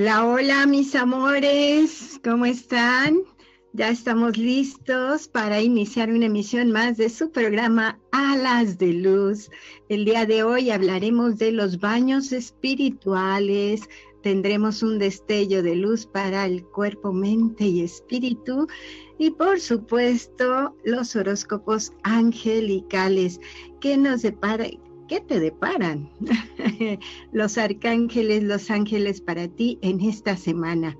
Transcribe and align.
Hola, 0.00 0.24
hola 0.28 0.66
mis 0.66 0.94
amores, 0.94 2.20
¿cómo 2.22 2.44
están? 2.44 3.18
Ya 3.72 3.88
estamos 3.88 4.38
listos 4.38 5.26
para 5.26 5.60
iniciar 5.60 6.08
una 6.12 6.26
emisión 6.26 6.70
más 6.70 6.96
de 6.98 7.08
su 7.08 7.32
programa 7.32 7.98
Alas 8.12 8.78
de 8.78 8.92
Luz. 8.92 9.50
El 9.88 10.04
día 10.04 10.24
de 10.24 10.44
hoy 10.44 10.70
hablaremos 10.70 11.36
de 11.38 11.50
los 11.50 11.80
baños 11.80 12.30
espirituales, 12.30 13.88
tendremos 14.22 14.84
un 14.84 15.00
destello 15.00 15.64
de 15.64 15.74
luz 15.74 16.06
para 16.06 16.46
el 16.46 16.64
cuerpo, 16.64 17.12
mente 17.12 17.64
y 17.64 17.80
espíritu 17.82 18.68
y 19.18 19.30
por 19.30 19.58
supuesto 19.58 20.76
los 20.84 21.16
horóscopos 21.16 21.92
angelicales 22.04 23.40
que 23.80 23.96
nos 23.96 24.22
depara, 24.22 24.68
¿Qué 25.08 25.20
te 25.20 25.40
deparan 25.40 26.10
los 27.32 27.56
arcángeles, 27.56 28.42
los 28.42 28.70
ángeles 28.70 29.22
para 29.22 29.48
ti 29.48 29.78
en 29.80 30.02
esta 30.02 30.36
semana? 30.36 30.98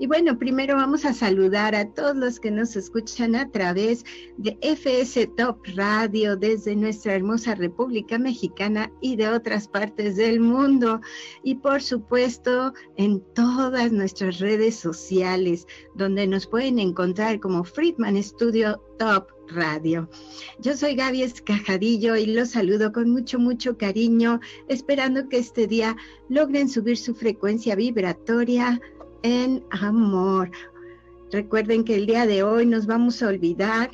Y 0.00 0.08
bueno, 0.08 0.36
primero 0.36 0.74
vamos 0.74 1.04
a 1.04 1.12
saludar 1.14 1.76
a 1.76 1.88
todos 1.88 2.16
los 2.16 2.40
que 2.40 2.50
nos 2.50 2.74
escuchan 2.74 3.36
a 3.36 3.48
través 3.48 4.04
de 4.38 4.58
FS 4.60 5.28
Top 5.36 5.58
Radio 5.76 6.36
desde 6.36 6.74
nuestra 6.74 7.14
hermosa 7.14 7.54
República 7.54 8.18
Mexicana 8.18 8.90
y 9.00 9.14
de 9.14 9.28
otras 9.28 9.68
partes 9.68 10.16
del 10.16 10.40
mundo. 10.40 11.00
Y 11.44 11.54
por 11.54 11.80
supuesto 11.80 12.74
en 12.96 13.20
todas 13.34 13.92
nuestras 13.92 14.40
redes 14.40 14.74
sociales, 14.74 15.68
donde 15.94 16.26
nos 16.26 16.48
pueden 16.48 16.80
encontrar 16.80 17.38
como 17.38 17.62
Friedman 17.62 18.20
Studio 18.20 18.82
Top 18.98 19.33
Radio. 19.48 20.08
Yo 20.60 20.76
soy 20.76 20.94
Gaby 20.94 21.22
Escajadillo 21.22 22.16
y 22.16 22.26
los 22.26 22.50
saludo 22.50 22.92
con 22.92 23.10
mucho, 23.10 23.38
mucho 23.38 23.76
cariño, 23.76 24.40
esperando 24.68 25.28
que 25.28 25.38
este 25.38 25.66
día 25.66 25.96
logren 26.28 26.68
subir 26.68 26.96
su 26.96 27.14
frecuencia 27.14 27.74
vibratoria 27.74 28.80
en 29.22 29.64
amor. 29.70 30.50
Recuerden 31.30 31.84
que 31.84 31.96
el 31.96 32.06
día 32.06 32.26
de 32.26 32.42
hoy 32.42 32.66
nos 32.66 32.86
vamos 32.86 33.22
a 33.22 33.28
olvidar 33.28 33.90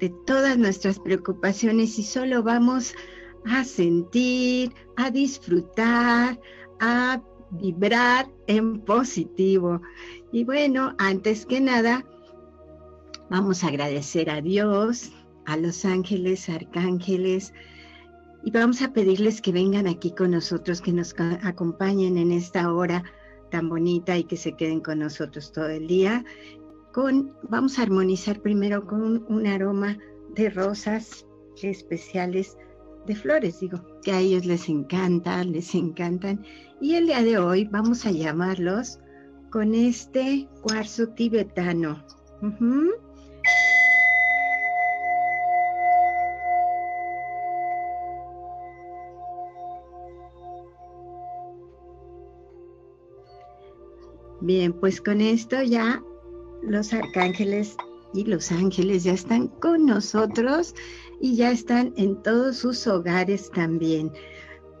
de 0.00 0.08
todas 0.26 0.56
nuestras 0.58 0.98
preocupaciones 0.98 1.98
y 1.98 2.02
solo 2.02 2.42
vamos 2.42 2.94
a 3.44 3.64
sentir, 3.64 4.72
a 4.96 5.10
disfrutar, 5.10 6.40
a 6.80 7.22
vibrar 7.50 8.30
en 8.46 8.80
positivo. 8.80 9.80
Y 10.32 10.44
bueno, 10.44 10.94
antes 10.98 11.46
que 11.46 11.60
nada, 11.60 12.04
Vamos 13.30 13.62
a 13.62 13.68
agradecer 13.68 14.28
a 14.28 14.40
Dios, 14.40 15.12
a 15.46 15.56
los 15.56 15.84
ángeles, 15.84 16.48
arcángeles, 16.48 17.54
y 18.42 18.50
vamos 18.50 18.82
a 18.82 18.92
pedirles 18.92 19.40
que 19.40 19.52
vengan 19.52 19.86
aquí 19.86 20.10
con 20.10 20.32
nosotros, 20.32 20.80
que 20.80 20.92
nos 20.92 21.14
acompañen 21.42 22.18
en 22.18 22.32
esta 22.32 22.72
hora 22.72 23.04
tan 23.52 23.68
bonita 23.68 24.18
y 24.18 24.24
que 24.24 24.36
se 24.36 24.56
queden 24.56 24.80
con 24.80 24.98
nosotros 24.98 25.52
todo 25.52 25.68
el 25.68 25.86
día. 25.86 26.24
Con, 26.92 27.32
vamos 27.48 27.78
a 27.78 27.82
armonizar 27.82 28.40
primero 28.40 28.84
con 28.84 29.24
un 29.28 29.46
aroma 29.46 29.96
de 30.34 30.50
rosas 30.50 31.24
especiales, 31.62 32.56
de 33.06 33.14
flores, 33.14 33.60
digo, 33.60 33.80
que 34.02 34.10
a 34.10 34.18
ellos 34.18 34.44
les 34.44 34.68
encanta, 34.68 35.44
les 35.44 35.72
encantan. 35.76 36.44
Y 36.80 36.94
el 36.94 37.06
día 37.06 37.22
de 37.22 37.38
hoy 37.38 37.64
vamos 37.70 38.06
a 38.06 38.10
llamarlos 38.10 38.98
con 39.50 39.74
este 39.74 40.48
cuarzo 40.62 41.08
tibetano. 41.10 42.04
Bien, 54.40 54.72
pues 54.72 55.00
con 55.00 55.20
esto 55.20 55.62
ya 55.62 56.02
los 56.62 56.92
arcángeles 56.92 57.76
y 58.14 58.24
los 58.24 58.50
ángeles 58.50 59.04
ya 59.04 59.12
están 59.12 59.48
con 59.48 59.86
nosotros 59.86 60.74
y 61.20 61.36
ya 61.36 61.50
están 61.50 61.92
en 61.96 62.22
todos 62.22 62.56
sus 62.56 62.86
hogares 62.86 63.50
también. 63.50 64.10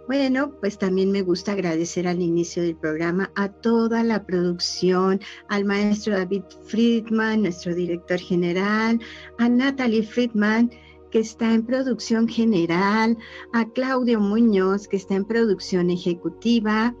Bueno, 0.06 0.52
pues 0.60 0.76
también 0.76 1.12
me 1.12 1.22
gusta 1.22 1.52
agradecer 1.52 2.08
al 2.08 2.20
inicio 2.20 2.62
del 2.62 2.74
programa 2.74 3.30
a 3.36 3.48
toda 3.48 4.02
la 4.02 4.24
producción, 4.24 5.20
al 5.48 5.64
maestro 5.64 6.16
David 6.16 6.42
Friedman, 6.64 7.42
nuestro 7.42 7.74
director 7.74 8.18
general, 8.18 8.98
a 9.38 9.48
Natalie 9.48 10.02
Friedman, 10.02 10.70
que 11.12 11.20
está 11.20 11.54
en 11.54 11.64
producción 11.64 12.26
general, 12.26 13.16
a 13.52 13.68
Claudio 13.68 14.20
Muñoz, 14.20 14.88
que 14.88 14.96
está 14.96 15.14
en 15.14 15.24
producción 15.24 15.90
ejecutiva, 15.90 16.94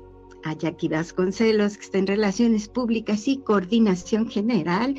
a 0.44 0.54
Jackie 0.54 0.88
Vasconcelos, 0.88 1.76
que 1.76 1.84
está 1.84 1.98
en 1.98 2.06
Relaciones 2.06 2.68
Públicas 2.68 3.28
y 3.28 3.38
Coordinación 3.38 4.28
General, 4.28 4.94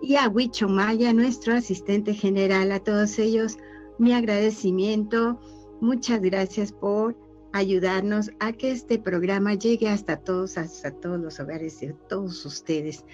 y 0.00 0.16
a 0.16 0.28
Huicho 0.28 0.68
Maya, 0.68 1.12
nuestro 1.12 1.54
asistente 1.54 2.14
general. 2.14 2.72
A 2.72 2.80
todos 2.80 3.18
ellos, 3.18 3.56
mi 3.98 4.12
agradecimiento. 4.12 5.40
Muchas 5.80 6.20
gracias 6.20 6.72
por 6.72 7.16
ayudarnos 7.52 8.30
a 8.38 8.52
que 8.52 8.70
este 8.70 8.98
programa 8.98 9.54
llegue 9.54 9.88
hasta 9.88 10.18
todos, 10.18 10.58
hasta 10.58 10.90
todos 10.90 11.18
los 11.18 11.40
hogares 11.40 11.80
de 11.80 11.94
todos 12.08 12.44
ustedes. 12.44 13.04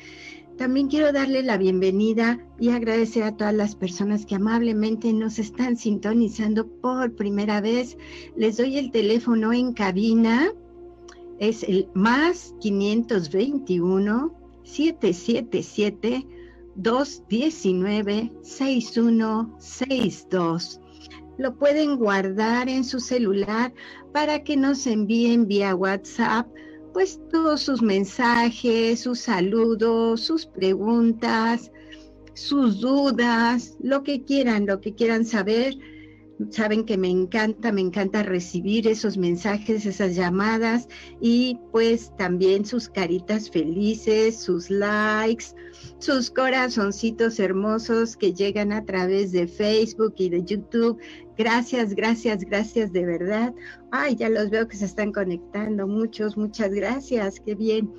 También 0.58 0.88
quiero 0.88 1.12
darle 1.12 1.42
la 1.42 1.56
bienvenida 1.56 2.38
y 2.58 2.70
agradecer 2.70 3.22
a 3.22 3.36
todas 3.36 3.54
las 3.54 3.74
personas 3.74 4.26
que 4.26 4.34
amablemente 4.34 5.12
nos 5.12 5.38
están 5.38 5.76
sintonizando 5.76 6.66
por 6.66 7.14
primera 7.14 7.60
vez. 7.60 7.96
Les 8.36 8.58
doy 8.58 8.76
el 8.76 8.90
teléfono 8.90 9.52
en 9.52 9.72
cabina 9.72 10.52
es 11.38 11.62
el 11.62 11.88
más 11.94 12.54
521 12.60 14.37
777 14.65 16.26
219 16.75 18.32
6162. 18.43 20.81
Lo 21.38 21.56
pueden 21.56 21.97
guardar 21.97 22.69
en 22.69 22.84
su 22.84 23.00
celular 23.00 23.72
para 24.12 24.44
que 24.44 24.54
nos 24.56 24.87
envíen 24.87 25.47
vía 25.47 25.75
WhatsApp 25.75 26.47
pues 26.93 27.20
todos 27.31 27.62
sus 27.62 27.82
mensajes, 27.82 29.00
sus 29.00 29.20
saludos, 29.20 30.20
sus 30.20 30.47
preguntas, 30.47 31.70
sus 32.34 32.81
dudas, 32.81 33.76
lo 33.81 34.03
que 34.03 34.25
quieran, 34.25 34.66
lo 34.66 34.81
que 34.81 34.94
quieran 34.94 35.25
saber 35.25 35.76
saben 36.50 36.84
que 36.84 36.97
me 36.97 37.08
encanta, 37.08 37.72
me 37.72 37.80
encanta 37.80 38.22
recibir 38.22 38.88
esos 38.88 39.16
mensajes, 39.16 39.86
esas 39.86 40.14
llamadas 40.14 40.88
y 41.20 41.58
pues 41.70 42.12
también 42.16 42.64
sus 42.64 42.88
caritas 42.88 43.50
felices, 43.50 44.38
sus 44.38 44.70
likes, 44.70 45.47
sus 45.98 46.31
corazoncitos 46.31 47.38
hermosos 47.38 48.16
que 48.16 48.32
llegan 48.32 48.72
a 48.72 48.84
través 48.84 49.32
de 49.32 49.47
Facebook 49.47 50.14
y 50.19 50.28
de 50.31 50.44
YouTube. 50.44 50.98
Gracias, 51.36 51.94
gracias, 51.94 52.44
gracias 52.44 52.92
de 52.92 53.06
verdad. 53.06 53.54
Ay, 53.91 54.16
ya 54.16 54.28
los 54.28 54.50
veo 54.50 54.69
que 54.69 54.76
se 54.76 54.84
están 54.84 55.12
conectando. 55.12 55.86
Muchos, 55.86 56.36
muchas 56.36 56.70
gracias. 56.70 57.40
Qué 57.40 57.55
bien 57.55 57.90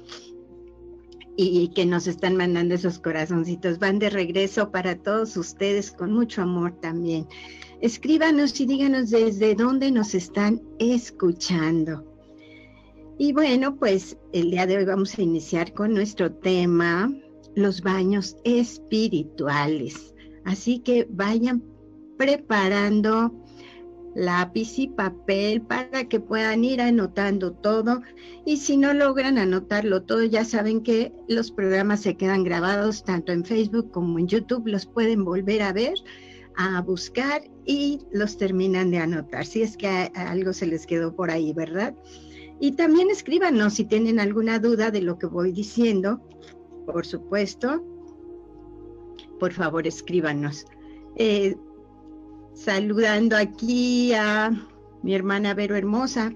y 1.35 1.69
que 1.69 1.85
nos 1.85 2.07
están 2.07 2.35
mandando 2.35 2.75
esos 2.75 3.00
corazoncitos. 3.00 3.79
Van 3.79 4.00
de 4.00 4.09
regreso 4.09 4.71
para 4.71 4.95
todos 4.95 5.35
ustedes 5.35 5.91
con 5.91 6.13
mucho 6.13 6.44
amor 6.44 6.79
también. 6.79 7.27
Escríbanos 7.81 8.59
y 8.59 8.65
díganos 8.65 9.09
desde 9.09 9.55
dónde 9.55 9.91
nos 9.91 10.15
están 10.15 10.61
escuchando. 10.79 12.05
Y 13.17 13.33
bueno, 13.33 13.75
pues 13.75 14.17
el 14.31 14.51
día 14.51 14.65
de 14.65 14.77
hoy 14.77 14.85
vamos 14.85 15.17
a 15.17 15.21
iniciar 15.21 15.73
con 15.73 15.93
nuestro 15.93 16.31
tema, 16.31 17.13
los 17.55 17.81
baños 17.81 18.37
espirituales. 18.43 20.15
Así 20.45 20.79
que 20.79 21.07
vayan 21.09 21.63
preparando 22.17 23.33
lápiz 24.15 24.77
y 24.79 24.87
papel 24.87 25.61
para 25.61 26.07
que 26.07 26.19
puedan 26.19 26.63
ir 26.63 26.81
anotando 26.81 27.53
todo. 27.53 28.01
Y 28.45 28.57
si 28.57 28.77
no 28.77 28.93
logran 28.93 29.37
anotarlo 29.37 30.03
todo, 30.03 30.23
ya 30.23 30.45
saben 30.45 30.81
que 30.81 31.13
los 31.27 31.51
programas 31.51 32.01
se 32.01 32.15
quedan 32.15 32.43
grabados 32.43 33.03
tanto 33.03 33.31
en 33.31 33.45
Facebook 33.45 33.91
como 33.91 34.19
en 34.19 34.27
YouTube, 34.27 34.67
los 34.67 34.85
pueden 34.85 35.23
volver 35.25 35.61
a 35.61 35.73
ver 35.73 35.95
a 36.57 36.81
buscar 36.81 37.44
y 37.65 38.00
los 38.11 38.38
terminan 38.38 38.91
de 38.91 39.00
anotar, 39.00 39.45
si 39.45 39.61
es 39.61 39.77
que 39.77 39.88
algo 39.88 40.53
se 40.53 40.67
les 40.67 40.85
quedó 40.85 41.15
por 41.15 41.31
ahí, 41.31 41.53
¿verdad? 41.53 41.95
Y 42.59 42.73
también 42.73 43.09
escríbanos 43.09 43.73
si 43.73 43.85
tienen 43.85 44.19
alguna 44.19 44.59
duda 44.59 44.91
de 44.91 45.01
lo 45.01 45.17
que 45.17 45.25
voy 45.25 45.51
diciendo, 45.51 46.21
por 46.85 47.05
supuesto. 47.05 47.83
Por 49.39 49.51
favor, 49.51 49.85
escríbanos. 49.88 50.65
Eh, 51.15 51.55
saludando 52.53 53.35
aquí 53.35 54.13
a 54.13 54.51
mi 55.01 55.13
hermana 55.15 55.53
Vero 55.53 55.75
Hermosa. 55.75 56.33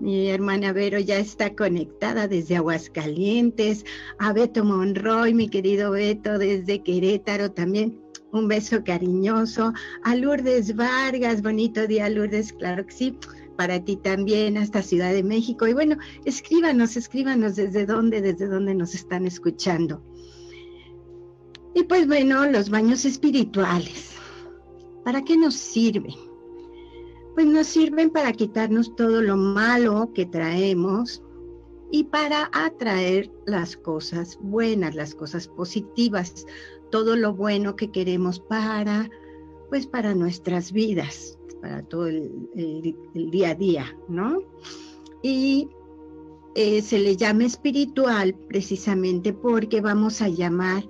Mi 0.00 0.28
hermana 0.30 0.72
Vero 0.72 0.98
ya 0.98 1.18
está 1.18 1.54
conectada 1.54 2.26
desde 2.26 2.56
Aguascalientes, 2.56 3.84
a 4.18 4.32
Beto 4.32 4.64
Monroy, 4.64 5.34
mi 5.34 5.48
querido 5.48 5.90
Beto, 5.90 6.38
desde 6.38 6.82
Querétaro 6.82 7.52
también. 7.52 8.00
Un 8.32 8.48
beso 8.48 8.84
cariñoso. 8.84 9.72
A 10.02 10.14
Lourdes 10.14 10.76
Vargas, 10.76 11.42
bonito 11.42 11.86
día 11.86 12.08
Lourdes, 12.08 12.52
claro 12.52 12.86
que 12.86 12.92
sí. 12.92 13.18
Para 13.56 13.84
ti 13.84 13.96
también, 13.96 14.56
hasta 14.56 14.82
Ciudad 14.82 15.12
de 15.12 15.22
México. 15.22 15.66
Y 15.66 15.74
bueno, 15.74 15.96
escríbanos, 16.24 16.96
escríbanos 16.96 17.56
desde 17.56 17.84
dónde, 17.86 18.22
desde 18.22 18.46
dónde 18.46 18.74
nos 18.74 18.94
están 18.94 19.26
escuchando. 19.26 20.02
Y 21.74 21.84
pues 21.84 22.06
bueno, 22.06 22.46
los 22.46 22.70
baños 22.70 23.04
espirituales. 23.04 24.12
¿Para 25.04 25.22
qué 25.22 25.36
nos 25.36 25.54
sirven? 25.54 26.14
Pues 27.34 27.46
nos 27.46 27.66
sirven 27.66 28.10
para 28.10 28.32
quitarnos 28.32 28.94
todo 28.96 29.22
lo 29.22 29.36
malo 29.36 30.10
que 30.14 30.26
traemos 30.26 31.22
y 31.90 32.04
para 32.04 32.50
atraer 32.52 33.30
las 33.46 33.76
cosas 33.76 34.38
buenas, 34.40 34.94
las 34.94 35.14
cosas 35.14 35.48
positivas, 35.48 36.46
todo 36.90 37.16
lo 37.16 37.34
bueno 37.34 37.76
que 37.76 37.90
queremos 37.90 38.40
para, 38.40 39.10
pues 39.68 39.86
para 39.86 40.14
nuestras 40.14 40.72
vidas, 40.72 41.38
para 41.60 41.82
todo 41.82 42.06
el, 42.06 42.30
día 43.14 43.50
a 43.50 43.54
día, 43.54 43.96
¿no? 44.08 44.42
Y 45.22 45.68
eh, 46.54 46.82
se 46.82 46.98
le 46.98 47.16
llama 47.16 47.44
espiritual 47.44 48.34
precisamente 48.48 49.32
porque 49.32 49.80
vamos 49.80 50.20
a 50.22 50.28
llamar 50.28 50.84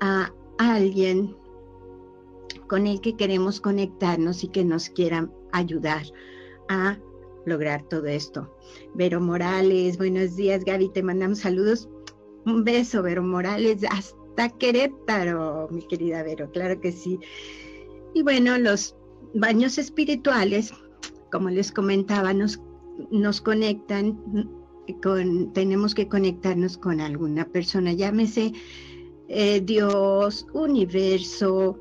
a 0.00 0.32
alguien 0.58 1.34
con 2.68 2.86
el 2.86 3.00
que 3.00 3.16
queremos 3.16 3.60
conectarnos 3.60 4.44
y 4.44 4.48
que 4.48 4.64
nos 4.64 4.90
quieran 4.90 5.32
ayudar 5.52 6.02
a 6.68 6.98
lograr 7.46 7.82
todo 7.88 8.06
esto. 8.06 8.54
Vero 8.94 9.20
Morales, 9.20 9.96
buenos 9.96 10.36
días 10.36 10.64
Gaby, 10.64 10.90
te 10.90 11.02
mandamos 11.02 11.38
saludos. 11.40 11.88
Un 12.44 12.64
beso, 12.64 13.02
Vero 13.02 13.22
Morales, 13.22 13.82
hasta 13.90 14.16
Querétaro, 14.46 15.68
mi 15.70 15.82
querida 15.82 16.22
Vero, 16.22 16.50
claro 16.52 16.80
que 16.80 16.92
sí. 16.92 17.18
Y 18.14 18.22
bueno, 18.22 18.58
los 18.58 18.94
baños 19.34 19.78
espirituales, 19.78 20.72
como 21.32 21.50
les 21.50 21.72
comentaba, 21.72 22.32
nos, 22.32 22.60
nos 23.10 23.40
conectan 23.40 24.18
con, 25.02 25.52
tenemos 25.52 25.94
que 25.94 26.08
conectarnos 26.08 26.78
con 26.78 27.00
alguna 27.00 27.44
persona, 27.46 27.92
llámese 27.92 28.52
eh, 29.28 29.60
Dios, 29.60 30.46
universo, 30.52 31.76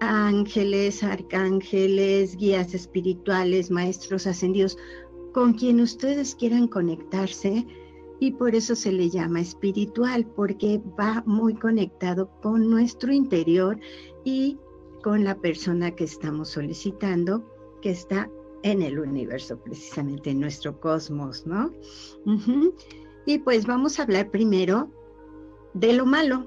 ángeles, 0.00 1.02
arcángeles, 1.02 2.36
guías 2.36 2.74
espirituales, 2.74 3.70
maestros 3.70 4.26
ascendidos, 4.26 4.76
con 5.32 5.54
quien 5.54 5.80
ustedes 5.80 6.34
quieran 6.34 6.68
conectarse 6.68 7.66
y 8.18 8.32
por 8.32 8.54
eso 8.54 8.74
se 8.74 8.92
le 8.92 9.10
llama 9.10 9.40
espiritual, 9.40 10.26
porque 10.26 10.80
va 10.98 11.22
muy 11.26 11.54
conectado 11.54 12.30
con 12.40 12.70
nuestro 12.70 13.12
interior 13.12 13.78
y 14.24 14.58
con 15.02 15.24
la 15.24 15.36
persona 15.36 15.94
que 15.94 16.04
estamos 16.04 16.50
solicitando, 16.50 17.44
que 17.82 17.90
está 17.90 18.30
en 18.62 18.82
el 18.82 18.98
universo, 18.98 19.58
precisamente 19.58 20.30
en 20.30 20.40
nuestro 20.40 20.80
cosmos, 20.80 21.46
¿no? 21.46 21.72
Y 23.26 23.38
pues 23.38 23.66
vamos 23.66 23.98
a 23.98 24.04
hablar 24.04 24.30
primero 24.30 24.90
de 25.74 25.92
lo 25.92 26.06
malo, 26.06 26.46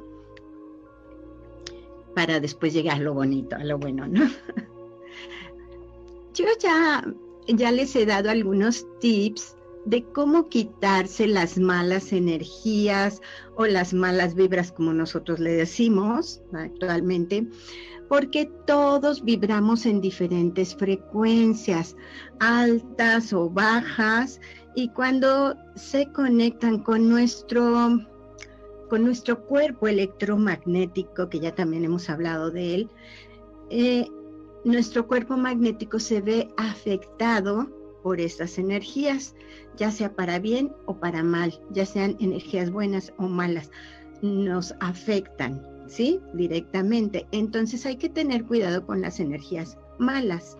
para 2.15 2.39
después 2.39 2.73
llegar 2.73 2.97
a 2.97 2.99
lo 2.99 3.13
bonito, 3.13 3.55
a 3.55 3.63
lo 3.63 3.77
bueno, 3.77 4.07
¿no? 4.07 4.25
Yo 6.33 6.45
ya, 6.59 7.05
ya 7.47 7.71
les 7.71 7.95
he 7.95 8.05
dado 8.05 8.29
algunos 8.29 8.85
tips 8.99 9.55
de 9.89 10.03
cómo 10.03 10.49
quitarse 10.49 11.25
las 11.25 11.57
malas 11.57 12.13
energías 12.13 13.21
o 13.55 13.65
las 13.65 13.91
malas 13.91 14.35
vibras, 14.35 14.71
como 14.71 14.93
nosotros 14.93 15.39
le 15.39 15.53
decimos 15.53 16.41
actualmente, 16.53 17.47
porque 18.07 18.51
todos 18.67 19.23
vibramos 19.23 19.87
en 19.87 19.99
diferentes 19.99 20.75
frecuencias, 20.75 21.95
altas 22.39 23.33
o 23.33 23.49
bajas, 23.49 24.39
y 24.75 24.89
cuando 24.89 25.55
se 25.75 26.11
conectan 26.11 26.83
con 26.83 27.09
nuestro 27.09 27.99
con 28.89 29.03
nuestro 29.03 29.45
cuerpo 29.45 29.87
electromagnético, 29.87 31.29
que 31.29 31.39
ya 31.39 31.53
también 31.53 31.85
hemos 31.85 32.09
hablado 32.09 32.49
de 32.49 32.73
él, 32.73 32.89
eh, 33.69 34.07
nuestro 34.65 35.07
cuerpo 35.07 35.37
magnético 35.37 35.99
se 35.99 36.21
ve 36.21 36.47
afectado 36.57 37.67
por 38.09 38.19
estas 38.19 38.57
energías, 38.57 39.35
ya 39.77 39.91
sea 39.91 40.15
para 40.15 40.39
bien 40.39 40.73
o 40.87 40.99
para 40.99 41.21
mal, 41.21 41.61
ya 41.69 41.85
sean 41.85 42.17
energías 42.19 42.71
buenas 42.71 43.13
o 43.19 43.27
malas, 43.27 43.69
nos 44.23 44.73
afectan, 44.79 45.63
¿sí? 45.85 46.19
Directamente. 46.33 47.27
Entonces 47.31 47.85
hay 47.85 47.97
que 47.97 48.09
tener 48.09 48.45
cuidado 48.45 48.83
con 48.83 49.01
las 49.01 49.19
energías 49.19 49.77
malas. 49.99 50.57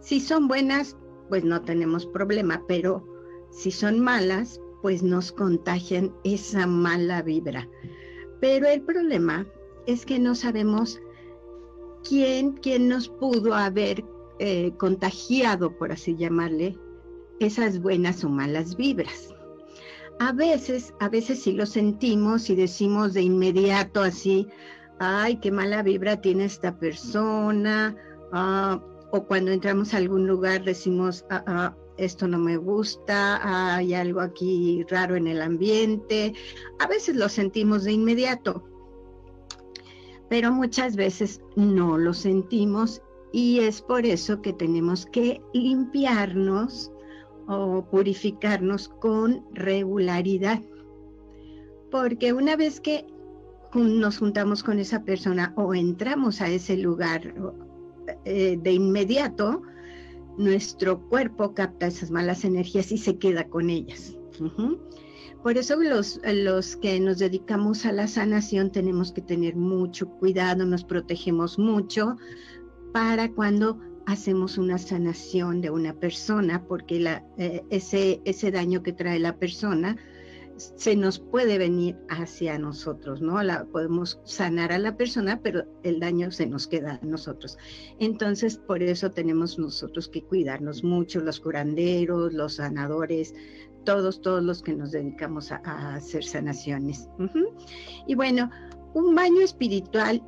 Si 0.00 0.20
son 0.20 0.48
buenas, 0.48 0.96
pues 1.28 1.44
no 1.44 1.60
tenemos 1.60 2.06
problema, 2.06 2.62
pero 2.66 3.06
si 3.50 3.70
son 3.70 4.00
malas, 4.00 4.58
pues 4.80 5.02
nos 5.02 5.30
contagian 5.30 6.14
esa 6.24 6.66
mala 6.66 7.20
vibra. 7.20 7.68
Pero 8.40 8.68
el 8.68 8.80
problema 8.80 9.46
es 9.86 10.06
que 10.06 10.18
no 10.18 10.34
sabemos 10.34 10.98
quién, 12.08 12.52
quién 12.52 12.88
nos 12.88 13.06
pudo 13.06 13.52
haber 13.52 14.02
eh, 14.38 14.72
contagiado, 14.76 15.76
por 15.76 15.92
así 15.92 16.16
llamarle, 16.16 16.78
esas 17.40 17.80
buenas 17.80 18.24
o 18.24 18.28
malas 18.28 18.76
vibras. 18.76 19.34
A 20.20 20.32
veces, 20.32 20.94
a 21.00 21.08
veces 21.08 21.42
sí 21.42 21.52
lo 21.52 21.66
sentimos 21.66 22.50
y 22.50 22.56
decimos 22.56 23.14
de 23.14 23.22
inmediato 23.22 24.02
así, 24.02 24.48
ay, 24.98 25.36
qué 25.36 25.50
mala 25.50 25.82
vibra 25.82 26.20
tiene 26.20 26.44
esta 26.44 26.76
persona, 26.78 27.96
ah, 28.32 28.82
o 29.12 29.24
cuando 29.24 29.52
entramos 29.52 29.94
a 29.94 29.98
algún 29.98 30.26
lugar 30.26 30.64
decimos, 30.64 31.24
ah, 31.30 31.44
ah, 31.46 31.76
esto 31.96 32.28
no 32.28 32.38
me 32.38 32.56
gusta, 32.56 33.74
hay 33.74 33.94
algo 33.94 34.20
aquí 34.20 34.84
raro 34.88 35.16
en 35.16 35.26
el 35.26 35.42
ambiente. 35.42 36.32
A 36.78 36.86
veces 36.86 37.16
lo 37.16 37.28
sentimos 37.28 37.84
de 37.84 37.92
inmediato, 37.92 38.62
pero 40.28 40.52
muchas 40.52 40.96
veces 40.96 41.40
no 41.56 41.98
lo 41.98 42.14
sentimos 42.14 43.02
y 43.32 43.60
es 43.60 43.82
por 43.82 44.06
eso 44.06 44.40
que 44.40 44.52
tenemos 44.52 45.06
que 45.06 45.42
limpiarnos 45.52 46.90
o 47.46 47.84
purificarnos 47.90 48.88
con 48.88 49.44
regularidad. 49.52 50.60
Porque 51.90 52.32
una 52.32 52.56
vez 52.56 52.80
que 52.80 53.06
nos 53.74 54.18
juntamos 54.18 54.62
con 54.62 54.78
esa 54.78 55.02
persona 55.04 55.52
o 55.56 55.74
entramos 55.74 56.40
a 56.40 56.48
ese 56.48 56.76
lugar 56.76 57.34
eh, 58.24 58.58
de 58.60 58.72
inmediato, 58.72 59.62
nuestro 60.38 61.00
cuerpo 61.08 61.54
capta 61.54 61.88
esas 61.88 62.10
malas 62.10 62.44
energías 62.44 62.92
y 62.92 62.98
se 62.98 63.18
queda 63.18 63.48
con 63.48 63.70
ellas. 63.70 64.16
Por 65.42 65.56
eso 65.56 65.76
los, 65.76 66.20
los 66.24 66.76
que 66.76 67.00
nos 67.00 67.18
dedicamos 67.18 67.86
a 67.86 67.92
la 67.92 68.06
sanación 68.06 68.70
tenemos 68.70 69.12
que 69.12 69.22
tener 69.22 69.56
mucho 69.56 70.08
cuidado, 70.08 70.64
nos 70.64 70.84
protegemos 70.84 71.58
mucho 71.58 72.16
para 72.92 73.30
cuando 73.32 73.78
hacemos 74.06 74.56
una 74.56 74.78
sanación 74.78 75.60
de 75.60 75.70
una 75.70 75.92
persona, 75.92 76.64
porque 76.66 77.04
eh, 77.36 77.62
ese, 77.70 78.20
ese 78.24 78.50
daño 78.50 78.82
que 78.82 78.92
trae 78.92 79.18
la 79.18 79.36
persona 79.36 79.96
se 80.58 80.96
nos 80.96 81.18
puede 81.20 81.56
venir 81.58 81.96
hacia 82.08 82.58
nosotros, 82.58 83.20
¿no? 83.20 83.42
La, 83.42 83.64
podemos 83.66 84.20
sanar 84.24 84.72
a 84.72 84.78
la 84.78 84.96
persona, 84.96 85.40
pero 85.40 85.64
el 85.84 86.00
daño 86.00 86.30
se 86.30 86.46
nos 86.46 86.66
queda 86.66 86.98
a 87.00 87.06
nosotros. 87.06 87.56
Entonces, 87.98 88.58
por 88.58 88.82
eso 88.82 89.10
tenemos 89.10 89.58
nosotros 89.58 90.08
que 90.08 90.24
cuidarnos 90.24 90.82
mucho, 90.82 91.20
los 91.20 91.38
curanderos, 91.38 92.32
los 92.32 92.54
sanadores, 92.54 93.34
todos, 93.84 94.20
todos 94.20 94.42
los 94.42 94.62
que 94.62 94.74
nos 94.74 94.90
dedicamos 94.90 95.52
a, 95.52 95.60
hacer 95.94 96.24
sanaciones. 96.24 97.08
Y 98.06 98.14
bueno, 98.14 98.50
un 98.94 99.14
baño 99.14 99.40
espiritual 99.42 100.22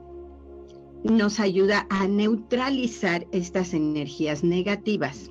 nos 1.04 1.40
ayuda 1.40 1.86
a 1.90 2.06
neutralizar 2.06 3.26
estas 3.32 3.74
energías 3.74 4.44
negativas. 4.44 5.30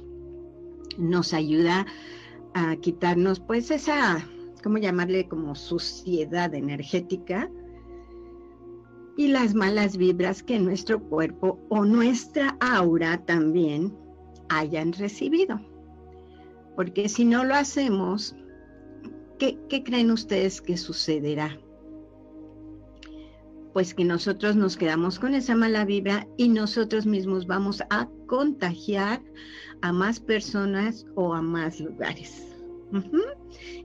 Nos 0.97 1.33
ayuda 1.33 1.85
a 2.53 2.75
quitarnos 2.77 3.39
pues 3.39 3.71
esa 3.71 4.25
¿cómo 4.63 4.77
llamarle? 4.77 5.27
Como 5.27 5.55
suciedad 5.55 6.53
energética 6.53 7.49
y 9.17 9.27
las 9.27 9.53
malas 9.53 9.97
vibras 9.97 10.43
que 10.43 10.59
nuestro 10.59 11.01
cuerpo 11.01 11.59
o 11.69 11.85
nuestra 11.85 12.57
aura 12.59 13.23
también 13.25 13.95
hayan 14.49 14.93
recibido. 14.93 15.59
porque 16.75 17.09
si 17.09 17.25
no 17.25 17.43
lo 17.43 17.55
hacemos, 17.55 18.33
¿qué, 19.37 19.57
creen 19.83 20.11
ustedes 20.11 20.61
que 20.61 20.77
sucederá? 20.77 21.59
Pues 23.73 23.93
que 23.93 24.03
nosotros 24.03 24.55
nos 24.55 24.77
quedamos 24.77 25.19
con 25.19 25.35
esa 25.35 25.55
mala 25.55 25.85
vibra 25.85 26.27
y 26.37 26.49
nosotros 26.49 27.05
mismos 27.05 27.45
vamos 27.45 27.83
a 27.89 28.07
contagiar 28.27 29.21
a 29.81 29.93
más 29.93 30.19
personas 30.19 31.05
o 31.15 31.33
a 31.33 31.41
más 31.41 31.79
lugares. 31.79 32.47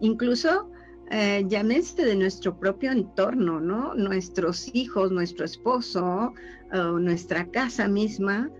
Incluso 0.00 0.70
eh, 1.10 1.46
de 1.46 2.16
nuestro 2.16 2.58
propio 2.58 2.92
entorno, 2.92 3.60
¿no? 3.60 3.94
Nuestros 3.94 4.74
hijos, 4.74 5.12
nuestro 5.12 5.44
esposo, 5.44 6.32
nuestra 6.72 7.46
casa 7.50 7.86
misma, 7.86 8.50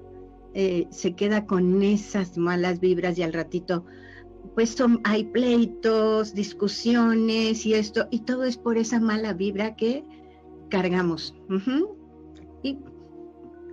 eh, 0.55 0.87
se 0.91 1.15
queda 1.15 1.47
con 1.47 1.83
esas 1.83 2.39
malas 2.39 2.79
vibras 2.79 3.19
y 3.19 3.25
al 3.25 3.33
ratito, 3.33 3.85
pues 4.55 4.77
hay 5.03 5.25
pleitos, 5.25 6.33
discusiones 6.33 7.67
y 7.67 7.75
esto, 7.75 8.07
y 8.13 8.21
todo 8.21 8.45
es 8.45 8.57
por 8.57 8.79
esa 8.79 9.01
mala 9.01 9.33
vibra 9.33 9.75
que 9.75 10.05
cargamos. 10.71 11.35
Y 12.63 12.79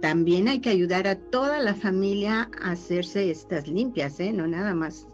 también 0.01 0.47
hay 0.47 0.59
que 0.59 0.69
ayudar 0.69 1.07
a 1.07 1.15
toda 1.15 1.59
la 1.59 1.73
familia 1.73 2.49
a 2.61 2.71
hacerse 2.71 3.29
estas 3.29 3.67
limpias, 3.67 4.19
¿eh? 4.19 4.33
no 4.33 4.47
nada 4.47 4.73
más 4.73 5.07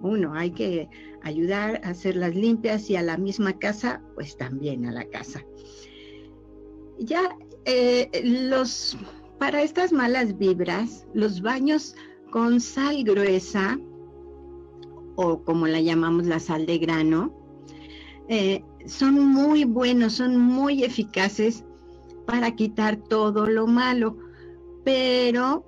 uno, 0.00 0.34
hay 0.34 0.50
que 0.50 0.88
ayudar 1.22 1.80
a 1.82 1.90
hacerlas 1.90 2.34
limpias 2.34 2.90
y 2.90 2.96
a 2.96 3.02
la 3.02 3.16
misma 3.16 3.58
casa, 3.58 4.02
pues 4.14 4.36
también 4.36 4.84
a 4.86 4.92
la 4.92 5.04
casa. 5.06 5.42
Ya 6.98 7.36
eh, 7.64 8.10
los 8.22 8.98
para 9.38 9.62
estas 9.62 9.92
malas 9.92 10.38
vibras, 10.38 11.06
los 11.14 11.40
baños 11.40 11.94
con 12.30 12.60
sal 12.60 13.04
gruesa, 13.04 13.78
o 15.16 15.42
como 15.42 15.66
la 15.66 15.80
llamamos 15.80 16.26
la 16.26 16.40
sal 16.40 16.66
de 16.66 16.78
grano, 16.78 17.32
eh, 18.28 18.62
son 18.86 19.18
muy 19.18 19.64
buenos, 19.64 20.14
son 20.14 20.38
muy 20.38 20.84
eficaces 20.84 21.64
para 22.26 22.54
quitar 22.54 22.96
todo 22.96 23.46
lo 23.46 23.66
malo, 23.66 24.16
pero 24.84 25.64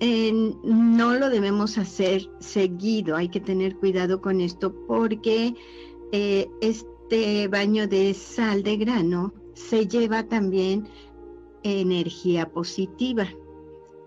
eh, 0.00 0.32
no 0.64 1.14
lo 1.14 1.30
debemos 1.30 1.78
hacer 1.78 2.28
seguido, 2.40 3.16
hay 3.16 3.28
que 3.28 3.40
tener 3.40 3.76
cuidado 3.76 4.20
con 4.20 4.40
esto 4.40 4.74
porque 4.86 5.54
eh, 6.12 6.48
este 6.60 7.48
baño 7.48 7.86
de 7.86 8.14
sal 8.14 8.62
de 8.62 8.76
grano 8.76 9.32
se 9.54 9.86
lleva 9.86 10.24
también 10.24 10.88
energía 11.62 12.50
positiva. 12.50 13.26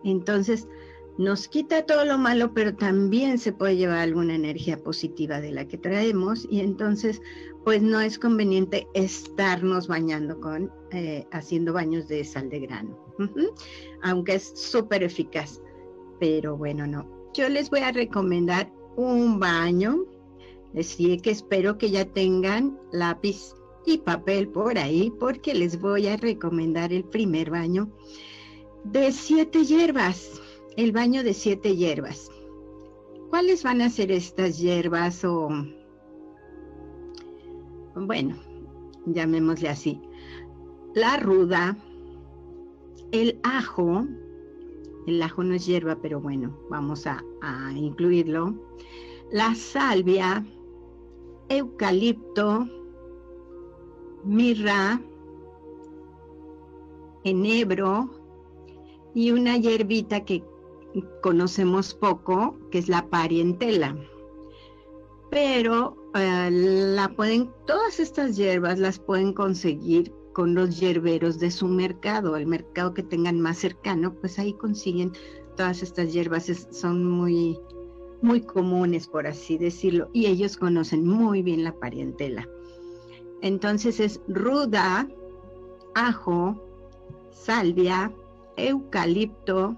Entonces, 0.04 0.68
nos 1.18 1.48
quita 1.48 1.86
todo 1.86 2.06
lo 2.06 2.18
malo, 2.18 2.54
pero 2.54 2.76
también 2.76 3.40
se 3.40 3.52
puede 3.52 3.76
llevar 3.76 4.00
alguna 4.00 4.36
energía 4.36 4.82
positiva 4.82 5.42
de 5.42 5.52
la 5.52 5.68
que 5.68 5.78
traemos. 5.78 6.48
Y 6.50 6.60
entonces, 6.60 7.22
pues 7.64 7.82
no 7.82 8.00
es 8.00 8.20
conveniente 8.20 8.88
estarnos 8.94 9.88
bañando 9.88 10.40
con, 10.40 10.72
eh, 10.92 11.28
haciendo 11.32 11.74
baños 11.74 12.08
de 12.08 12.24
sal 12.24 12.50
de 12.50 12.60
grano, 12.60 12.98
aunque 14.04 14.36
es 14.36 14.54
súper 14.56 15.04
eficaz, 15.04 15.62
pero 16.20 16.56
bueno, 16.56 16.88
no. 16.88 17.06
Yo 17.34 17.50
les 17.50 17.70
voy 17.70 17.82
a 17.82 17.92
recomendar 17.92 18.72
un 18.96 19.40
baño, 19.40 20.06
así 20.80 21.18
que 21.18 21.32
espero 21.32 21.78
que 21.78 21.92
ya 21.92 22.06
tengan 22.06 22.80
lápiz 22.92 23.54
y 23.86 23.98
papel 23.98 24.50
por 24.50 24.78
ahí 24.78 25.12
porque 25.20 25.54
les 25.54 25.80
voy 25.80 26.08
a 26.08 26.18
recomendar 26.18 26.94
el 26.94 27.04
primer 27.04 27.50
baño 27.50 27.90
de 28.84 29.12
siete 29.12 29.66
hierbas, 29.66 30.42
el 30.78 30.92
baño 30.92 31.24
de 31.24 31.34
siete 31.34 31.76
hierbas. 31.76 32.32
¿Cuáles 33.30 33.64
van 33.64 33.82
a 33.82 33.90
ser 33.90 34.12
estas 34.12 34.60
hierbas 34.60 35.26
o, 35.26 35.50
bueno, 37.96 38.36
llamémosle 39.08 39.70
así? 39.70 40.00
La 40.94 41.18
ruda, 41.18 41.76
el 43.12 43.40
ajo, 43.44 44.06
el 45.08 45.22
ajo 45.22 45.44
no 45.44 45.56
es 45.56 45.66
hierba, 45.66 45.98
pero 46.00 46.22
bueno, 46.22 46.56
vamos 46.70 47.08
a, 47.08 47.24
a 47.42 47.72
incluirlo. 47.74 48.54
La 49.32 49.56
salvia, 49.56 50.46
eucalipto, 51.50 52.68
mirra, 54.24 55.02
enebro 57.24 58.10
y 59.16 59.32
una 59.32 59.58
hierbita 59.58 60.24
que 60.24 60.44
conocemos 61.22 61.94
poco, 61.94 62.58
que 62.72 62.80
es 62.80 62.90
la 62.90 63.08
parientela. 63.10 63.96
Pero 65.30 65.98
eh, 66.16 66.50
la 66.52 67.10
pueden, 67.10 67.52
todas 67.66 68.00
estas 68.00 68.38
hierbas 68.38 68.80
las 68.80 69.00
pueden 69.00 69.34
conseguir 69.34 70.14
con 70.34 70.54
los 70.54 70.80
hierberos 70.80 71.40
de 71.40 71.50
su 71.50 71.68
mercado, 71.68 72.36
el 72.38 72.46
mercado 72.46 72.94
que 72.94 73.04
tengan 73.04 73.42
más 73.42 73.58
cercano, 73.58 74.14
pues 74.14 74.38
ahí 74.38 74.54
consiguen 74.54 75.12
todas 75.56 75.82
estas 75.82 76.14
hierbas, 76.14 76.68
son 76.72 77.04
muy, 77.04 77.60
muy 78.22 78.42
comunes, 78.42 79.08
por 79.08 79.26
así 79.26 79.58
decirlo, 79.58 80.10
y 80.14 80.28
ellos 80.28 80.56
conocen 80.56 81.06
muy 81.08 81.42
bien 81.42 81.64
la 81.64 81.74
parientela. 81.74 82.48
Entonces 83.42 84.00
es 84.00 84.22
ruda, 84.28 85.08
ajo, 85.96 86.64
salvia, 87.32 88.12
eucalipto, 88.58 89.76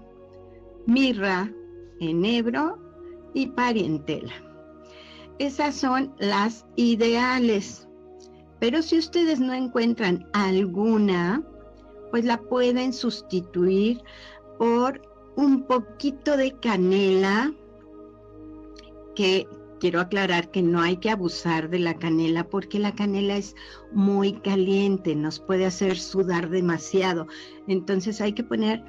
mirra, 0.90 1.50
enebro 2.00 2.78
y 3.32 3.46
parientela. 3.46 4.32
Esas 5.38 5.76
son 5.76 6.12
las 6.18 6.66
ideales. 6.76 7.88
Pero 8.58 8.82
si 8.82 8.98
ustedes 8.98 9.40
no 9.40 9.54
encuentran 9.54 10.28
alguna, 10.32 11.42
pues 12.10 12.24
la 12.24 12.38
pueden 12.38 12.92
sustituir 12.92 14.02
por 14.58 15.00
un 15.36 15.62
poquito 15.62 16.36
de 16.36 16.52
canela 16.58 17.52
que 19.14 19.46
quiero 19.78 20.00
aclarar 20.00 20.50
que 20.50 20.60
no 20.60 20.80
hay 20.80 20.96
que 20.96 21.10
abusar 21.10 21.70
de 21.70 21.78
la 21.78 21.94
canela 21.94 22.44
porque 22.44 22.78
la 22.78 22.94
canela 22.94 23.36
es 23.36 23.54
muy 23.92 24.32
caliente, 24.40 25.14
nos 25.14 25.38
puede 25.38 25.64
hacer 25.64 25.96
sudar 25.96 26.50
demasiado. 26.50 27.28
Entonces 27.68 28.20
hay 28.20 28.34
que 28.34 28.44
poner 28.44 28.84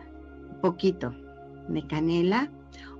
poquito 0.62 1.14
de 1.74 1.86
canela 1.88 2.52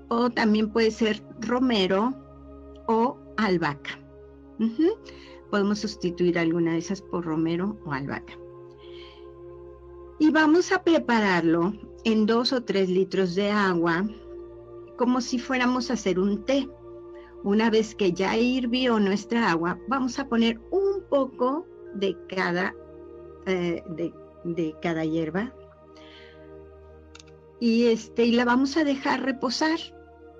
o 0.08 0.30
también 0.30 0.70
puede 0.70 0.90
ser 0.90 1.22
romero 1.40 2.14
o 2.88 3.18
albahaca. 3.36 3.98
Podemos 5.50 5.80
sustituir 5.80 6.38
alguna 6.38 6.72
de 6.72 6.78
esas 6.78 7.02
por 7.02 7.24
romero 7.24 7.78
o 7.84 7.92
albahaca. 7.92 8.34
Y 10.18 10.30
vamos 10.30 10.70
a 10.72 10.82
prepararlo 10.82 11.72
en 12.04 12.26
dos 12.26 12.52
o 12.52 12.62
tres 12.62 12.88
litros 12.88 13.34
de 13.34 13.50
agua 13.50 14.04
como 14.96 15.20
si 15.20 15.38
fuéramos 15.38 15.90
a 15.90 15.94
hacer 15.94 16.18
un 16.18 16.44
té. 16.44 16.68
Una 17.42 17.70
vez 17.70 17.94
que 17.94 18.12
ya 18.12 18.36
hirvió 18.36 19.00
nuestra 19.00 19.50
agua, 19.50 19.78
vamos 19.88 20.18
a 20.18 20.28
poner 20.28 20.60
un 20.70 21.02
poco 21.10 21.66
de 21.94 22.16
cada, 22.28 22.74
eh, 23.46 23.82
de, 24.44 24.74
cada 24.80 25.04
hierba 25.04 25.52
y, 27.62 27.86
este, 27.86 28.24
y 28.24 28.32
la 28.32 28.44
vamos 28.44 28.76
a 28.76 28.82
dejar 28.82 29.22
reposar, 29.22 29.78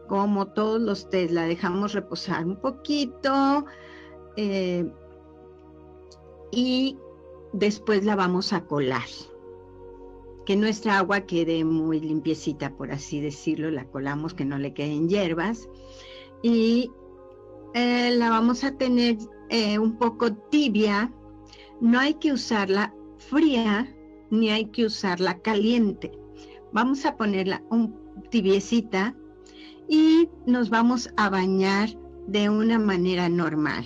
como 0.09 0.49
todos 0.49 0.81
los 0.81 1.09
tés, 1.09 1.31
la 1.31 1.45
dejamos 1.45 1.93
reposar 1.93 2.45
un 2.45 2.57
poquito 2.57 3.65
eh, 4.37 4.91
y 6.51 6.99
después 7.53 8.05
la 8.05 8.17
vamos 8.17 8.53
a 8.53 8.67
colar. 8.67 9.07
Que 10.47 10.57
nuestra 10.57 10.99
agua 10.99 11.21
quede 11.21 11.65
muy 11.65 12.01
limpiecita, 12.01 12.77
por 12.77 12.91
así 12.91 13.21
decirlo, 13.21 13.71
la 13.71 13.85
colamos, 13.85 14.35
que 14.35 14.45
no 14.45 14.59
le 14.59 14.75
queden 14.75 15.09
hierbas 15.09 15.69
y 16.43 16.91
eh, 17.75 18.17
la 18.17 18.31
vamos 18.31 18.65
a 18.65 18.77
tener 18.77 19.17
eh, 19.49 19.79
un 19.79 19.97
poco 19.97 20.35
tibia. 20.51 21.15
No 21.81 22.01
hay 22.01 22.15
que 22.15 22.33
usarla 22.33 22.93
fría 23.19 23.97
ni 24.31 24.51
hay 24.51 24.65
que 24.73 24.87
usarla 24.87 25.39
caliente. 25.39 26.11
Vamos 26.73 27.05
a 27.05 27.17
ponerla 27.17 27.63
un 27.71 27.95
tibiecita 28.31 29.15
y 29.89 30.29
nos 30.47 30.71
vamos 30.71 31.11
a 31.17 31.29
bañar 31.29 31.91
de 32.27 32.49
una 32.49 32.79
manera 32.79 33.29
normal, 33.29 33.85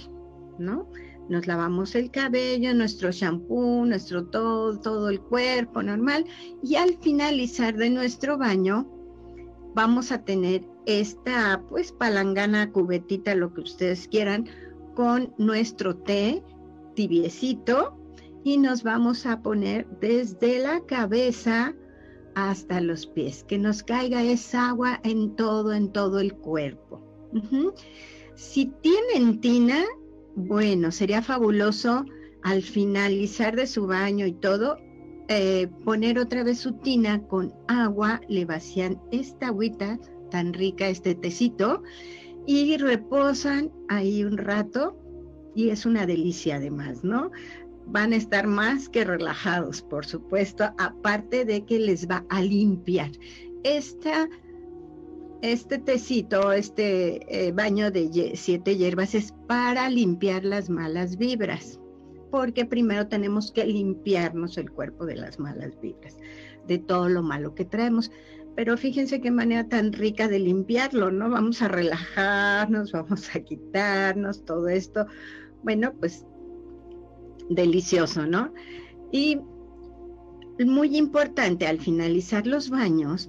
¿no? 0.59 0.89
Nos 1.29 1.47
lavamos 1.49 1.97
el 1.97 2.11
cabello, 2.11 2.73
nuestro 2.75 3.11
shampoo, 3.11 3.85
nuestro 3.85 4.27
todo, 4.27 4.79
todo 4.79 5.09
el 5.09 5.21
cuerpo 5.21 5.83
normal 5.83 6.25
y 6.63 6.77
al 6.77 6.97
finalizar 6.99 7.77
de 7.77 7.91
nuestro 7.91 8.39
baño 8.39 8.89
vamos 9.75 10.13
a 10.13 10.23
tener 10.23 10.65
esta 10.87 11.61
pues 11.69 11.91
palangana, 11.91 12.71
cubetita, 12.71 13.35
lo 13.35 13.53
que 13.53 13.63
ustedes 13.63 14.07
quieran, 14.07 14.49
con 14.95 15.35
nuestro 15.37 15.97
té 15.97 16.43
tibiecito 16.95 17.99
y 18.45 18.59
nos 18.59 18.85
vamos 18.85 19.27
a 19.27 19.43
poner 19.43 19.87
desde 20.01 20.61
la 20.61 20.81
cabeza 20.87 21.75
hasta 22.37 22.83
los 22.83 23.07
pies, 23.07 23.45
que 23.45 23.57
nos 23.57 23.83
caiga 23.83 24.23
esa 24.23 24.69
agua 24.69 25.01
en 25.05 25.35
todo, 25.37 25.73
en 25.73 25.91
todo 25.91 26.21
el 26.21 26.35
cuerpo. 26.35 27.03
Si 28.35 28.67
tienen 28.83 29.41
tina, 29.41 29.83
bueno, 30.35 30.93
sería 30.93 31.23
fabuloso 31.23 32.05
al 32.43 32.61
finalizar 32.63 33.57
de 33.57 33.67
su 33.67 33.87
baño 33.87 34.27
y 34.27 34.33
todo, 34.33 34.77
eh, 35.29 35.69
poner 35.85 36.19
otra 36.19 36.45
vez 36.45 36.59
su 36.59 36.75
tina 36.75 37.27
con 37.27 37.55
agua, 37.69 38.21
le 38.29 38.45
vacían 38.45 39.01
esta 39.11 39.47
agüita 39.47 39.99
tan 40.31 40.53
rica, 40.53 40.89
este 40.89 41.15
tecito, 41.15 41.83
y 42.47 42.77
reposan 42.77 43.73
ahí 43.89 44.25
un 44.25 44.37
rato 44.37 44.95
y 45.55 45.71
es 45.71 45.87
una 45.87 46.05
delicia 46.05 46.57
además, 46.57 47.03
¿no? 47.03 47.31
Van 47.87 48.13
a 48.13 48.17
estar 48.17 48.47
más 48.47 48.89
que 48.89 49.05
relajados, 49.05 49.83
por 49.83 50.07
supuesto, 50.07 50.65
aparte 50.79 51.45
de 51.45 51.65
que 51.65 51.79
les 51.79 52.09
va 52.09 52.25
a 52.29 52.43
limpiar. 52.43 53.11
Esta, 53.63 54.29
este 55.43 55.79
tecito, 55.79 56.53
este 56.53 57.47
eh, 57.49 57.53
baño 57.53 57.91
de 57.91 58.33
siete 58.35 58.77
hierbas 58.77 59.15
es 59.15 59.33
para 59.47 59.89
limpiar 59.89 60.45
las 60.45 60.69
malas 60.69 61.17
vibras, 61.17 61.81
porque 62.31 62.65
primero 62.65 63.07
tenemos 63.07 63.53
que 63.53 63.65
limpiarnos 63.65 64.59
el 64.59 64.71
cuerpo 64.71 65.07
de 65.07 65.17
las 65.17 65.39
malas 65.39 65.81
vibras, 65.81 66.17
de 66.67 66.79
todo 66.79 67.09
lo 67.09 67.23
malo 67.23 67.55
que 67.55 67.65
traemos 67.65 68.11
pero 68.57 68.79
fíjense 68.79 69.21
qué 69.21 69.31
manera 69.31 69.69
tan 69.69 69.93
rica 69.93 70.29
de 70.29 70.39
limpiarlo, 70.39 71.11
¿no? 71.11 71.29
Vamos 71.29 71.61
a 71.61 71.69
relajarnos, 71.69 72.91
vamos 72.93 73.37
a 73.37 73.41
quitarnos 73.41 74.45
todo 74.45 74.69
esto. 74.69 75.07
Bueno, 75.63 75.93
pues 76.01 76.25
delicioso, 77.49 78.27
¿no? 78.27 78.53
Y 79.13 79.39
muy 80.65 80.97
importante, 80.97 81.67
al 81.67 81.81
finalizar 81.81 82.47
los 82.47 82.71
baños, 82.71 83.29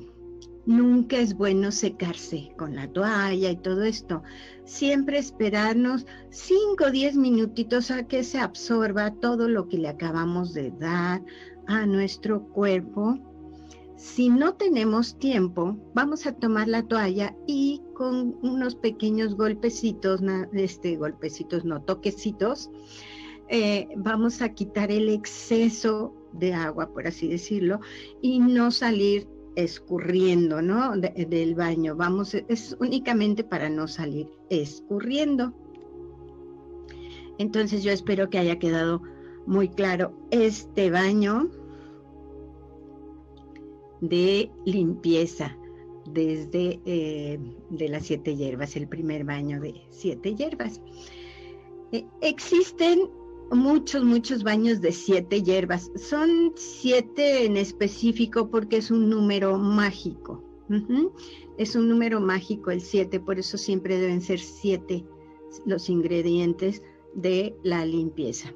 nunca 0.65 1.17
es 1.17 1.33
bueno 1.35 1.71
secarse 1.71 2.51
con 2.57 2.75
la 2.75 2.87
toalla 2.87 3.51
y 3.51 3.57
todo 3.57 3.83
esto. 3.83 4.23
Siempre 4.65 5.17
esperarnos 5.17 6.05
5 6.29 6.85
o 6.85 6.91
10 6.91 7.17
minutitos 7.17 7.91
a 7.91 8.07
que 8.07 8.23
se 8.23 8.39
absorba 8.39 9.11
todo 9.11 9.47
lo 9.47 9.67
que 9.67 9.77
le 9.77 9.89
acabamos 9.89 10.53
de 10.53 10.71
dar 10.71 11.23
a 11.67 11.85
nuestro 11.85 12.43
cuerpo 12.49 13.19
si 13.97 14.29
no 14.29 14.53
tenemos 14.53 15.17
tiempo, 15.17 15.75
vamos 15.95 16.27
a 16.27 16.31
tomar 16.31 16.67
la 16.67 16.83
toalla 16.83 17.35
y 17.47 17.81
con 17.95 18.37
unos 18.43 18.75
pequeños 18.75 19.35
golpecitos, 19.35 20.21
este, 20.53 20.97
golpecitos, 20.97 21.65
no, 21.65 21.81
toquecitos, 21.81 22.69
eh, 23.49 23.87
vamos 23.95 24.41
a 24.41 24.53
quitar 24.53 24.91
el 24.91 25.09
exceso 25.09 26.13
de 26.33 26.53
agua, 26.53 26.91
por 26.93 27.07
así 27.07 27.27
decirlo, 27.27 27.79
y 28.21 28.39
no 28.39 28.71
salir 28.71 29.27
escurriendo, 29.55 30.61
¿no? 30.61 30.95
del 30.95 31.55
baño. 31.55 31.95
Vamos, 31.95 32.35
es 32.35 32.77
únicamente 32.79 33.43
para 33.43 33.69
no 33.69 33.87
salir 33.87 34.29
escurriendo. 34.49 35.53
Entonces 37.39 37.83
yo 37.83 37.91
espero 37.91 38.29
que 38.29 38.37
haya 38.37 38.59
quedado 38.59 39.01
muy 39.45 39.69
claro 39.69 40.13
este 40.31 40.91
baño 40.91 41.49
de 44.01 44.51
limpieza 44.65 45.57
desde 46.11 46.79
eh, 46.85 47.39
de 47.69 47.89
las 47.89 48.05
siete 48.05 48.35
hierbas, 48.35 48.75
el 48.75 48.87
primer 48.87 49.23
baño 49.23 49.59
de 49.59 49.73
siete 49.89 50.35
hierbas. 50.35 50.81
Eh, 51.91 52.05
existen 52.21 53.09
muchos, 53.51 54.03
muchos 54.03 54.43
baños 54.43 54.81
de 54.81 54.91
siete 54.91 55.41
hierbas. 55.41 55.91
Son 55.95 56.53
siete 56.55 57.45
en 57.45 57.57
específico 57.57 58.49
porque 58.49 58.77
es 58.77 58.91
un 58.91 59.09
número 59.09 59.57
mágico. 59.57 60.43
Es 61.57 61.75
un 61.75 61.87
número 61.87 62.19
mágico 62.19 62.71
el 62.71 62.81
siete, 62.81 63.19
por 63.19 63.39
eso 63.39 63.57
siempre 63.57 63.97
deben 63.97 64.21
ser 64.21 64.39
siete 64.39 65.05
los 65.65 65.89
ingredientes 65.89 66.83
de 67.13 67.55
la 67.63 67.85
limpieza 67.85 68.53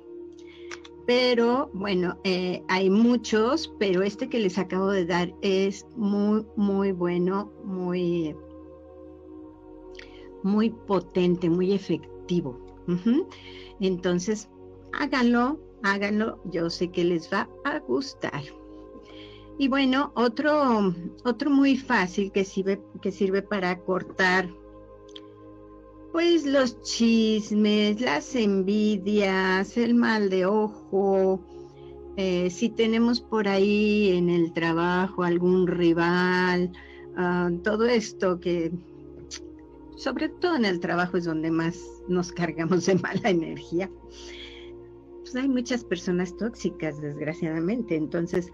pero 1.06 1.70
bueno, 1.74 2.18
eh, 2.24 2.64
hay 2.68 2.90
muchos, 2.90 3.74
pero 3.80 4.02
este 4.02 4.30
que 4.30 4.40
les 4.40 4.58
acabo 4.58 4.88
de 4.88 5.06
dar 5.06 5.34
es 5.42 5.86
muy, 5.98 6.46
muy 6.56 6.92
bueno, 6.92 7.52
muy, 7.66 8.36
muy 10.44 10.70
potente, 10.70 11.50
muy 11.50 11.74
efectivo. 11.74 12.58
Entonces, 13.80 14.50
háganlo, 14.94 15.60
háganlo, 15.84 16.40
yo 16.46 16.70
sé 16.70 16.90
que 16.90 17.04
les 17.04 17.32
va 17.32 17.50
a 17.64 17.80
gustar. 17.80 18.44
Y 19.58 19.68
bueno, 19.68 20.12
otro, 20.16 20.94
otro 21.24 21.50
muy 21.50 21.78
fácil 21.78 22.32
que 22.32 22.46
sirve, 22.46 22.82
que 23.02 23.12
sirve 23.12 23.42
para 23.42 23.80
cortar 23.80 24.50
pues 26.12 26.46
los 26.46 26.82
chismes, 26.82 28.02
las 28.02 28.36
envidias, 28.36 29.78
el 29.78 29.94
mal 29.94 30.30
de 30.30 30.46
ojo, 30.46 31.40
eh, 32.18 32.50
si 32.50 32.70
tenemos 32.70 33.22
por 33.22 33.48
ahí 33.48 34.18
en 34.18 34.30
el 34.30 34.52
trabajo 34.52 35.24
algún 35.24 35.68
rival, 35.68 36.72
ah, 37.16 37.50
todo 37.64 37.86
esto 37.86 38.40
que 38.40 38.72
sobre 39.96 40.30
todo 40.30 40.56
en 40.56 40.66
el 40.66 40.80
trabajo 40.80 41.18
es 41.18 41.26
donde 41.26 41.52
más 41.52 41.80
nos 42.08 42.32
cargamos 42.32 42.86
de 42.88 42.96
mala 42.96 43.30
energía. 43.30 43.90
Pues 45.32 45.44
hay 45.46 45.50
muchas 45.50 45.86
personas 45.86 46.36
tóxicas, 46.36 47.00
desgraciadamente, 47.00 47.96
entonces, 47.96 48.52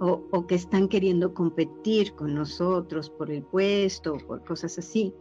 o, 0.00 0.22
o 0.30 0.46
que 0.46 0.54
están 0.54 0.88
queriendo 0.88 1.34
competir 1.34 2.14
con 2.14 2.32
nosotros 2.34 3.10
por 3.10 3.30
el 3.30 3.42
puesto, 3.42 4.16
por 4.26 4.42
cosas 4.42 4.78
así. 4.78 5.12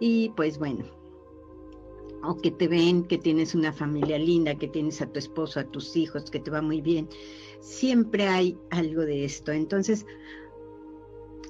Y 0.00 0.30
pues 0.36 0.58
bueno, 0.58 0.86
o 2.22 2.34
que 2.36 2.50
te 2.50 2.66
ven 2.66 3.04
que 3.04 3.18
tienes 3.18 3.54
una 3.54 3.74
familia 3.74 4.18
linda, 4.18 4.54
que 4.54 4.68
tienes 4.68 5.02
a 5.02 5.06
tu 5.06 5.18
esposo, 5.18 5.60
a 5.60 5.64
tus 5.64 5.94
hijos, 5.96 6.30
que 6.30 6.40
te 6.40 6.50
va 6.50 6.62
muy 6.62 6.80
bien. 6.80 7.06
Siempre 7.60 8.26
hay 8.26 8.56
algo 8.70 9.02
de 9.02 9.26
esto. 9.26 9.52
Entonces, 9.52 10.06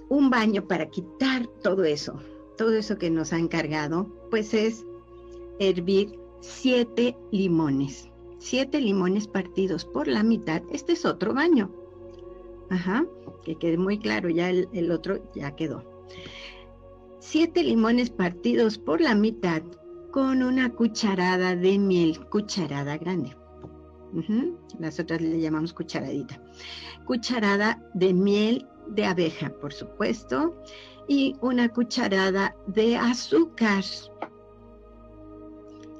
un 0.09 0.29
baño 0.29 0.67
para 0.67 0.91
quitar 0.91 1.47
todo 1.63 1.85
eso, 1.85 2.19
todo 2.59 2.75
eso 2.75 2.99
que 2.99 3.11
nos 3.11 3.33
han 3.33 3.47
cargado, 3.47 4.09
pues 4.29 4.55
es 4.55 4.85
hervir 5.61 6.19
siete 6.41 7.17
limones. 7.31 8.11
Siete 8.39 8.81
limones 8.81 9.27
partidos 9.27 9.85
por 9.85 10.09
la 10.09 10.23
mitad. 10.23 10.63
Este 10.71 10.93
es 10.93 11.05
otro 11.05 11.35
baño. 11.35 11.71
Ajá, 12.71 13.07
que 13.45 13.57
quede 13.57 13.79
muy 13.79 13.99
claro, 13.99 14.29
ya 14.29 14.51
el, 14.51 14.69
el 14.73 14.91
otro 14.91 15.21
ya 15.35 15.55
quedó. 15.55 15.85
Siete 17.21 17.63
limones 17.63 18.11
partidos 18.11 18.79
por 18.79 19.01
la 19.01 19.15
mitad 19.15 19.63
con 20.11 20.43
una 20.43 20.71
cucharada 20.71 21.57
de 21.57 21.79
miel, 21.79 22.25
cucharada 22.29 22.97
grande. 22.99 23.37
Las 24.79 25.01
otras 25.01 25.21
le 25.21 25.41
llamamos 25.41 25.73
cucharadita. 25.73 26.41
Cucharada 27.05 27.83
de 27.95 28.15
miel 28.15 28.65
de 28.89 29.07
abeja, 29.07 29.51
por 29.61 29.73
supuesto, 29.73 30.55
y 31.09 31.35
una 31.41 31.69
cucharada 31.69 32.55
de 32.69 32.97
azúcar. 32.97 33.83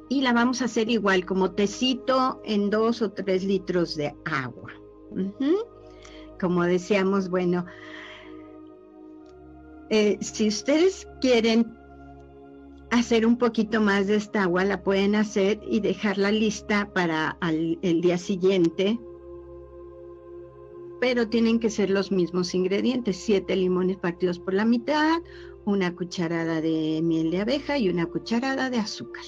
Y 0.09 0.21
la 0.21 0.33
vamos 0.33 0.63
a 0.63 0.67
hacer 0.67 0.91
igual, 0.91 1.25
como 1.25 1.53
tecito 1.53 2.41
en 2.45 2.71
dos 2.71 3.03
o 3.03 3.11
tres 3.13 3.45
litros 3.45 3.97
de 3.97 4.15
agua. 4.25 4.73
Como 6.41 6.63
decíamos, 6.65 7.31
bueno, 7.31 7.65
eh, 9.91 10.19
si 10.21 10.49
ustedes 10.49 11.07
quieren 11.21 11.75
hacer 12.91 13.27
un 13.27 13.39
poquito 13.39 13.81
más 13.81 14.07
de 14.07 14.17
esta 14.17 14.45
agua, 14.45 14.65
la 14.65 14.83
pueden 14.83 15.15
hacer 15.15 15.61
y 15.67 15.81
dejarla 15.81 16.31
lista 16.31 16.91
para 16.93 17.39
el 17.41 18.01
día 18.01 18.19
siguiente. 18.19 18.99
Pero 21.01 21.29
tienen 21.29 21.59
que 21.61 21.71
ser 21.71 21.91
los 21.91 22.13
mismos 22.13 22.55
ingredientes, 22.55 23.17
siete 23.17 23.57
limones 23.57 23.97
partidos 23.97 24.39
por 24.39 24.55
la 24.55 24.65
mitad, 24.65 25.21
una 25.65 25.95
cucharada 25.95 26.61
de 26.61 27.01
miel 27.03 27.31
de 27.31 27.41
abeja 27.41 27.79
y 27.79 27.89
una 27.89 28.07
cucharada 28.07 28.71
de 28.71 28.79
azúcar. 28.79 29.25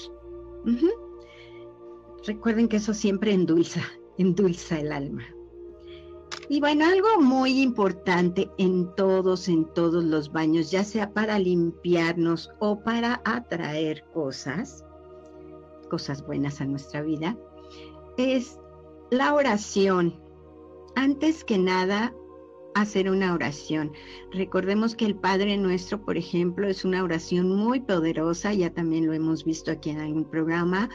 Recuerden 2.26 2.68
que 2.68 2.76
eso 2.78 2.92
siempre 2.92 3.32
endulza, 3.32 3.82
endulza 4.18 4.80
el 4.80 4.92
alma. 4.92 5.24
Y 6.48 6.60
bueno, 6.60 6.84
algo 6.84 7.20
muy 7.20 7.60
importante 7.60 8.50
en 8.58 8.94
todos, 8.94 9.48
en 9.48 9.64
todos 9.74 10.04
los 10.04 10.30
baños, 10.30 10.70
ya 10.70 10.84
sea 10.84 11.12
para 11.12 11.38
limpiarnos 11.38 12.50
o 12.60 12.80
para 12.80 13.20
atraer 13.24 14.04
cosas, 14.12 14.84
cosas 15.90 16.24
buenas 16.24 16.60
a 16.60 16.64
nuestra 16.64 17.02
vida, 17.02 17.36
es 18.16 18.58
la 19.10 19.34
oración. 19.34 20.20
Antes 20.94 21.44
que 21.44 21.58
nada, 21.58 22.14
hacer 22.80 23.10
una 23.10 23.34
oración. 23.34 23.92
Recordemos 24.32 24.94
que 24.94 25.06
el 25.06 25.14
Padre 25.14 25.56
Nuestro, 25.56 26.04
por 26.04 26.16
ejemplo, 26.16 26.68
es 26.68 26.84
una 26.84 27.02
oración 27.02 27.48
muy 27.48 27.80
poderosa, 27.80 28.52
ya 28.54 28.70
también 28.70 29.06
lo 29.06 29.12
hemos 29.12 29.44
visto 29.44 29.70
aquí 29.70 29.90
en 29.90 30.00
algún 30.00 30.24
programa. 30.24 30.88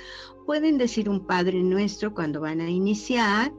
Pueden 0.46 0.78
decir 0.78 1.10
un 1.10 1.26
Padre 1.26 1.62
Nuestro 1.63 2.13
cuando 2.13 2.41
van 2.41 2.62
a 2.62 2.70
iniciar 2.70 3.52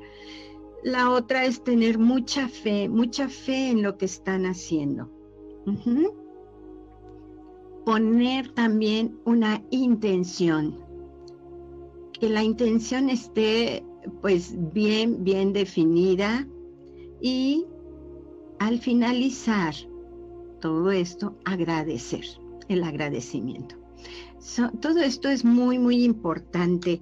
la 0.83 1.11
otra 1.11 1.45
es 1.45 1.63
tener 1.63 1.99
mucha 1.99 2.49
fe, 2.49 2.89
mucha 2.89 3.29
fe 3.29 3.71
en 3.71 3.83
lo 3.83 3.97
que 3.97 4.07
están 4.07 4.47
haciendo. 4.47 5.09
poner 7.85 8.49
también 8.53 9.19
una 9.25 9.61
intención, 9.71 10.79
que 12.13 12.29
la 12.29 12.45
intención 12.45 13.11
esté 13.11 13.85
pues 14.21 14.55
bien, 14.73 15.25
bien 15.25 15.53
definida 15.53 16.47
y 17.21 17.65
al 18.63 18.79
finalizar 18.79 19.75
todo 20.61 20.93
esto, 20.93 21.37
agradecer, 21.45 22.25
el 22.69 22.85
agradecimiento. 22.85 23.75
todo 24.81 25.01
esto 25.01 25.29
es 25.29 25.45
muy, 25.45 25.81
muy 25.81 26.05
importante 26.05 27.01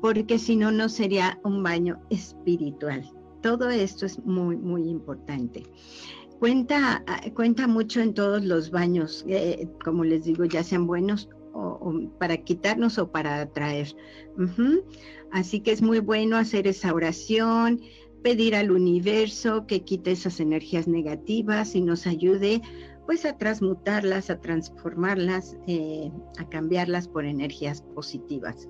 porque 0.00 0.38
si 0.38 0.54
no, 0.54 0.70
no 0.70 0.88
sería 0.88 1.40
un 1.42 1.64
baño 1.64 2.00
espiritual. 2.10 3.10
Todo 3.42 3.70
esto 3.70 4.06
es 4.06 4.24
muy, 4.24 4.56
muy 4.56 4.88
importante. 4.88 5.64
Cuenta, 6.38 7.04
cuenta 7.34 7.66
mucho 7.66 8.00
en 8.00 8.14
todos 8.14 8.44
los 8.44 8.70
baños, 8.70 9.24
eh, 9.26 9.68
como 9.84 10.04
les 10.04 10.24
digo, 10.24 10.44
ya 10.44 10.62
sean 10.62 10.86
buenos 10.86 11.28
o, 11.52 11.92
para 12.20 12.36
quitarnos 12.36 12.98
o 12.98 13.10
para 13.10 13.40
atraer. 13.40 13.88
Así 15.32 15.58
que 15.60 15.72
es 15.72 15.82
muy 15.82 15.98
bueno 15.98 16.36
hacer 16.36 16.68
esa 16.68 16.94
oración, 16.94 17.80
pedir 18.22 18.54
al 18.54 18.70
universo 18.70 19.66
que 19.66 19.82
quite 19.82 20.12
esas 20.12 20.40
energías 20.40 20.86
negativas 20.86 21.74
y 21.74 21.80
nos 21.80 22.06
ayude 22.06 22.60
pues 23.06 23.24
a 23.24 23.36
transmutarlas, 23.36 24.30
a 24.30 24.40
transformarlas, 24.40 25.56
eh, 25.66 26.12
a 26.38 26.48
cambiarlas 26.48 27.08
por 27.08 27.24
energías 27.24 27.82
positivas. 27.82 28.68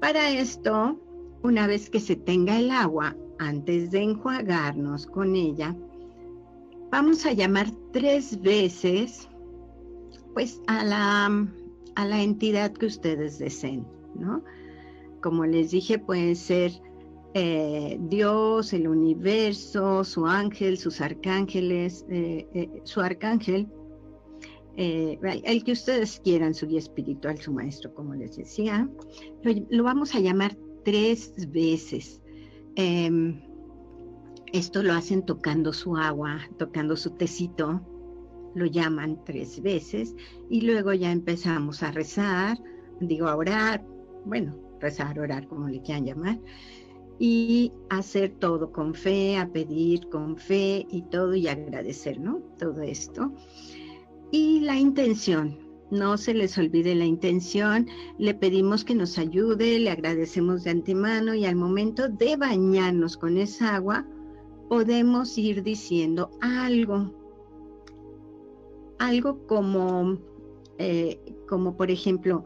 Para 0.00 0.30
esto, 0.30 1.00
una 1.42 1.66
vez 1.66 1.90
que 1.90 1.98
se 1.98 2.14
tenga 2.16 2.58
el 2.58 2.70
agua, 2.70 3.16
antes 3.38 3.90
de 3.90 4.02
enjuagarnos 4.02 5.06
con 5.06 5.34
ella, 5.34 5.74
vamos 6.90 7.26
a 7.26 7.32
llamar 7.32 7.68
tres 7.92 8.40
veces 8.40 9.28
pues 10.34 10.60
a 10.66 10.84
la, 10.84 11.48
a 11.94 12.04
la 12.04 12.22
entidad 12.22 12.72
que 12.72 12.86
ustedes 12.86 13.38
deseen, 13.38 13.86
¿no? 14.14 14.44
Como 15.22 15.46
les 15.46 15.70
dije, 15.70 15.98
puede 15.98 16.34
ser 16.34 16.72
eh, 17.38 17.98
Dios, 18.00 18.72
el 18.72 18.88
universo, 18.88 20.04
su 20.04 20.24
ángel, 20.24 20.78
sus 20.78 21.02
arcángeles, 21.02 22.06
eh, 22.08 22.48
eh, 22.54 22.80
su 22.84 23.02
arcángel, 23.02 23.68
el 24.74 25.62
que 25.62 25.72
ustedes 25.72 26.18
quieran, 26.24 26.54
su 26.54 26.66
guía 26.66 26.78
espiritual, 26.78 27.36
su 27.36 27.52
maestro, 27.52 27.92
como 27.92 28.14
les 28.14 28.38
decía, 28.38 28.88
lo, 29.68 29.84
vamos 29.84 30.14
a 30.14 30.20
llamar 30.20 30.56
tres 30.82 31.34
veces. 31.50 32.22
Em, 32.74 33.42
esto 34.54 34.82
lo 34.82 34.94
hacen 34.94 35.26
tocando 35.26 35.74
su 35.74 35.94
agua, 35.94 36.40
tocando 36.56 36.96
su 36.96 37.10
tecito, 37.10 37.82
lo 38.54 38.64
llaman 38.64 39.22
tres 39.26 39.60
veces 39.60 40.14
y 40.48 40.62
luego 40.62 40.94
ya 40.94 41.12
empezamos 41.12 41.82
a 41.82 41.92
rezar, 41.92 42.56
digo 43.00 43.28
a 43.28 43.36
orar, 43.36 43.84
bueno, 44.24 44.58
rezar, 44.80 45.18
orar, 45.18 45.46
como 45.48 45.68
le 45.68 45.82
quieran 45.82 46.06
llamar, 46.06 46.38
y 47.18 47.72
hacer 47.88 48.34
todo 48.38 48.72
con 48.72 48.94
fe, 48.94 49.36
a 49.36 49.48
pedir 49.48 50.08
con 50.08 50.36
fe 50.36 50.86
y 50.90 51.02
todo 51.02 51.34
y 51.34 51.48
agradecer, 51.48 52.20
¿no? 52.20 52.40
Todo 52.58 52.82
esto. 52.82 53.32
Y 54.30 54.60
la 54.60 54.76
intención, 54.76 55.58
no 55.90 56.16
se 56.18 56.34
les 56.34 56.58
olvide 56.58 56.94
la 56.94 57.04
intención, 57.04 57.86
le 58.18 58.34
pedimos 58.34 58.84
que 58.84 58.94
nos 58.94 59.18
ayude, 59.18 59.78
le 59.78 59.90
agradecemos 59.90 60.64
de 60.64 60.70
antemano 60.70 61.34
y 61.34 61.44
al 61.46 61.56
momento 61.56 62.08
de 62.08 62.36
bañarnos 62.36 63.16
con 63.16 63.36
esa 63.36 63.76
agua, 63.76 64.04
podemos 64.68 65.38
ir 65.38 65.62
diciendo 65.62 66.30
algo, 66.40 67.14
algo 68.98 69.46
como, 69.46 70.18
eh, 70.78 71.20
como 71.48 71.76
por 71.76 71.90
ejemplo, 71.90 72.44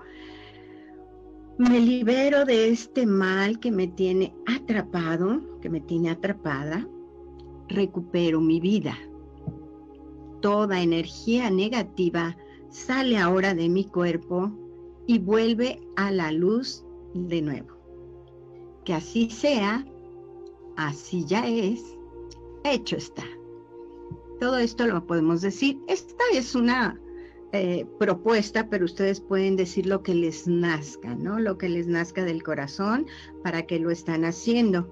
me 1.61 1.79
libero 1.79 2.47
de 2.47 2.71
este 2.71 3.05
mal 3.05 3.61
que 3.61 3.71
me 3.71 3.87
tiene 3.87 4.35
atrapado, 4.47 5.61
que 5.61 5.69
me 5.69 5.83
tiene 5.83 6.09
atrapada, 6.09 6.89
recupero 7.69 8.41
mi 8.41 8.61
vida. 8.61 8.97
Toda 10.41 10.81
energía 10.81 11.51
negativa 11.51 12.35
sale 12.71 13.19
ahora 13.19 13.53
de 13.53 13.69
mi 13.69 13.85
cuerpo 13.85 14.51
y 15.07 15.19
vuelve 15.19 15.79
a 15.97 16.11
la 16.11 16.33
luz 16.33 16.83
de 17.13 17.43
nuevo. 17.43 17.77
Que 18.87 18.95
así 18.95 19.29
sea, 19.29 19.85
así 20.79 21.27
ya 21.27 21.47
es, 21.47 21.85
hecho 22.65 22.97
está. 22.97 23.25
Todo 24.41 24.57
esto 24.57 24.87
lo 24.87 25.07
podemos 25.07 25.43
decir. 25.43 25.79
Esta 25.89 26.25
es 26.33 26.55
una 26.55 26.99
eh, 27.53 27.87
propuesta, 27.99 28.69
pero 28.69 28.85
ustedes 28.85 29.21
pueden 29.21 29.57
decir 29.57 29.87
lo 29.87 30.03
que 30.03 30.15
les 30.15 30.47
nazca, 30.47 31.15
¿no? 31.15 31.41
Lo 31.41 31.59
que 31.59 31.69
les 31.69 31.87
nazca 31.87 32.25
del 32.25 32.43
corazón 32.43 33.07
para 33.43 33.67
que 33.67 33.79
lo 33.79 33.91
están 33.91 34.25
haciendo. 34.25 34.89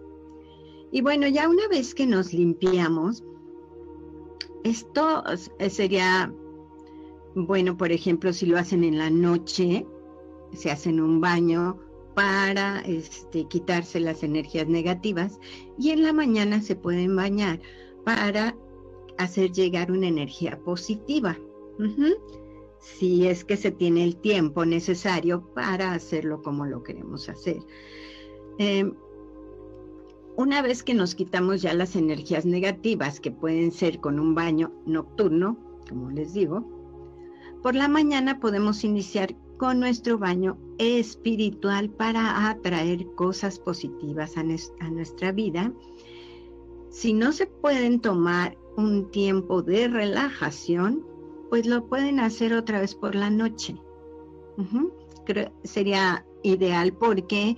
Y 0.90 1.03
bueno, 1.03 1.29
ya 1.29 1.49
una 1.49 1.68
vez 1.68 1.94
que 1.94 2.07
nos 2.07 2.33
limpiamos, 2.33 3.23
esto 4.64 5.23
sería, 5.68 6.33
bueno, 7.35 7.77
por 7.77 7.92
ejemplo, 7.92 8.33
si 8.33 8.47
lo 8.47 8.59
hacen 8.59 8.83
en 8.85 8.99
la 8.99 9.11
noche, 9.11 9.87
se 10.53 10.71
hacen 10.71 11.01
un 11.01 11.21
baño 11.21 11.79
para 12.14 12.81
este, 12.81 13.44
quitarse 13.44 14.01
las 14.01 14.25
energías 14.25 14.66
negativas 14.66 15.38
y 15.79 15.90
en 15.90 16.03
la 16.03 16.12
mañana 16.12 16.61
se 16.61 16.75
pueden 16.75 17.14
bañar 17.14 17.61
para 18.05 18.57
hacer 19.18 19.53
llegar 19.53 19.92
una 19.92 20.09
energía 20.09 20.59
positiva. 20.64 21.38
Si 22.81 23.27
es 23.27 23.45
que 23.45 23.57
se 23.57 23.71
tiene 23.71 24.05
el 24.05 24.17
tiempo 24.17 24.64
necesario 24.64 25.53
para 25.55 25.93
hacerlo 25.93 26.43
como 26.43 26.67
lo 26.67 26.83
queremos 26.83 27.29
hacer. 27.29 27.59
Em, 28.59 28.95
una 30.37 30.62
vez 30.62 30.83
que 30.83 30.95
nos 30.95 31.14
quitamos 31.14 31.62
ya 31.62 31.75
las 31.75 31.97
energías 31.97 32.47
negativas, 32.47 33.19
que 33.19 33.33
pueden 33.33 33.73
ser 33.73 34.01
con 34.01 34.21
un 34.21 34.35
baño 34.35 34.73
nocturno, 34.87 35.59
como 35.88 36.11
les 36.11 36.33
digo, 36.33 36.64
por 37.62 37.75
la 37.75 37.88
mañana 37.88 38.38
podemos 38.38 38.85
iniciar 38.85 39.35
con 39.57 39.81
nuestro 39.81 40.17
baño 40.17 40.57
espiritual 40.79 41.91
para 41.91 42.49
atraer 42.49 43.05
cosas 43.17 43.59
positivas 43.59 44.37
a, 44.37 44.43
a 44.43 44.91
nuestra 44.91 45.33
vida. 45.33 45.73
Si 46.91 47.12
no 47.12 47.33
se 47.33 47.47
pueden 47.47 48.01
tomar 48.01 48.57
un 48.77 49.11
tiempo 49.11 49.61
de 49.61 49.88
relajación, 49.88 51.05
pues 51.49 51.67
lo 51.67 51.87
pueden 51.87 52.21
hacer 52.21 52.53
otra 52.53 52.81
vez 52.81 52.95
por 52.95 53.15
la 53.15 53.31
noche. 53.31 53.77
Sería 55.65 56.25
ideal 56.43 56.93
porque 56.93 57.57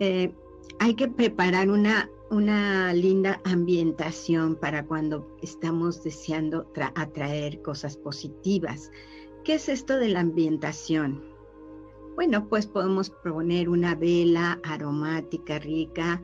eh, 0.00 0.32
hay 0.78 0.94
que 0.94 1.08
preparar 1.08 1.70
una, 1.70 2.10
una 2.30 2.92
linda 2.92 3.40
ambientación 3.44 4.56
para 4.56 4.84
cuando 4.86 5.36
estamos 5.42 6.02
deseando 6.02 6.70
atraer 6.94 7.62
cosas 7.62 7.96
positivas. 7.96 8.90
¿Qué 9.44 9.54
es 9.54 9.68
esto 9.68 9.96
de 9.96 10.08
la 10.08 10.20
ambientación? 10.20 11.22
Bueno, 12.14 12.48
pues 12.48 12.66
podemos 12.66 13.10
poner 13.10 13.68
una 13.68 13.94
vela 13.94 14.60
aromática 14.62 15.58
rica 15.58 16.22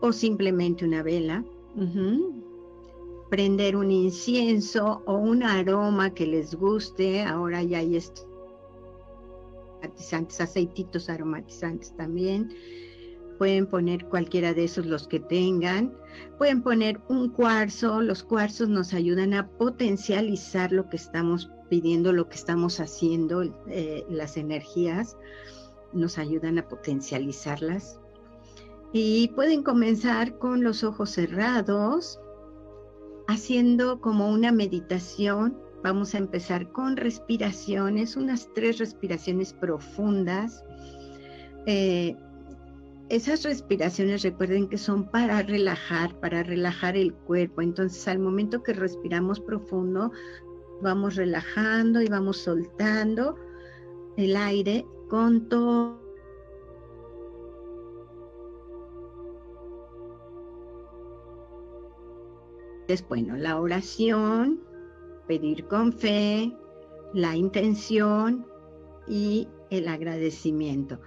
o 0.00 0.12
simplemente 0.12 0.84
una 0.84 1.02
vela 1.02 1.44
prender 3.30 3.76
un 3.76 3.90
incienso 3.90 5.02
o 5.06 5.14
un 5.14 5.42
aroma 5.42 6.14
que 6.14 6.26
les 6.26 6.54
guste. 6.54 7.22
Ahora 7.22 7.62
ya 7.62 7.78
hay 7.78 7.98
aromatizantes, 9.82 10.40
aceititos 10.40 11.08
aromatizantes 11.08 11.94
también. 11.96 12.52
Pueden 13.38 13.66
poner 13.66 14.04
cualquiera 14.06 14.52
de 14.52 14.64
esos 14.64 14.86
los 14.86 15.06
que 15.06 15.20
tengan. 15.20 15.94
Pueden 16.38 16.62
poner 16.62 17.00
un 17.08 17.28
cuarzo. 17.28 18.00
Los 18.00 18.24
cuarzos 18.24 18.68
nos 18.68 18.92
ayudan 18.94 19.34
a 19.34 19.48
potencializar 19.48 20.72
lo 20.72 20.88
que 20.88 20.96
estamos 20.96 21.50
pidiendo, 21.68 22.12
lo 22.12 22.28
que 22.28 22.36
estamos 22.36 22.80
haciendo, 22.80 23.42
eh, 23.68 24.04
las 24.08 24.36
energías 24.36 25.16
nos 25.92 26.18
ayudan 26.18 26.58
a 26.58 26.68
potencializarlas. 26.68 28.00
Y 28.92 29.28
pueden 29.28 29.62
comenzar 29.62 30.38
con 30.38 30.64
los 30.64 30.82
ojos 30.82 31.10
cerrados, 31.10 32.18
haciendo 33.28 34.00
como 34.00 34.28
una 34.28 34.50
meditación. 34.50 35.56
Vamos 35.84 36.14
a 36.14 36.18
empezar 36.18 36.72
con 36.72 36.96
respiraciones, 36.96 38.16
unas 38.16 38.52
tres 38.54 38.78
respiraciones 38.78 39.52
profundas. 39.52 40.64
Eh, 41.66 42.16
esas 43.10 43.44
respiraciones 43.44 44.22
recuerden 44.22 44.68
que 44.68 44.76
son 44.76 45.04
para 45.04 45.42
relajar, 45.42 46.18
para 46.20 46.42
relajar 46.42 46.96
el 46.96 47.14
cuerpo. 47.14 47.62
Entonces 47.62 48.08
al 48.08 48.18
momento 48.18 48.62
que 48.62 48.72
respiramos 48.72 49.38
profundo, 49.40 50.10
vamos 50.82 51.16
relajando 51.16 52.02
y 52.02 52.08
vamos 52.08 52.38
soltando 52.38 53.36
el 54.16 54.36
aire 54.36 54.84
con 55.08 55.48
todo 55.48 56.07
bueno, 63.08 63.36
la 63.36 63.60
oración, 63.60 64.60
pedir 65.26 65.66
con 65.66 65.92
fe, 65.92 66.56
la 67.12 67.36
intención 67.36 68.46
y 69.06 69.46
el 69.70 69.88
agradecimiento. 69.88 70.98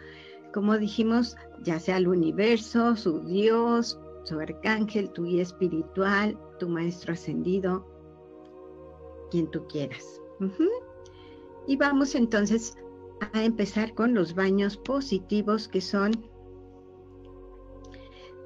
Como 0.54 0.78
dijimos, 0.78 1.36
ya 1.64 1.80
sea 1.80 1.98
el 1.98 2.08
universo, 2.08 2.96
su 2.96 3.22
Dios, 3.22 4.00
su 4.24 4.40
arcángel, 4.40 5.10
tu 5.12 5.24
guía 5.24 5.42
espiritual, 5.42 6.38
tu 6.60 6.70
maestro 6.70 7.14
ascendido, 7.14 7.88
quien 9.32 9.50
tú 9.50 9.66
quieras. 9.68 10.22
Y 11.68 11.78
vamos 11.78 12.16
entonces 12.16 12.76
a 13.34 13.44
empezar 13.44 13.94
con 13.96 14.14
los 14.14 14.36
baños 14.36 14.78
positivos 14.78 15.68
que 15.68 15.82
son 15.82 16.12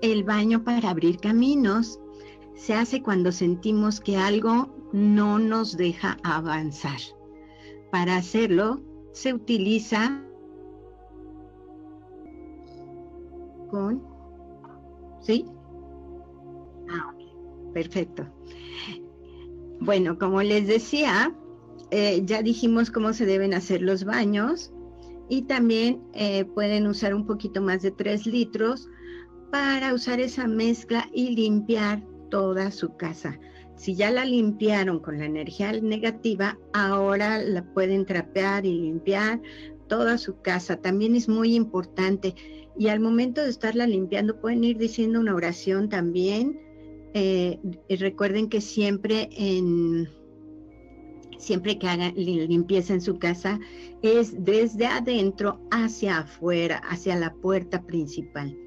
el 0.02 0.24
baño 0.24 0.64
para 0.64 0.90
abrir 0.90 1.18
caminos. 1.18 2.00
Se 2.56 2.74
hace 2.74 3.04
cuando 3.04 3.32
sentimos 3.32 4.00
que 4.00 4.18
algo 4.18 4.70
no 4.94 5.40
nos 5.40 5.76
deja 5.76 6.18
avanzar. 6.24 7.00
Para 7.92 8.18
hacerlo 8.18 8.82
se 9.12 9.34
utiliza 9.34 10.22
con... 13.70 14.02
¿Sí? 15.22 15.46
Ah, 16.90 17.14
perfecto. 17.74 18.26
Bueno, 19.82 20.18
como 20.18 20.42
les 20.42 20.68
decía, 20.68 21.36
eh, 21.92 22.22
ya 22.26 22.42
dijimos 22.42 22.90
cómo 22.90 23.14
se 23.14 23.26
deben 23.26 23.54
hacer 23.54 23.82
los 23.82 24.06
baños 24.06 24.72
y 25.28 25.44
también 25.44 26.02
eh, 26.14 26.46
pueden 26.46 26.88
usar 26.88 27.14
un 27.14 27.26
poquito 27.26 27.62
más 27.62 27.82
de 27.82 27.92
3 27.92 28.28
litros 28.28 28.90
para 29.52 29.94
usar 29.94 30.20
esa 30.20 30.48
mezcla 30.48 31.10
y 31.14 31.36
limpiar 31.36 32.04
toda 32.36 32.70
su 32.70 32.98
casa. 32.98 33.40
Si 33.78 33.96
ya 33.96 34.12
la 34.12 34.26
limpiaron 34.26 35.00
con 35.00 35.20
la 35.20 35.26
energía 35.26 35.72
negativa, 35.72 36.60
ahora 36.74 37.42
la 37.42 37.64
pueden 37.74 38.06
trapear 38.06 38.66
y 38.66 38.74
limpiar 38.74 39.42
toda 39.88 40.18
su 40.18 40.42
casa. 40.42 40.76
También 40.76 41.16
es 41.16 41.30
muy 41.30 41.56
importante. 41.56 42.36
Y 42.78 42.90
al 42.90 43.00
momento 43.00 43.42
de 43.42 43.52
estarla 43.52 43.88
limpiando, 43.88 44.42
pueden 44.42 44.66
ir 44.66 44.78
diciendo 44.78 45.22
una 45.22 45.34
oración 45.34 45.88
también 45.88 46.60
eh, 47.14 47.58
recuerden 47.88 48.50
que 48.50 48.60
siempre 48.60 49.30
en 49.32 50.10
siempre 51.38 51.80
que 51.80 51.88
hagan 51.88 52.14
limpieza 52.16 52.94
en 52.94 53.00
su 53.00 53.18
casa 53.18 53.62
es 54.02 54.44
desde 54.44 54.88
adentro 54.88 55.62
hacia 55.72 56.18
afuera, 56.18 56.80
hacia 56.80 57.16
la 57.16 57.34
puerta 57.34 57.82
principal. 57.84 58.58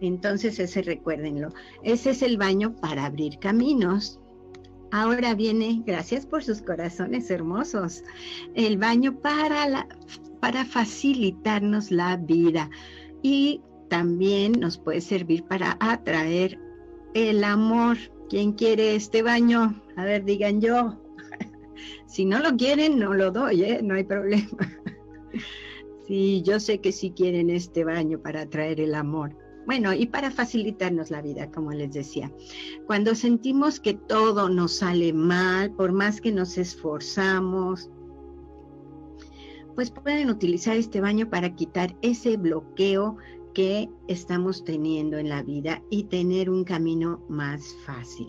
Entonces 0.00 0.58
ese 0.58 0.82
recuérdenlo. 0.82 1.48
Ese 1.82 2.10
es 2.10 2.22
el 2.22 2.36
baño 2.36 2.74
para 2.76 3.06
abrir 3.06 3.38
caminos. 3.38 4.20
Ahora 4.92 5.34
viene, 5.34 5.82
gracias 5.84 6.26
por 6.26 6.44
sus 6.44 6.62
corazones 6.62 7.30
hermosos, 7.30 8.04
el 8.54 8.78
baño 8.78 9.18
para, 9.20 9.88
para 10.40 10.64
facilitarnos 10.64 11.90
la 11.90 12.16
vida 12.16 12.70
y 13.22 13.60
también 13.88 14.52
nos 14.52 14.78
puede 14.78 15.00
servir 15.00 15.42
para 15.44 15.76
atraer 15.80 16.58
el 17.14 17.42
amor. 17.44 17.96
¿Quién 18.28 18.52
quiere 18.52 18.94
este 18.94 19.22
baño? 19.22 19.82
A 19.96 20.04
ver, 20.04 20.24
digan 20.24 20.60
yo. 20.60 21.00
si 22.06 22.24
no 22.24 22.38
lo 22.38 22.56
quieren, 22.56 22.98
no 22.98 23.12
lo 23.14 23.30
doy, 23.30 23.64
¿eh? 23.64 23.80
no 23.82 23.94
hay 23.94 24.04
problema. 24.04 24.48
sí, 26.06 26.42
yo 26.42 26.60
sé 26.60 26.80
que 26.80 26.92
sí 26.92 27.10
quieren 27.10 27.50
este 27.50 27.84
baño 27.84 28.20
para 28.20 28.42
atraer 28.42 28.80
el 28.80 28.94
amor. 28.94 29.45
Bueno, 29.66 29.92
y 29.92 30.06
para 30.06 30.30
facilitarnos 30.30 31.10
la 31.10 31.20
vida, 31.20 31.50
como 31.50 31.72
les 31.72 31.92
decía. 31.92 32.32
Cuando 32.86 33.14
sentimos 33.16 33.80
que 33.80 33.94
todo 33.94 34.48
nos 34.48 34.76
sale 34.76 35.12
mal, 35.12 35.72
por 35.72 35.92
más 35.92 36.20
que 36.20 36.30
nos 36.30 36.56
esforzamos, 36.56 37.90
pues 39.74 39.90
pueden 39.90 40.30
utilizar 40.30 40.76
este 40.76 41.00
baño 41.00 41.28
para 41.28 41.54
quitar 41.54 41.96
ese 42.00 42.36
bloqueo 42.36 43.16
que 43.54 43.90
estamos 44.06 44.64
teniendo 44.64 45.18
en 45.18 45.28
la 45.28 45.42
vida 45.42 45.82
y 45.90 46.04
tener 46.04 46.48
un 46.48 46.62
camino 46.62 47.24
más 47.28 47.74
fácil. 47.84 48.28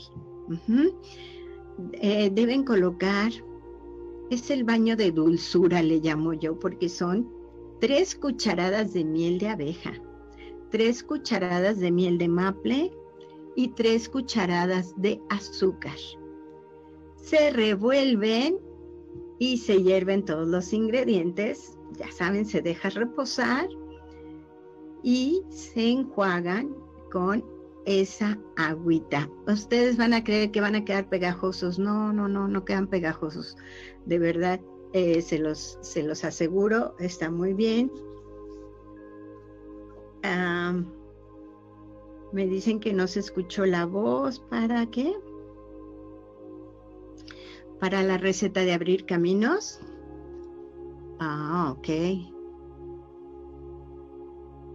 Eh, 1.94 2.32
deben 2.34 2.64
colocar, 2.64 3.32
es 4.32 4.50
el 4.50 4.64
baño 4.64 4.96
de 4.96 5.12
dulzura, 5.12 5.84
le 5.84 6.00
llamo 6.00 6.34
yo, 6.34 6.58
porque 6.60 6.90
son 6.90 7.30
tres 7.80 8.16
cucharadas 8.16 8.94
de 8.94 9.04
miel 9.06 9.38
de 9.38 9.50
abeja, 9.50 9.94
tres 10.70 11.04
cucharadas 11.04 11.80
de 11.80 11.92
miel 11.92 12.18
de 12.18 12.28
maple 12.28 12.92
y 13.56 13.70
tres 13.70 14.10
cucharadas 14.10 14.94
de 14.98 15.22
azúcar. 15.30 15.98
Se 17.16 17.52
revuelven 17.52 18.60
y 19.40 19.58
se 19.58 19.82
hierven 19.82 20.26
todos 20.26 20.48
los 20.48 20.74
ingredientes. 20.74 21.78
Ya 21.98 22.12
saben, 22.12 22.46
se 22.46 22.62
deja 22.62 22.90
reposar 22.90 23.68
y 25.04 25.44
se 25.50 25.90
enjuagan 25.90 26.76
con 27.12 27.44
esa 27.86 28.38
agüita. 28.58 29.30
Ustedes 29.48 29.98
van 29.98 30.14
a 30.14 30.24
creer 30.24 30.52
que 30.52 30.62
van 30.62 30.76
a 30.76 30.84
quedar 30.84 31.08
pegajosos. 31.10 31.80
No, 31.80 32.12
no, 32.12 32.28
no, 32.28 32.48
no 32.48 32.66
quedan 32.66 32.88
pegajosos. 32.88 33.56
De 34.06 34.20
verdad, 34.20 34.60
eh, 34.94 35.22
se, 35.22 35.40
los, 35.40 35.80
se 35.82 36.04
los 36.04 36.24
aseguro, 36.24 36.96
está 37.00 37.32
muy 37.32 37.54
bien. 37.54 37.92
Me 42.32 42.48
dicen 42.48 42.80
que 42.80 42.94
no 42.94 43.08
se 43.08 43.20
escuchó 43.20 43.66
la 43.66 43.86
voz. 43.86 44.40
¿Para 44.40 44.86
qué? 44.88 45.16
Para 47.80 48.04
la 48.04 48.18
receta 48.18 48.62
de 48.62 48.74
abrir 48.74 49.06
caminos. 49.06 49.80
Ah, 51.20 51.76
ok. 51.78 51.88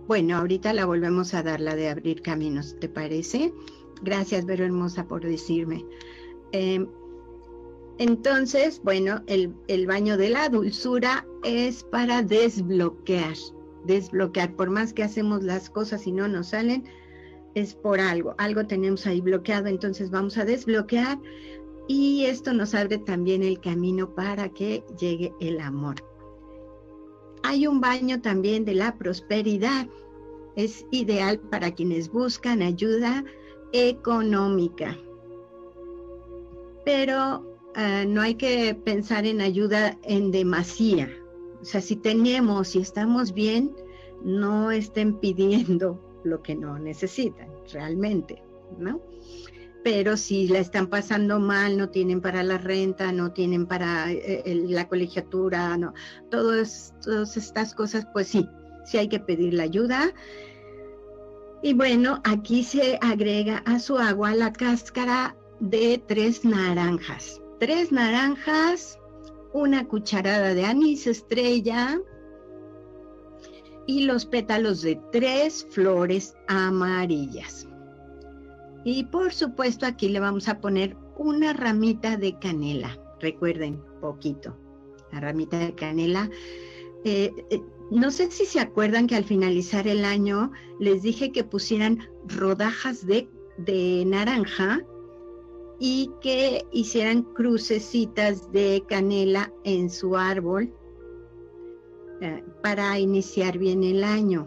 Bueno, 0.06 0.36
ahorita 0.36 0.72
la 0.72 0.84
volvemos 0.84 1.32
a 1.34 1.42
dar, 1.42 1.60
la 1.60 1.76
de 1.76 1.88
abrir 1.88 2.22
caminos, 2.22 2.76
¿te 2.80 2.88
parece? 2.88 3.52
Gracias, 4.02 4.44
Vero 4.44 4.64
Hermosa, 4.64 5.06
por 5.06 5.24
decirme. 5.24 5.84
Em, 6.50 6.88
entonces, 7.98 8.80
bueno, 8.82 9.22
el, 9.26 9.54
el, 9.68 9.86
baño 9.86 10.16
de 10.16 10.30
la 10.30 10.48
dulzura 10.48 11.24
es 11.44 11.84
para 11.84 12.22
desbloquear, 12.22 13.36
desbloquear. 13.84 14.54
Por 14.54 14.70
más 14.70 14.92
que 14.92 15.02
hacemos 15.02 15.42
las 15.42 15.70
cosas 15.70 16.06
y 16.06 16.12
no 16.12 16.28
nos 16.28 16.48
salen, 16.48 16.84
es 17.54 17.74
por 17.74 18.00
algo, 18.00 18.34
algo 18.38 18.66
tenemos 18.66 19.06
ahí 19.06 19.20
bloqueado, 19.20 19.66
entonces 19.66 20.10
vamos 20.10 20.38
a 20.38 20.44
desbloquear 20.44 21.18
y 21.88 22.24
esto 22.24 22.52
nos 22.52 22.74
abre 22.74 22.98
también 22.98 23.42
el 23.42 23.60
camino 23.60 24.14
para 24.14 24.48
que 24.48 24.84
llegue 24.98 25.32
el 25.40 25.60
amor. 25.60 25.96
Hay 27.42 27.66
un 27.66 27.80
baño 27.80 28.20
también 28.20 28.64
de 28.64 28.74
la 28.74 28.96
prosperidad. 28.96 29.88
Es 30.54 30.86
ideal 30.90 31.40
para 31.40 31.72
quienes 31.72 32.10
buscan 32.10 32.62
ayuda 32.62 33.24
económica. 33.72 34.96
Pero 36.84 37.44
eh, 37.74 38.04
no 38.06 38.20
hay 38.20 38.36
que 38.36 38.74
pensar 38.74 39.26
en 39.26 39.40
ayuda 39.40 39.98
en 40.04 40.30
demasía. 40.30 41.10
O 41.62 41.64
sea, 41.64 41.81
si 41.81 41.96
tenemos 41.96 42.77
y 42.77 42.81
estamos 42.81 43.33
bien, 43.33 43.75
no 44.22 44.70
estén 44.70 45.18
pidiendo 45.18 46.20
lo 46.25 46.42
que 46.42 46.55
no 46.55 46.79
necesitan 46.79 47.48
realmente, 47.72 48.42
¿no? 48.79 49.01
pero 49.83 50.16
si 50.16 50.48
la 50.48 50.59
están 50.59 50.87
pasando 50.87 51.40
mal, 51.40 51.77
no 51.77 51.88
tienen 51.88 52.20
para 52.20 52.42
la 52.42 52.59
renta, 52.59 53.12
no 53.12 53.33
tienen 53.33 53.66
para 53.66 54.11
eh, 54.11 54.42
la 54.68 54.88
colegiatura, 54.88 55.77
no, 55.77 55.92
todas, 56.31 56.94
todas 57.03 57.37
estas 57.37 57.75
cosas, 57.75 58.07
pues 58.12 58.29
sí, 58.29 58.48
sí 58.85 58.98
hay 58.98 59.09
que 59.09 59.20
pedir 59.20 59.55
la 59.55 59.64
ayuda. 59.64 60.12
Y 61.62 61.75
bueno, 61.75 62.20
aquí 62.25 62.64
se 62.64 62.98
agrega 63.01 63.59
a 63.66 63.79
su 63.79 63.98
agua 63.98 64.35
la 64.35 64.53
cáscara 64.53 65.37
de 65.61 66.03
tres 66.07 66.44
naranjas. 66.44 67.40
Tres 67.61 67.92
naranjas, 67.92 68.98
una 69.52 69.86
cucharada 69.86 70.54
de 70.54 70.64
anís 70.64 71.06
estrella 71.06 72.00
y 73.86 74.04
los 74.04 74.26
pétalos 74.26 74.82
de 74.82 75.00
tres 75.12 75.66
flores 75.70 76.34
amarillas. 76.48 77.68
Y 78.84 79.04
por 79.04 79.32
supuesto 79.32 79.86
aquí 79.86 80.08
le 80.08 80.20
vamos 80.20 80.48
a 80.48 80.60
poner 80.60 80.96
una 81.16 81.52
ramita 81.52 82.16
de 82.16 82.38
canela. 82.38 82.98
Recuerden, 83.20 83.80
poquito. 84.00 84.56
La 85.12 85.20
ramita 85.20 85.58
de 85.58 85.74
canela. 85.74 86.28
Eh, 87.04 87.32
eh, 87.50 87.60
no 87.90 88.10
sé 88.10 88.30
si 88.30 88.46
se 88.46 88.58
acuerdan 88.58 89.06
que 89.06 89.16
al 89.16 89.24
finalizar 89.24 89.86
el 89.86 90.04
año 90.04 90.50
les 90.80 91.02
dije 91.02 91.30
que 91.30 91.44
pusieran 91.44 92.08
rodajas 92.26 93.06
de, 93.06 93.28
naranja 94.06 94.80
y 95.84 96.12
que 96.20 96.64
hicieran 96.70 97.24
crucecitas 97.34 98.52
de 98.52 98.84
canela 98.88 99.52
en 99.64 99.90
su 99.90 100.16
árbol 100.16 100.72
eh, 102.20 102.44
para 102.62 103.00
iniciar 103.00 103.58
bien 103.58 103.82
el 103.82 104.04
año. 104.04 104.46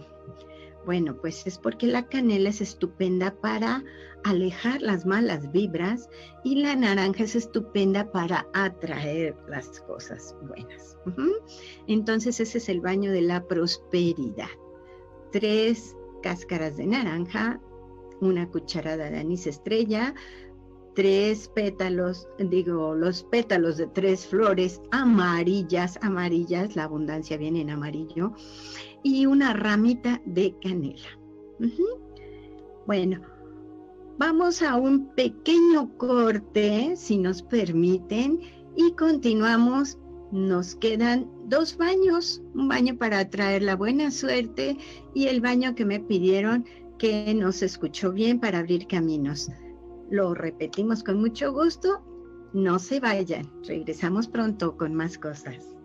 Bueno, 0.86 1.18
pues 1.20 1.46
es 1.46 1.58
porque 1.58 1.88
la 1.88 2.08
canela 2.08 2.48
es 2.48 2.62
estupenda 2.62 3.36
para 3.42 3.84
alejar 4.24 4.82
las 4.82 5.06
malas 5.06 5.52
vibras 5.52 6.08
y 6.46 6.62
la 6.62 6.74
naranja 6.74 7.26
es 7.26 7.36
estupenda 7.36 8.10
para 8.14 8.48
atraer 8.54 9.36
las 9.50 9.82
cosas 9.82 10.34
buenas. 10.48 10.98
Entonces 11.88 12.40
ese 12.40 12.60
es 12.60 12.70
el 12.70 12.80
baño 12.80 13.12
de 13.12 13.24
la 13.24 13.46
prosperidad. 13.46 14.48
Tres 15.34 15.98
cáscaras 16.24 16.78
de 16.78 16.86
naranja, 16.86 17.60
una 18.22 18.50
cucharada 18.50 19.10
de 19.10 19.20
anís 19.20 19.48
estrella, 19.48 20.16
tres 20.96 21.50
pétalos, 21.50 22.28
digo, 22.40 22.96
los 22.96 23.24
pétalos 23.24 23.78
de 23.78 23.88
tres 23.88 24.26
flores 24.26 24.82
amarillas, 24.92 26.00
amarillas, 26.02 26.76
la 26.76 26.86
abundancia 26.86 27.38
viene 27.38 27.62
en 27.62 27.70
amarillo, 27.70 28.34
y 29.04 29.26
una 29.26 29.54
ramita 29.54 30.22
de 30.26 30.56
canela. 30.62 31.20
Bueno, 32.88 33.22
vamos 34.18 34.62
a 34.62 34.78
un 34.78 35.08
pequeño 35.16 35.96
corte, 35.98 36.96
si 36.96 37.18
nos 37.18 37.42
permiten, 37.42 38.40
y 38.76 38.92
continuamos. 38.94 40.00
Nos 40.32 40.76
quedan 40.76 41.30
dos 41.46 41.78
baños, 41.78 42.42
un 42.56 42.68
baño 42.68 42.98
para 42.98 43.30
traer 43.30 43.62
la 43.62 43.76
buena 43.76 44.12
suerte 44.12 44.78
y 45.14 45.28
el 45.28 45.40
baño 45.40 45.76
que 45.76 45.86
me 45.86 46.00
pidieron 46.00 46.66
que 46.98 47.34
nos 47.34 47.62
escuchó 47.62 48.12
bien 48.12 48.40
para 48.40 48.60
abrir 48.60 48.88
caminos. 48.88 49.50
Lo 50.10 50.34
repetimos 50.34 51.04
con 51.04 51.20
mucho 51.20 51.52
gusto. 51.52 52.04
No 52.54 52.80
se 52.80 53.00
vayan, 53.00 53.52
regresamos 53.64 54.28
pronto 54.28 54.78
con 54.78 54.94
más 54.94 55.18
cosas. 55.18 55.76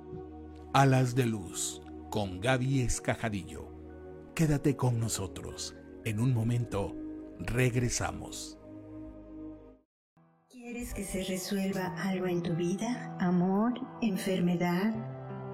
Alas 0.73 1.15
de 1.15 1.27
Luz, 1.27 1.83
con 2.11 2.41
Gaby 2.41 2.83
Escajadillo. 2.83 3.67
Quédate 4.35 4.77
con 4.77 5.01
nosotros. 5.01 5.75
En 6.05 6.21
un 6.21 6.33
momento, 6.33 6.95
regresamos. 7.39 8.59
¿Quieres 10.49 10.95
que 10.95 11.03
se 11.03 11.25
resuelva 11.25 11.95
algo 12.03 12.27
en 12.27 12.43
tu 12.43 12.55
vida? 12.55 13.17
¿Amor? 13.19 13.73
¿Enfermedad? 14.03 14.95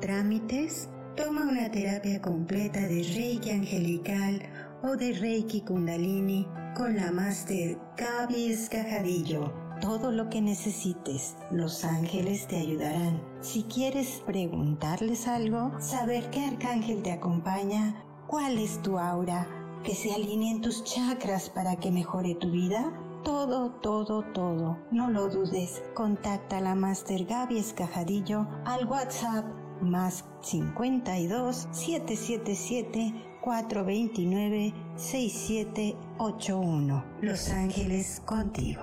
¿Trámites? 0.00 0.90
Toma 1.16 1.48
una 1.48 1.70
terapia 1.70 2.20
completa 2.20 2.81
de 2.81 3.02
Reiki 3.02 3.50
Angelical 3.50 4.42
o 4.83 4.96
de 4.96 5.14
Reiki 5.14 5.62
Kundalini 5.62 6.46
con 6.77 6.95
la 6.95 7.11
Master 7.11 7.79
Gaby 7.97 8.53
Escajadillo. 8.53 9.51
Todo 9.81 10.12
lo 10.12 10.29
que 10.29 10.43
necesites, 10.43 11.35
los 11.51 11.85
ángeles 11.85 12.47
te 12.49 12.57
ayudarán. 12.57 13.23
Si 13.41 13.62
quieres 13.62 14.23
preguntarles 14.27 15.27
algo, 15.27 15.73
saber 15.81 16.29
qué 16.31 16.45
arcángel 16.45 17.03
te 17.03 17.12
acompaña, 17.12 18.05
cuál 18.27 18.59
es 18.59 18.83
tu 18.83 18.99
aura, 18.99 19.49
que 19.85 19.95
se 19.95 20.12
alineen 20.12 20.61
tus 20.61 20.85
chakras 20.85 21.49
para 21.49 21.77
que 21.77 21.91
mejore 21.91 22.35
tu 22.35 22.51
vida, 22.51 22.93
todo, 23.25 23.71
todo, 23.81 24.23
todo. 24.35 24.79
No 24.91 25.09
lo 25.11 25.29
dudes. 25.29 25.83
Contacta 25.95 26.59
a 26.59 26.61
la 26.61 26.75
Master 26.75 27.25
Gaby 27.25 27.59
Escajadillo 27.59 28.47
al 28.67 28.87
WhatsApp 28.87 29.47
más 29.81 30.25
52 30.43 31.69
777 31.71 33.36
429 33.46 34.74
6781. 34.96 37.04
Los 37.22 37.48
Ángeles 37.50 38.20
contigo. 38.24 38.82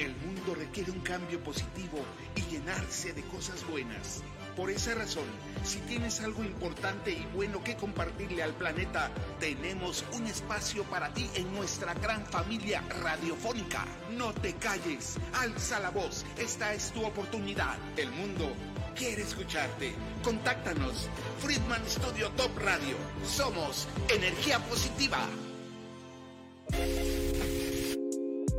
El 0.00 0.16
mundo 0.16 0.56
requiere 0.56 0.90
un 0.90 0.98
cambio 1.02 1.40
positivo 1.44 1.98
y 2.34 2.40
llenarse 2.52 3.12
de 3.12 3.22
cosas 3.22 3.64
buenas. 3.70 4.24
Por 4.56 4.70
esa 4.70 4.96
razón, 4.96 5.26
si 5.62 5.78
tienes 5.78 6.20
algo 6.20 6.42
importante 6.42 7.12
y 7.12 7.24
bueno 7.36 7.62
que 7.62 7.76
compartirle 7.76 8.42
al 8.42 8.54
planeta, 8.54 9.12
tenemos 9.38 10.04
un 10.12 10.26
espacio 10.26 10.82
para 10.90 11.14
ti 11.14 11.30
en 11.36 11.54
nuestra 11.54 11.94
gran 11.94 12.26
familia 12.26 12.82
radiofónica. 13.00 13.86
No 14.18 14.32
te 14.32 14.54
calles, 14.54 15.20
alza 15.34 15.78
la 15.78 15.90
voz, 15.90 16.26
esta 16.36 16.74
es 16.74 16.90
tu 16.90 17.04
oportunidad. 17.04 17.78
El 17.96 18.10
mundo 18.10 18.52
quiere 19.00 19.22
escucharte. 19.22 19.92
Contáctanos. 20.22 21.08
Friedman 21.38 21.82
Studio 21.86 22.28
Top 22.36 22.50
Radio. 22.58 22.96
Somos 23.24 23.88
energía 24.14 24.58
positiva. 24.58 25.26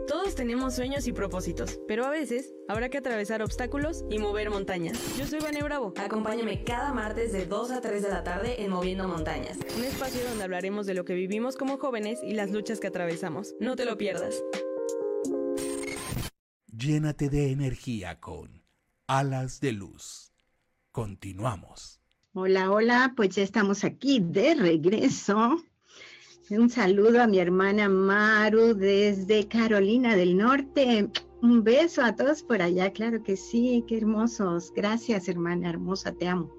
Todos 0.07 0.33
tenemos 0.33 0.75
sueños 0.75 1.05
y 1.05 1.13
propósitos, 1.13 1.79
pero 1.87 2.05
a 2.05 2.09
veces 2.09 2.55
habrá 2.67 2.89
que 2.89 2.97
atravesar 2.97 3.43
obstáculos 3.43 4.03
y 4.09 4.17
mover 4.17 4.49
montañas. 4.49 4.97
Yo 5.15 5.27
soy 5.27 5.39
Vane 5.39 5.61
Bravo. 5.61 5.93
Acompáñame 5.95 6.63
cada 6.63 6.91
martes 6.91 7.31
de 7.31 7.45
2 7.45 7.71
a 7.71 7.81
3 7.81 8.01
de 8.01 8.09
la 8.09 8.23
tarde 8.23 8.63
en 8.63 8.71
Moviendo 8.71 9.07
Montañas, 9.07 9.59
un 9.77 9.83
espacio 9.83 10.23
donde 10.27 10.43
hablaremos 10.43 10.87
de 10.87 10.95
lo 10.95 11.05
que 11.05 11.13
vivimos 11.13 11.55
como 11.55 11.77
jóvenes 11.77 12.19
y 12.23 12.33
las 12.33 12.49
luchas 12.49 12.79
que 12.79 12.87
atravesamos. 12.87 13.53
No 13.59 13.75
te 13.75 13.85
lo 13.85 13.95
pierdas. 13.95 14.43
Llénate 16.75 17.29
de 17.29 17.51
energía 17.51 18.19
con 18.19 18.63
Alas 19.07 19.61
de 19.61 19.73
Luz. 19.73 20.30
Continuamos. 20.91 22.01
Hola, 22.33 22.69
hola, 22.69 23.13
pues 23.15 23.35
ya 23.35 23.43
estamos 23.43 23.83
aquí 23.85 24.19
de 24.19 24.55
regreso. 24.55 25.61
Un 26.49 26.69
saludo 26.69 27.21
a 27.21 27.27
mi 27.27 27.39
hermana 27.39 27.87
Maru 27.87 28.73
desde 28.73 29.47
Carolina 29.47 30.17
del 30.17 30.35
Norte. 30.35 31.09
Un 31.41 31.63
beso 31.63 32.03
a 32.03 32.13
todos 32.13 32.43
por 32.43 32.61
allá, 32.61 32.91
claro 32.91 33.23
que 33.23 33.37
sí, 33.37 33.85
qué 33.87 33.97
hermosos. 33.99 34.73
Gracias, 34.75 35.29
hermana 35.29 35.69
hermosa, 35.69 36.11
te 36.11 36.27
amo. 36.27 36.53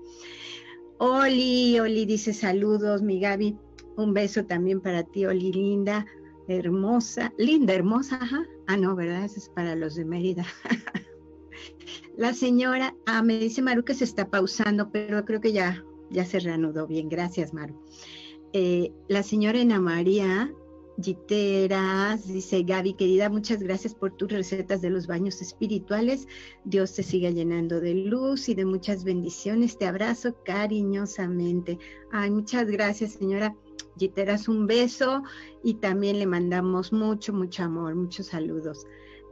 Oli, 0.99 1.79
Oli 1.79 2.07
dice 2.07 2.33
saludos, 2.33 3.03
mi 3.03 3.21
Gaby. 3.21 3.55
Un 3.99 4.15
beso 4.15 4.47
también 4.47 4.81
para 4.81 5.03
ti, 5.03 5.27
Oli, 5.27 5.53
linda, 5.53 6.07
hermosa, 6.49 7.35
linda, 7.37 7.75
hermosa, 7.75 8.17
ajá. 8.17 8.47
Ah, 8.67 8.79
no, 8.79 8.97
¿verdad? 8.97 9.25
Es 9.25 9.51
para 9.51 9.77
los 9.77 9.95
de 9.95 10.07
Mérida. 10.07 10.47
La 12.23 12.35
señora, 12.35 12.95
ah, 13.05 13.21
me 13.21 13.37
dice 13.37 13.63
Maru 13.63 13.83
que 13.83 13.95
se 13.95 14.05
está 14.05 14.31
pausando, 14.31 14.93
pero 14.93 15.25
creo 15.25 15.41
que 15.41 15.53
ya, 15.53 15.85
ya 16.09 16.25
se 16.25 16.39
reanudó 16.39 16.87
bien. 16.87 17.09
Gracias, 17.09 17.53
Maru. 17.53 17.75
Eh, 18.53 18.93
la 19.09 19.25
señora 19.25 19.61
Ana 19.61 19.81
María 19.81 20.55
Giteras 21.03 22.29
dice, 22.29 22.63
Gaby, 22.63 22.95
querida, 22.95 23.29
muchas 23.29 23.61
gracias 23.61 23.97
por 23.97 24.13
tus 24.13 24.31
recetas 24.31 24.81
de 24.83 24.91
los 24.91 25.09
baños 25.09 25.43
espirituales. 25.43 26.29
Dios 26.65 26.95
te 26.95 27.03
siga 27.03 27.31
llenando 27.31 27.81
de 27.81 27.95
luz 27.95 28.49
y 28.49 28.55
de 28.55 28.67
muchas 28.67 29.03
bendiciones. 29.03 29.77
Te 29.77 29.87
abrazo 29.87 30.37
cariñosamente. 30.45 31.81
Ay, 32.13 32.31
muchas 32.31 32.69
gracias, 32.69 33.15
señora 33.15 33.57
Giteras. 33.99 34.47
Un 34.47 34.69
beso 34.69 35.25
y 35.65 35.75
también 35.75 36.21
le 36.21 36.27
mandamos 36.27 36.93
mucho, 36.93 37.33
mucho 37.33 37.65
amor, 37.65 37.97
muchos 37.97 38.27
saludos. 38.27 38.87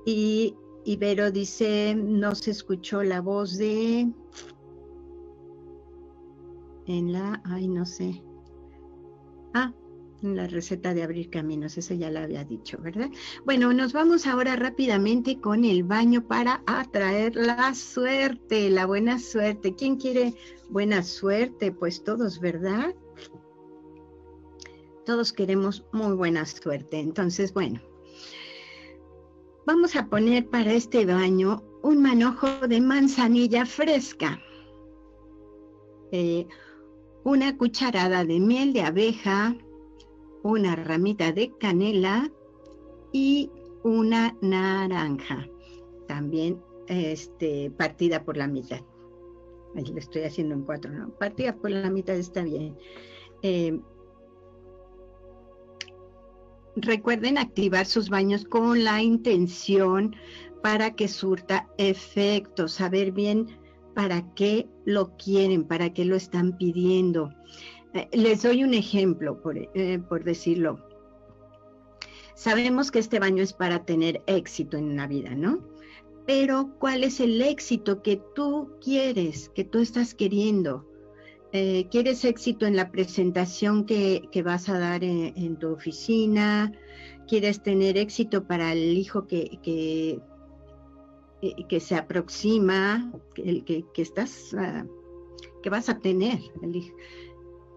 Y 0.05 0.57
Ibero 0.85 1.31
dice, 1.31 1.95
no 1.95 2.35
se 2.35 2.53
escuchó 2.53 3.03
la 3.03 3.21
voz 3.21 3.57
de... 3.59 4.11
En 6.87 7.13
la, 7.13 7.41
ay, 7.45 7.69
no 7.69 7.85
sé. 7.87 8.23
Ah, 9.55 9.73
en 10.23 10.37
la 10.37 10.47
receta 10.47 10.93
de 10.95 11.03
abrir 11.03 11.31
caminos, 11.31 11.79
eso 11.79 11.95
ya 11.95 12.11
la 12.11 12.25
había 12.25 12.45
dicho, 12.45 12.79
¿verdad? 12.81 13.11
Bueno, 13.45 13.73
nos 13.73 13.93
vamos 13.93 14.27
ahora 14.27 14.57
rápidamente 14.57 15.41
con 15.41 15.65
el 15.65 15.85
baño 15.85 16.27
para 16.27 16.63
atraer 16.67 17.37
la 17.37 17.75
suerte, 17.75 18.71
la 18.71 18.87
buena 18.87 19.19
suerte. 19.19 19.75
¿Quién 19.75 19.97
quiere 19.97 20.35
buena 20.69 21.03
suerte? 21.03 21.73
Pues 21.73 22.03
todos, 22.03 22.41
¿verdad? 22.41 22.95
Todos 25.07 25.33
queremos 25.33 25.85
muy 25.93 26.15
buena 26.15 26.45
suerte. 26.45 26.99
Entonces, 26.99 27.53
bueno, 27.53 27.81
Vamos 29.73 29.95
a 29.95 30.09
poner 30.09 30.49
para 30.49 30.73
este 30.73 31.07
baño 31.07 31.63
un 31.85 32.03
manojo 32.03 32.49
de 32.67 32.81
manzanilla 32.81 33.65
fresca, 33.65 34.41
eh, 36.11 36.49
una 37.23 37.57
cucharada 37.57 38.25
de 38.25 38.41
miel 38.41 38.73
de 38.73 38.83
abeja, 38.83 39.57
una 40.43 40.75
ramita 40.75 41.31
de 41.31 41.53
canela 41.61 42.33
y 43.13 43.49
una 43.85 44.37
naranja, 44.41 45.49
también 46.09 46.61
este, 46.89 47.71
partida 47.71 48.25
por 48.25 48.37
la 48.37 48.49
mitad. 48.49 48.81
Ahí 49.77 49.85
lo 49.85 49.99
estoy 49.99 50.23
haciendo 50.23 50.57
en 50.57 50.63
cuatro, 50.63 50.91
¿no? 50.91 51.11
Partida 51.11 51.55
por 51.55 51.71
la 51.71 51.91
mitad 51.91 52.17
está 52.17 52.43
bien. 52.43 52.77
Eh, 53.43 53.81
Recuerden 56.77 57.39
activar 57.39 57.87
sus 57.87 58.09
baños 58.09 58.45
con 58.45 58.85
la 58.85 59.03
intención 59.03 60.15
para 60.63 60.95
que 60.95 61.09
surta 61.09 61.69
efecto, 61.79 62.69
saber 62.69 63.13
bien 63.13 63.47
para 63.95 64.33
qué 64.35 64.69
lo 64.85 65.17
quieren, 65.17 65.65
para 65.65 65.93
qué 65.93 66.05
lo 66.05 66.17
están 66.17 66.57
pidiendo. 66.57 67.33
Eh, 67.95 68.09
les 68.13 68.43
doy 68.43 68.63
un 68.63 68.75
ejemplo, 68.75 69.41
por, 69.43 69.57
eh, 69.59 69.99
por 70.09 70.25
decirlo. 70.25 70.79
Sabemos 72.35 72.91
que 72.91 73.01
este 73.01 73.19
baño 73.19 73.43
es 73.43 73.53
para 73.53 73.85
tener 73.85 74.23
éxito 74.27 74.77
en 74.77 74.97
la 74.97 75.07
vida, 75.07 75.35
¿no? 75.35 75.61
Pero 76.27 76.75
¿cuál 76.79 77.05
es 77.05 77.21
el 77.21 77.43
éxito 77.43 78.03
que 78.03 78.23
tú 78.35 78.71
quieres, 78.81 79.49
que 79.51 79.65
tú 79.65 79.81
estás 79.81 80.15
queriendo? 80.15 80.90
Eh, 81.53 81.89
quieres 81.91 82.25
éxito 82.25 82.67
en 82.67 82.77
la 82.77 82.91
presentación 82.91 83.85
que, 83.85 84.29
vas 84.45 84.69
a 84.69 84.79
dar 84.79 85.03
en, 85.03 85.57
tu 85.57 85.73
oficina, 85.73 86.73
quieres 87.27 87.63
tener 87.63 87.99
éxito 87.99 88.45
para 88.45 88.73
el 88.73 88.97
hijo 88.97 89.27
que, 89.27 89.59
que, 89.63 90.21
eh, 91.43 91.81
se 91.81 91.97
aproxima, 91.97 93.13
el 93.37 93.65
que, 93.65 93.85
estás, 93.97 94.55
ah, 94.57 94.87
que 95.63 95.71
vas 95.71 95.89
a 95.89 95.99
tener, 95.99 96.39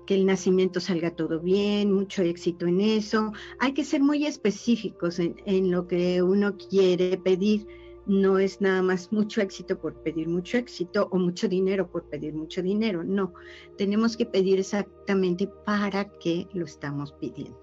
que 0.05 0.15
el 0.15 0.25
nacimiento 0.25 0.79
salga 0.79 1.15
todo 1.15 1.39
bien, 1.39 1.91
mucho 1.91 2.21
éxito 2.21 2.67
en 2.67 2.79
eso. 2.79 3.31
Hay 3.59 3.73
que 3.73 3.83
ser 3.83 4.01
muy 4.01 4.25
específicos 4.27 5.19
en 5.19 5.71
lo 5.71 5.87
que 5.87 6.21
uno 6.21 6.57
quiere 6.57 7.17
pedir 7.17 7.65
no 8.05 8.37
es 8.37 8.59
nada 8.59 8.81
más 8.81 9.11
mucho 9.11 9.41
éxito 9.41 9.79
por 9.79 9.93
pedir 10.03 10.27
mucho 10.27 10.57
éxito 10.57 11.07
o 11.11 11.17
mucho 11.17 11.47
dinero 11.47 11.89
por 11.89 12.03
pedir 12.09 12.33
mucho 12.33 12.61
dinero. 12.61 13.03
No, 13.03 13.33
tenemos 13.77 14.17
que 14.17 14.25
pedir 14.25 14.59
exactamente 14.59 15.47
para 15.65 16.09
qué 16.19 16.47
lo 16.53 16.65
estamos 16.65 17.13
pidiendo. 17.13 17.59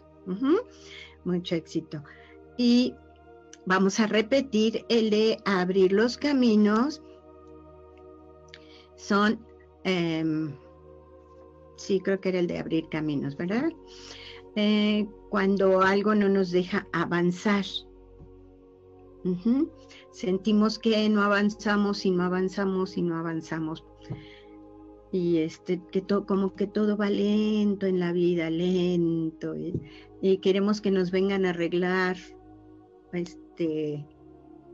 Mucho 1.24 1.54
éxito. 1.54 2.02
Y 2.56 2.94
vamos 3.66 4.00
a 4.00 4.06
repetir 4.06 4.84
el 4.88 5.10
de 5.10 5.38
abrir 5.44 5.92
los 5.92 6.16
caminos. 6.16 7.02
Son, 8.96 9.44
em, 9.84 10.54
sí, 11.76 12.00
creo 12.00 12.20
que 12.20 12.30
era 12.30 12.38
el 12.38 12.46
de 12.46 12.58
abrir 12.58 12.88
caminos, 12.88 13.36
¿verdad? 13.36 13.70
Eh, 14.56 15.06
cuando 15.28 15.82
algo 15.82 16.14
no 16.14 16.28
nos 16.28 16.50
deja 16.50 16.86
avanzar. 16.92 17.64
Sentimos 20.12 20.78
que 20.78 21.08
no 21.08 21.22
avanzamos 21.22 22.04
y 22.04 22.10
no 22.10 22.24
avanzamos 22.24 22.96
y 22.96 23.02
no 23.02 23.16
avanzamos. 23.16 23.84
Y 25.12 25.38
este, 25.38 25.80
que 25.90 26.00
todo, 26.00 26.26
como 26.26 26.54
que 26.54 26.66
todo 26.66 26.96
va 26.96 27.10
lento 27.10 27.86
en 27.86 27.98
la 27.98 28.12
vida, 28.12 28.50
lento. 28.50 29.54
Y, 30.22 30.38
queremos 30.38 30.80
que 30.80 30.90
nos 30.90 31.10
vengan 31.10 31.46
a 31.46 31.50
arreglar 31.50 32.16
este 33.12 34.06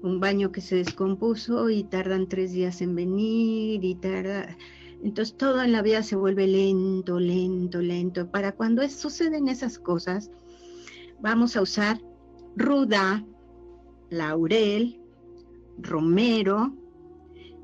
un 0.03 0.21
baño 0.21 0.53
que 0.53 0.61
se 0.61 0.77
descompuso 0.77 1.71
y 1.71 1.83
tardan 1.85 2.29
tres 2.29 2.53
días 2.53 2.81
en 2.83 2.95
venir 2.95 3.83
y 3.83 3.95
tarda. 3.95 4.57
Entonces 5.03 5.37
todo 5.37 5.63
en 5.63 5.73
la 5.73 5.83
vida 5.83 6.03
se 6.03 6.17
vuelve 6.17 6.47
lento, 6.47 7.19
lento, 7.19 7.81
lento. 7.81 8.31
Para 8.31 8.53
cuando 8.53 8.87
suceden 8.89 9.49
esas 9.49 9.79
cosas, 9.79 10.31
vamos 11.21 11.57
a 11.57 11.63
usar 11.63 12.01
ruda, 12.57 13.25
laurel, 14.11 15.01
romero 15.79 16.75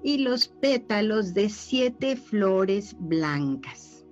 y 0.03 0.19
los 0.19 0.49
pétalos 0.49 1.35
de 1.35 1.49
siete 1.49 2.17
flores 2.17 2.97
blancas. 2.99 4.05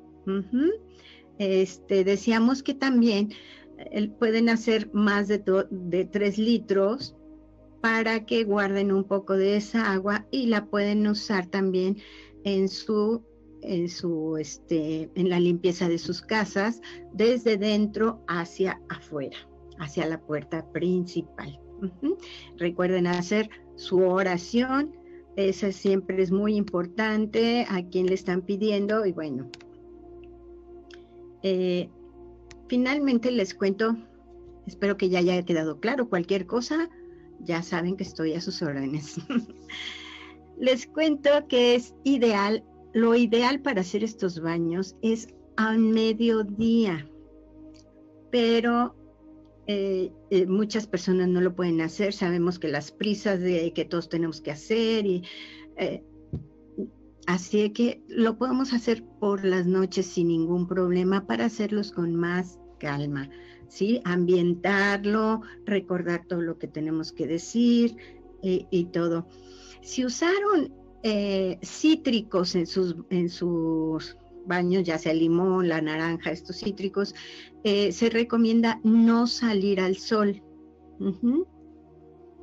este, 1.39 2.05
decíamos 2.05 2.63
que 2.63 2.75
también 2.75 3.33
eh, 3.79 4.09
pueden 4.19 4.49
hacer 4.49 4.91
más 4.93 5.29
de, 5.29 5.43
de 5.71 6.05
tres 6.05 6.39
litros 6.39 7.17
para 7.81 8.27
que 8.27 8.45
guarden 8.45 8.93
un 8.93 9.05
poco 9.05 9.37
de 9.37 9.57
esa 9.57 9.93
agua 9.93 10.27
y 10.31 10.47
la 10.47 10.67
pueden 10.67 11.07
usar 11.07 11.47
también 11.47 11.97
en 12.45 12.69
su 12.69 13.25
en 13.63 13.89
su 13.89 14.39
este 14.39 15.11
en 15.15 15.29
la 15.29 15.39
limpieza 15.39 15.89
de 15.89 15.99
sus 15.99 16.23
casas 16.23 16.81
desde 17.13 17.59
dentro 17.59 18.25
hacia 18.27 18.81
afuera 18.89 19.37
hacia 19.81 20.07
la 20.07 20.21
puerta 20.21 20.71
principal 20.71 21.59
Recuerden 22.59 23.07
hacer 23.07 23.51
su 23.77 24.01
oración, 24.01 24.95
esa 25.37 25.73
siempre 25.73 26.23
es 26.23 26.31
muy 26.31 26.57
importante 26.57 27.67
a 27.69 27.83
quien 27.87 28.07
le 28.07 28.15
están 28.15 28.43
pidiendo 28.43 29.07
y 29.07 29.13
bueno. 29.13 29.49
Eh, 31.43 31.89
finalmente 32.69 33.31
les 33.31 33.55
cuento, 33.55 33.97
espero 34.67 34.97
que 34.97 35.09
ya 35.09 35.21
haya 35.21 35.43
quedado 35.45 35.81
claro 35.81 36.09
cualquier 36.09 36.47
cosa, 36.47 36.91
ya 37.41 37.63
saben 37.63 37.97
que 37.97 38.05
estoy 38.05 38.35
a 38.35 38.41
sus 38.41 38.61
órdenes. 38.61 39.17
les 40.59 40.87
cuento 40.87 41.31
que 41.49 41.75
es 41.75 41.95
ideal, 42.05 42.63
lo 42.93 43.15
ideal 43.15 43.61
para 43.61 43.81
hacer 43.81 44.05
estos 44.05 44.41
baños 44.41 44.97
es 45.01 45.29
a 45.57 45.73
mediodía, 45.73 47.09
pero 48.31 48.95
eh, 49.73 50.11
eh, 50.31 50.47
muchas 50.47 50.89
personas 50.89 51.29
no 51.29 51.41
lo 51.41 51.55
pueden 51.55 51.81
hacer, 51.81 52.13
sabemos 52.13 52.59
que 52.59 52.67
las 52.67 52.91
prisas 52.91 53.39
de 53.39 53.73
que 53.73 53.85
todos 53.85 54.09
tenemos 54.09 54.41
que 54.41 54.51
hacer 54.51 55.07
y 55.07 55.23
eh, 55.77 56.03
así 57.29 57.71
que 57.71 58.03
lo 58.09 58.37
podemos 58.37 58.73
hacer 58.73 59.05
por 59.21 59.45
las 59.45 59.67
noches 59.67 60.07
sin 60.07 60.27
ningún 60.27 60.67
problema 60.67 61.25
para 61.25 61.45
hacerlos 61.45 61.93
con 61.93 62.17
más 62.17 62.59
calma, 62.81 63.31
¿sí? 63.69 64.01
Ambientarlo, 64.05 65.43
recordar 65.67 66.27
todo 66.27 66.43
lo 66.43 66.59
que 66.59 66.67
tenemos 66.67 67.13
que 67.13 67.29
decir 67.29 67.97
y 68.43 68.85
todo. 68.87 69.29
Si 69.83 70.05
usaron 70.05 70.75
cítricos 71.63 72.57
en 72.57 72.67
sus, 72.67 72.97
en 73.11 73.29
sus 73.29 74.17
baños, 74.47 74.83
ya 74.83 74.99
sea 74.99 75.15
limón, 75.15 75.69
la 75.69 75.81
naranja, 75.81 76.33
estos 76.33 76.59
cítricos, 76.59 77.15
eh, 77.65 77.93
se 77.93 78.11
recomienda 78.11 78.81
no 78.83 79.27
salir 79.27 79.81
al 79.81 79.97
sol, 79.97 80.43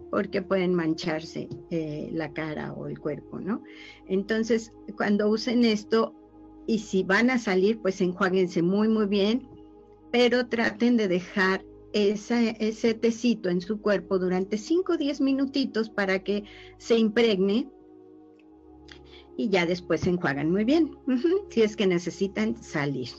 porque 0.10 0.42
pueden 0.42 0.74
mancharse 0.74 1.50
eh, 1.70 2.10
la 2.14 2.34
cara 2.34 2.74
o 2.74 2.88
el 2.88 3.00
cuerpo, 3.00 3.40
¿no? 3.40 3.64
Entonces, 4.08 4.72
cuando 4.96 5.30
usen 5.30 5.66
esto, 5.66 6.14
y 6.66 6.80
si 6.80 7.04
van 7.04 7.30
a 7.30 7.38
salir, 7.38 7.80
pues 7.80 8.02
enjuáguense 8.02 8.62
muy, 8.62 8.88
muy 8.90 9.06
bien, 9.06 9.48
pero 10.12 10.48
traten 10.48 10.98
de 10.98 11.08
dejar 11.08 11.64
ese 11.94 12.94
tecito 12.94 13.50
en 13.50 13.62
su 13.62 13.82
cuerpo 13.82 14.20
durante 14.20 14.58
5 14.58 14.94
o 14.94 14.98
10 14.98 15.22
minutitos 15.22 15.90
para 15.90 16.20
que 16.20 16.44
se 16.78 16.98
impregne 16.98 17.70
y 19.38 19.50
ya 19.50 19.66
después 19.66 20.02
se 20.02 20.10
enjuagan 20.10 20.52
muy 20.52 20.64
bien, 20.64 20.92
si 21.50 21.62
es 21.62 21.76
que 21.76 21.88
necesitan 21.88 22.62
salir. 22.62 23.10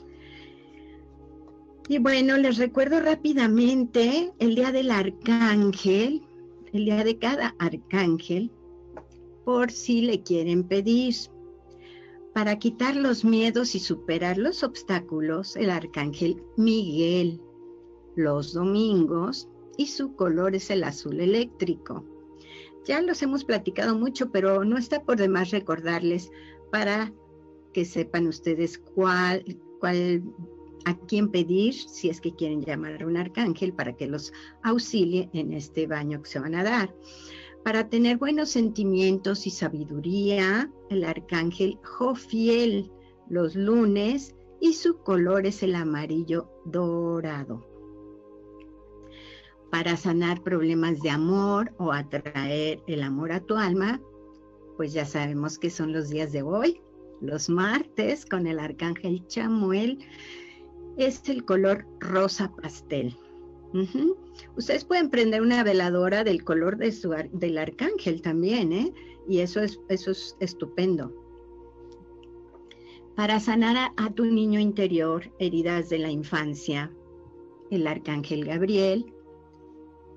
Y 1.89 1.97
bueno, 1.97 2.37
les 2.37 2.57
recuerdo 2.57 2.99
rápidamente 2.99 4.31
el 4.37 4.53
día 4.53 4.71
del 4.71 4.91
arcángel, 4.91 6.21
el 6.71 6.85
día 6.85 7.03
de 7.03 7.17
cada 7.17 7.55
arcángel, 7.57 8.51
por 9.43 9.71
si 9.71 10.01
le 10.01 10.21
quieren 10.21 10.63
pedir. 10.65 11.15
Para 12.31 12.59
quitar 12.59 12.95
los 12.95 13.25
miedos 13.25 13.73
y 13.73 13.79
superar 13.79 14.37
los 14.37 14.61
obstáculos, 14.61 15.55
el 15.55 15.71
arcángel 15.71 16.43
Miguel, 16.57 17.41
los 18.15 18.53
domingos, 18.53 19.49
y 19.75 19.87
su 19.87 20.15
color 20.15 20.53
es 20.53 20.69
el 20.69 20.83
azul 20.83 21.19
eléctrico. 21.19 22.05
Ya 22.85 23.01
los 23.01 23.23
hemos 23.23 23.43
platicado 23.43 23.97
mucho, 23.97 24.29
pero 24.29 24.63
no 24.63 24.77
está 24.77 25.01
por 25.01 25.17
demás 25.17 25.49
recordarles 25.49 26.29
para 26.71 27.11
que 27.73 27.83
sepan 27.83 28.27
ustedes 28.27 28.77
cuál, 28.77 29.43
cuál, 29.79 30.21
a 30.85 30.97
quién 31.07 31.29
pedir 31.29 31.73
si 31.73 32.09
es 32.09 32.21
que 32.21 32.35
quieren 32.35 32.61
llamar 32.61 33.01
a 33.01 33.07
un 33.07 33.17
arcángel 33.17 33.73
para 33.73 33.93
que 33.93 34.07
los 34.07 34.31
auxilie 34.63 35.29
en 35.33 35.53
este 35.53 35.87
baño 35.87 36.21
que 36.21 36.29
se 36.29 36.39
van 36.39 36.55
a 36.55 36.63
dar. 36.63 36.93
Para 37.63 37.89
tener 37.89 38.17
buenos 38.17 38.49
sentimientos 38.49 39.45
y 39.45 39.51
sabiduría, 39.51 40.71
el 40.89 41.03
arcángel 41.03 41.77
Jofiel 41.83 42.91
los 43.29 43.55
lunes 43.55 44.35
y 44.59 44.73
su 44.73 44.97
color 44.97 45.45
es 45.45 45.61
el 45.61 45.75
amarillo 45.75 46.49
dorado 46.65 47.69
para 49.71 49.95
sanar 49.97 50.41
problemas 50.41 50.99
de 51.01 51.11
amor 51.11 51.71
o 51.77 51.91
atraer 51.91 52.81
el 52.87 53.03
amor 53.03 53.31
a 53.31 53.39
tu 53.39 53.55
alma, 53.55 54.01
pues 54.77 54.93
ya 54.93 55.05
sabemos 55.05 55.59
que 55.59 55.69
son 55.69 55.93
los 55.93 56.09
días 56.09 56.31
de 56.31 56.41
hoy, 56.41 56.81
los 57.21 57.49
martes 57.49 58.25
con 58.25 58.47
el 58.47 58.59
arcángel 58.59 59.25
Chamuel, 59.27 59.99
es 60.99 61.27
el 61.29 61.45
color 61.45 61.85
rosa 61.99 62.51
pastel. 62.61 63.15
Ustedes 64.57 64.83
pueden 64.83 65.09
prender 65.09 65.41
una 65.41 65.63
veladora 65.63 66.23
del 66.23 66.43
color 66.43 66.77
de 66.77 66.91
su, 66.91 67.15
del 67.31 67.57
arcángel 67.57 68.21
también, 68.21 68.73
¿eh? 68.73 68.93
Y 69.27 69.39
eso 69.39 69.61
es, 69.61 69.79
eso 69.89 70.11
es 70.11 70.35
estupendo. 70.39 71.13
Para 73.15 73.39
sanar 73.39 73.91
a 73.95 74.09
tu 74.11 74.25
niño 74.25 74.59
interior, 74.59 75.31
heridas 75.39 75.89
de 75.89 75.99
la 75.99 76.09
infancia, 76.09 76.91
el 77.69 77.85
arcángel 77.85 78.45
Gabriel, 78.45 79.13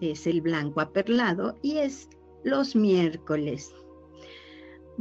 es 0.01 0.27
el 0.27 0.41
blanco 0.41 0.81
aperlado 0.81 1.59
y 1.63 1.79
es 1.79 2.09
los 2.45 2.75
miércoles. 2.75 3.75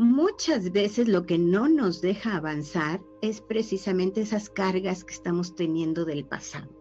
Muchas 0.02 0.72
veces 0.72 1.08
lo 1.08 1.28
que 1.28 1.38
no 1.38 1.70
nos 1.70 2.02
deja 2.02 2.36
avanzar 2.36 3.04
es 3.22 3.40
precisamente 3.40 4.22
esas 4.22 4.50
cargas 4.50 5.04
que 5.04 5.14
estamos 5.14 5.54
teniendo 5.54 6.06
del 6.06 6.26
pasado, 6.26 6.72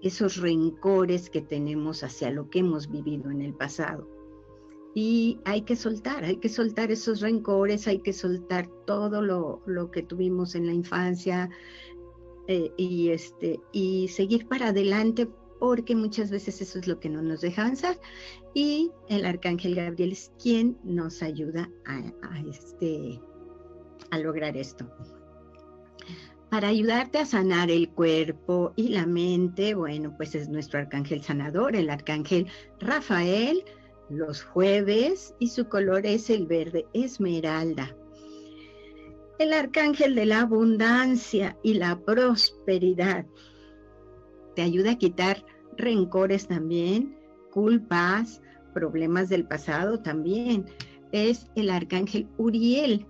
esos 0.00 0.36
rencores 0.36 1.28
que 1.28 1.40
tenemos 1.40 2.04
hacia 2.04 2.30
lo 2.30 2.48
que 2.50 2.60
hemos 2.60 2.88
vivido 2.88 3.32
en 3.32 3.40
el 3.42 3.52
pasado. 3.52 4.08
y 4.94 5.40
hay 5.44 5.62
que 5.62 5.74
soltar, 5.74 6.22
hay 6.22 6.36
que 6.36 6.48
soltar 6.48 6.92
esos 6.92 7.20
rencores, 7.20 7.88
hay 7.88 7.98
que 7.98 8.12
soltar 8.12 8.68
todo 8.86 9.20
lo, 9.20 9.90
que 9.90 10.04
tuvimos 10.04 10.54
en 10.54 10.66
la 10.66 10.74
infancia 10.74 11.50
eh, 12.46 12.70
y, 12.76 13.08
este, 13.08 13.58
y 13.72 14.06
seguir 14.06 14.46
para 14.46 14.68
adelante 14.68 15.28
porque 15.58 15.94
muchas 15.94 16.30
veces 16.30 16.60
eso 16.60 16.78
es 16.78 16.86
lo 16.86 17.00
que 17.00 17.08
no 17.08 17.22
nos 17.22 17.40
deja 17.40 17.62
avanzar 17.62 17.98
y 18.54 18.90
el 19.08 19.24
arcángel 19.24 19.74
Gabriel 19.74 20.12
es 20.12 20.32
quien 20.42 20.78
nos 20.84 21.22
ayuda 21.22 21.70
a, 21.86 22.40
este, 22.48 23.20
a 24.10 24.18
lograr 24.18 24.56
esto. 24.56 24.90
Para 26.50 26.68
ayudarte 26.68 27.18
a 27.18 27.26
sanar 27.26 27.70
el 27.70 27.90
cuerpo 27.90 28.72
y 28.74 28.88
la 28.88 29.04
mente, 29.04 29.74
bueno, 29.74 30.14
pues 30.16 30.34
es 30.34 30.48
nuestro 30.48 30.80
arcángel 30.80 31.22
sanador, 31.22 31.76
el 31.76 31.90
arcángel 31.90 32.46
Rafael, 32.80 33.64
los 34.08 34.42
jueves 34.42 35.34
y 35.38 35.48
su 35.48 35.68
color 35.68 36.06
es 36.06 36.30
el 36.30 36.46
verde 36.46 36.86
esmeralda. 36.94 37.94
El 39.38 39.52
arcángel 39.52 40.14
de 40.14 40.26
la 40.26 40.40
abundancia 40.40 41.56
y 41.62 41.74
la 41.74 42.00
prosperidad 42.00 43.26
te 44.58 44.64
ayuda 44.64 44.90
a 44.90 44.98
quitar 44.98 45.44
rencores 45.76 46.48
también, 46.48 47.16
culpas, 47.52 48.42
problemas 48.74 49.28
del 49.28 49.46
pasado 49.46 50.00
también. 50.00 50.66
Es 51.12 51.46
el 51.54 51.70
arcángel 51.70 52.26
Uriel. 52.38 53.06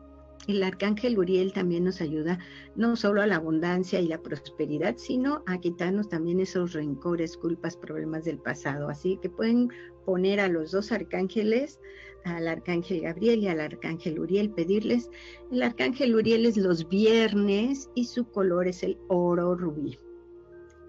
El 0.47 0.63
arcángel 0.63 1.19
Uriel 1.19 1.55
también 1.55 1.85
nos 1.85 2.03
ayuda 2.03 2.39
no 2.77 2.97
solo 2.97 3.23
a 3.23 3.27
la 3.27 3.37
abundancia 3.37 3.99
y 3.99 4.09
la 4.09 4.21
prosperidad, 4.21 4.99
sino 4.99 5.43
a 5.47 5.59
quitarnos 5.59 6.11
también 6.11 6.39
esos 6.41 6.75
rencores, 6.75 7.39
culpas, 7.39 7.79
problemas 7.79 8.27
del 8.27 8.37
pasado. 8.37 8.91
Así 8.91 9.19
que 9.23 9.31
pueden 9.31 9.71
poner 10.05 10.41
a 10.41 10.49
los 10.49 10.73
dos 10.73 10.93
arcángeles, 10.93 11.81
al 12.27 12.47
arcángel 12.47 13.01
Gabriel 13.01 13.39
y 13.39 13.49
al 13.49 13.61
arcángel 13.61 14.21
Uriel, 14.21 14.51
pedirles. 14.51 15.09
El 15.51 15.63
arcángel 15.63 16.15
Uriel 16.15 16.45
es 16.45 16.59
los 16.59 16.87
viernes 16.91 17.89
y 17.95 18.05
su 18.05 18.29
color 18.29 18.69
es 18.69 18.83
el 18.83 18.99
oro 19.09 19.55
rubí. 19.55 19.99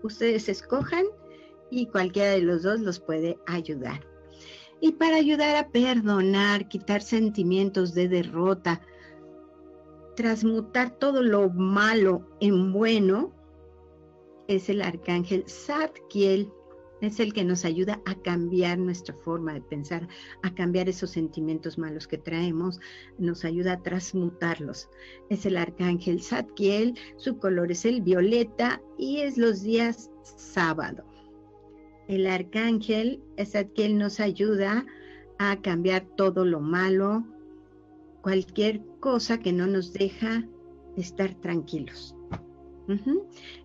Ustedes 0.04 0.50
escojan 0.50 1.06
y 1.70 1.88
cualquiera 1.88 2.32
de 2.32 2.42
los 2.42 2.64
dos 2.64 2.80
los 2.80 3.00
puede 3.00 3.38
ayudar. 3.48 4.06
Y 4.82 4.94
para 4.94 5.18
ayudar 5.18 5.56
a 5.58 5.70
perdonar, 5.70 6.68
quitar 6.70 7.02
sentimientos 7.02 7.94
de 7.94 8.08
derrota, 8.08 8.82
transmutar 10.16 10.98
todo 10.98 11.22
lo 11.22 11.50
malo 11.50 12.28
en 12.40 12.72
bueno, 12.72 13.34
es 14.48 14.70
el 14.70 14.82
arcángel 14.82 15.44
Zadkiel 15.48 16.52
es 17.02 17.20
el 17.20 17.34
que 17.34 17.44
nos 17.44 17.66
ayuda 17.66 18.02
a 18.06 18.16
cambiar 18.16 18.78
nuestra 18.78 19.16
forma 19.16 19.54
de 19.54 19.62
pensar, 19.62 20.08
a 20.44 20.54
cambiar 20.54 20.90
esos 20.90 21.12
sentimientos 21.12 21.78
malos 21.78 22.08
que 22.08 22.18
traemos, 22.18 22.80
nos 23.18 23.46
ayuda 23.46 23.74
a 23.74 23.82
transmutarlos. 23.82 24.90
Es 25.30 25.46
el 25.46 25.58
arcángel 25.58 26.22
Zadkiel, 26.22 26.98
su 27.18 27.38
color 27.38 27.72
es 27.72 27.86
el 27.86 28.02
violeta 28.02 28.82
y 28.98 29.20
es 29.20 29.38
los 29.38 29.64
días 29.64 30.12
sábado. 30.24 31.06
El 32.08 32.28
arcángel 32.28 33.22
Zadkiel 33.44 33.98
nos 33.98 34.20
ayuda 34.20 34.86
a 35.38 35.62
cambiar 35.62 36.06
todo 36.18 36.44
lo 36.44 36.60
malo, 36.60 37.24
cualquier 38.22 38.82
cosa 39.00 39.40
que 39.40 39.54
no 39.54 39.68
nos 39.68 39.94
deja 39.94 40.44
estar 40.98 41.34
tranquilos. 41.36 42.16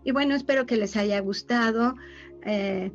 Y 0.05 0.12
bueno, 0.12 0.35
espero 0.35 0.66
que 0.66 0.76
les 0.76 0.97
haya 0.97 1.18
gustado. 1.20 1.95
Eh, 2.45 2.93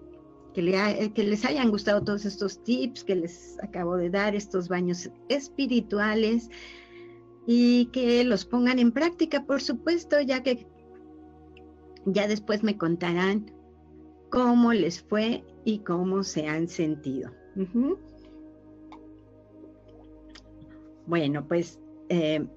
eh, 0.56 1.12
que, 1.14 1.24
les 1.24 1.46
hayan 1.46 1.70
gustado 1.70 2.04
todos 2.04 2.26
estos 2.26 2.64
tips 2.64 3.04
que 3.04 3.16
les 3.16 3.58
acabo 3.62 3.96
de 3.98 4.10
dar, 4.10 4.36
estos 4.36 4.68
baños 4.68 5.10
espirituales 5.30 6.50
y 7.46 7.86
que 7.88 8.24
los 8.24 8.46
pongan 8.46 8.80
en 8.80 8.92
práctica, 8.92 9.46
por 9.46 9.62
supuesto, 9.62 10.20
ya 10.22 10.44
que 10.44 10.68
ya 12.06 12.28
después 12.28 12.64
me 12.64 12.78
contarán 12.78 13.52
cómo 14.30 14.74
les 14.74 15.02
fue 15.02 15.44
y 15.66 15.80
cómo 15.80 16.24
se 16.24 16.48
han 16.48 16.68
sentido. 16.68 17.32
Bueno, 21.06 21.48
pues 21.48 21.80
eh, 22.10 22.48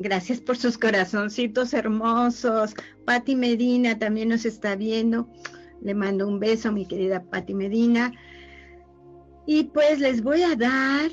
Gracias 0.00 0.40
por 0.40 0.56
sus 0.56 0.78
corazoncitos 0.78 1.74
hermosos. 1.74 2.74
Patti 3.04 3.36
Medina 3.36 3.98
también 3.98 4.30
nos 4.30 4.46
está 4.46 4.74
viendo. 4.74 5.28
Le 5.82 5.94
mando 5.94 6.26
un 6.26 6.40
beso 6.40 6.70
a 6.70 6.72
mi 6.72 6.86
querida 6.86 7.22
Patti 7.22 7.52
Medina. 7.52 8.10
Y 9.46 9.64
pues 9.64 10.00
les 10.00 10.22
voy 10.22 10.40
a 10.40 10.56
dar 10.56 11.10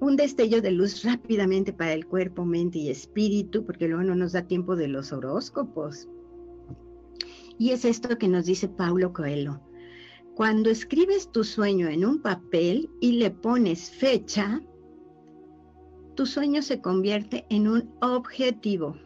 un 0.00 0.14
destello 0.14 0.60
de 0.60 0.72
luz 0.72 1.04
rápidamente 1.04 1.72
para 1.72 1.94
el 1.94 2.04
cuerpo, 2.04 2.44
mente 2.44 2.80
y 2.80 2.90
espíritu, 2.90 3.64
porque 3.64 3.88
luego 3.88 4.04
no 4.04 4.14
nos 4.14 4.32
da 4.32 4.42
tiempo 4.42 4.76
de 4.76 4.88
los 4.88 5.10
horóscopos. 5.10 6.06
Y 7.56 7.70
es 7.70 7.86
esto 7.86 8.18
que 8.18 8.28
nos 8.28 8.44
dice 8.44 8.68
Paulo 8.68 9.14
Coelho. 9.14 9.62
Cuando 10.34 10.68
escribes 10.68 11.32
tu 11.32 11.44
sueño 11.44 11.88
en 11.88 12.04
un 12.04 12.20
papel 12.20 12.90
y 13.00 13.12
le 13.12 13.30
pones 13.30 13.90
fecha, 13.90 14.60
tu 16.16 16.26
sueño 16.26 16.62
se 16.62 16.80
convierte 16.80 17.46
en 17.50 17.68
un 17.68 17.94
objetivo. 18.00 18.96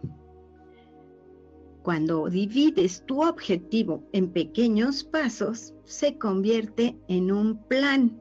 Cuando 1.82 2.28
divides 2.28 3.04
tu 3.04 3.22
objetivo 3.22 4.04
en 4.12 4.30
pequeños 4.30 5.02
pasos, 5.02 5.74
se 5.84 6.16
convierte 6.18 6.96
en 7.08 7.32
un 7.32 7.56
plan. 7.66 8.20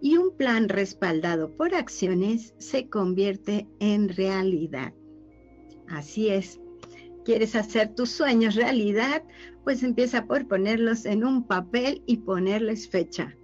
Y 0.00 0.16
un 0.16 0.36
plan 0.36 0.68
respaldado 0.68 1.50
por 1.56 1.74
acciones 1.74 2.54
se 2.58 2.88
convierte 2.88 3.66
en 3.80 4.08
realidad. 4.08 4.92
Así 5.88 6.28
es. 6.28 6.60
¿Quieres 7.24 7.56
hacer 7.56 7.94
tus 7.94 8.10
sueños 8.10 8.54
realidad? 8.54 9.24
Pues 9.64 9.82
empieza 9.82 10.26
por 10.26 10.46
ponerlos 10.46 11.06
en 11.06 11.24
un 11.24 11.44
papel 11.44 12.02
y 12.06 12.18
ponerles 12.18 12.88
fecha. 12.88 13.36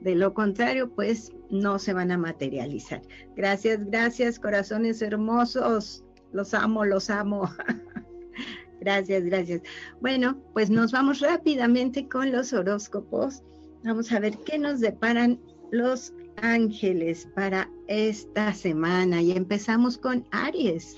De 0.00 0.14
lo 0.14 0.32
contrario, 0.32 0.90
pues 0.90 1.32
no 1.50 1.78
se 1.78 1.92
van 1.92 2.10
a 2.10 2.18
materializar. 2.18 3.02
Gracias, 3.36 3.84
gracias, 3.86 4.38
corazones 4.38 5.02
hermosos. 5.02 6.04
Los 6.32 6.54
amo, 6.54 6.84
los 6.84 7.10
amo. 7.10 7.50
gracias, 8.80 9.24
gracias. 9.24 9.62
Bueno, 10.00 10.40
pues 10.54 10.70
nos 10.70 10.92
vamos 10.92 11.20
rápidamente 11.20 12.08
con 12.08 12.32
los 12.32 12.52
horóscopos. 12.52 13.42
Vamos 13.84 14.10
a 14.12 14.20
ver 14.20 14.38
qué 14.38 14.58
nos 14.58 14.80
deparan 14.80 15.38
los 15.70 16.12
ángeles 16.36 17.28
para 17.34 17.68
esta 17.88 18.54
semana. 18.54 19.20
Y 19.20 19.32
empezamos 19.32 19.98
con 19.98 20.26
Aries. 20.30 20.96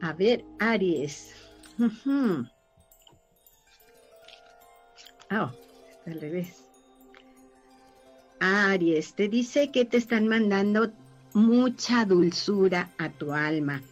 A 0.00 0.12
ver, 0.12 0.44
Aries. 0.58 1.34
Oh, 5.30 5.50
al 6.06 6.20
revés. 6.20 6.65
Aries, 8.40 9.14
te 9.14 9.28
dice 9.28 9.70
que 9.70 9.84
te 9.84 9.96
están 9.96 10.28
mandando 10.28 10.90
mucha 11.32 12.04
dulzura 12.04 12.90
a 12.98 13.10
tu 13.10 13.32
alma. 13.32 13.82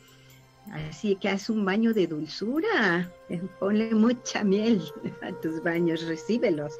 Así 0.73 1.17
que 1.17 1.29
haz 1.29 1.51
un 1.51 1.65
baño 1.65 1.93
de 1.93 2.07
dulzura, 2.07 3.11
ponle 3.61 3.95
mucha 3.95 4.43
miel 4.43 4.83
a 5.23 5.33
tus 5.41 5.63
baños, 5.63 6.07
recíbelos. 6.07 6.73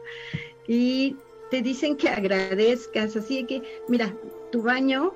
Y 0.67 1.17
te 1.51 1.61
dicen 1.61 1.97
que 1.97 2.09
agradezcas, 2.09 3.15
así 3.17 3.45
que 3.45 3.63
mira, 3.89 4.13
tu 4.51 4.63
baño 4.63 5.13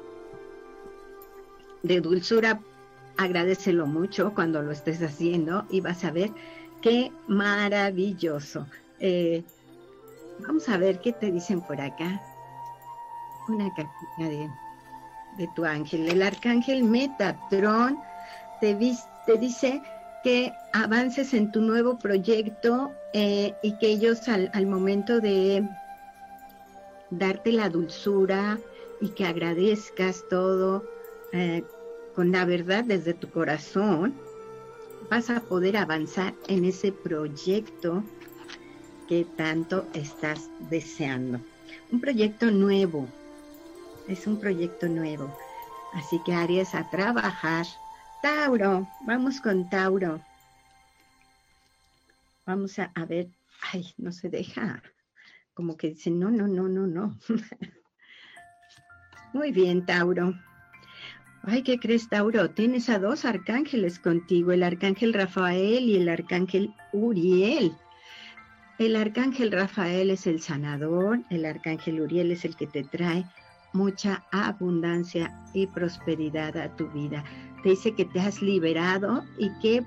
de 1.83 2.01
dulzura, 2.01 2.61
agradecelo 3.17 3.87
mucho 3.87 4.35
cuando 4.35 4.63
lo 4.63 4.71
estés 4.71 5.03
haciendo 5.03 5.65
y 5.71 5.81
vas 5.81 6.05
a 6.05 6.11
ver 6.11 6.31
qué 6.83 7.11
maravilloso. 7.27 8.67
Eh, 9.01 9.43
vamos 10.41 10.69
a 10.69 10.77
ver 10.77 11.01
qué 11.01 11.13
te 11.13 11.33
dicen 11.33 11.63
por 11.63 11.81
acá 11.81 12.21
una 13.49 13.73
cartita 13.75 14.51
de, 15.37 15.49
tu 15.55 15.65
ángel. 15.65 16.09
El 16.09 16.23
arcángel 16.23 16.85
Metatron 16.85 17.99
te, 18.61 18.77
te 19.27 19.39
dice 19.39 19.83
que 20.25 20.53
avances 20.73 21.33
en 21.33 21.51
tu 21.53 21.61
nuevo 21.61 21.99
proyecto 21.99 22.93
eh, 23.13 23.55
y 23.63 23.79
que 23.79 23.89
ellos 23.89 24.29
al, 24.29 24.67
momento 24.67 25.21
de 25.21 25.67
darte 27.11 27.53
la 27.53 27.69
dulzura 27.69 28.59
y 29.01 29.11
que 29.11 29.25
agradezcas 29.25 30.25
todo 30.29 30.85
eh, 31.33 31.63
con 32.15 32.33
la 32.33 32.45
verdad 32.45 32.85
desde 32.85 33.15
tu 33.15 33.31
corazón, 33.31 34.15
vas 35.09 35.31
a 35.31 35.41
poder 35.41 35.77
avanzar 35.77 36.35
en 36.49 36.65
ese 36.65 36.91
proyecto 36.91 38.03
que 39.09 39.25
tanto 39.37 39.87
estás 39.95 40.51
deseando. 40.69 41.41
Un 41.91 42.01
proyecto 42.01 42.51
nuevo, 42.51 43.09
es 44.09 44.27
un 44.27 44.41
proyecto 44.41 44.89
nuevo. 44.89 45.37
Así 45.93 46.21
que 46.25 46.35
Aries 46.35 46.75
a 46.75 46.89
trabajar. 46.91 47.67
Tauro, 48.23 48.89
vamos 49.07 49.41
con 49.41 49.69
Tauro. 49.71 50.21
Vamos 52.47 52.79
a, 52.79 52.91
ver, 53.07 53.29
ay, 53.73 53.95
no 53.99 54.11
se 54.11 54.29
deja 54.29 54.83
como 55.59 55.77
que 55.77 55.89
dicen, 55.89 56.21
no, 56.21 56.31
no, 56.31 56.47
no, 56.47 56.69
no, 56.69 56.87
no. 56.87 57.19
Muy 59.33 59.51
bien, 59.51 59.85
Tauro. 59.85 60.39
Ay, 61.43 61.65
¿qué 61.65 61.81
crees, 61.81 62.09
Tauro? 62.09 62.51
Tienes 62.51 62.89
a 62.89 63.01
dos 63.01 63.25
arcángeles 63.25 63.99
contigo, 63.99 64.53
el 64.53 64.63
arcángel 64.63 65.13
Rafael 65.13 65.83
y 65.83 65.97
el 65.97 66.09
arcángel 66.09 66.73
Uriel. 66.93 67.73
El 68.79 68.95
arcángel 68.95 69.51
Rafael 69.51 70.11
es 70.11 70.29
el 70.29 70.41
sanador, 70.41 71.23
el 71.29 71.45
arcángel 71.45 72.03
Uriel 72.03 72.31
es 72.31 72.45
el 72.45 72.55
que 72.55 72.69
te 72.69 72.85
trae 72.85 73.25
mucha 73.73 74.25
abundancia 74.33 75.35
y 75.55 75.67
prosperidad 75.67 76.57
a 76.57 76.75
tu 76.77 76.89
vida. 76.89 77.25
Te 77.63 77.71
dice 77.71 77.95
que 77.95 78.05
te 78.05 78.21
has 78.21 78.41
liberado 78.41 79.25
y 79.39 79.51
que 79.61 79.85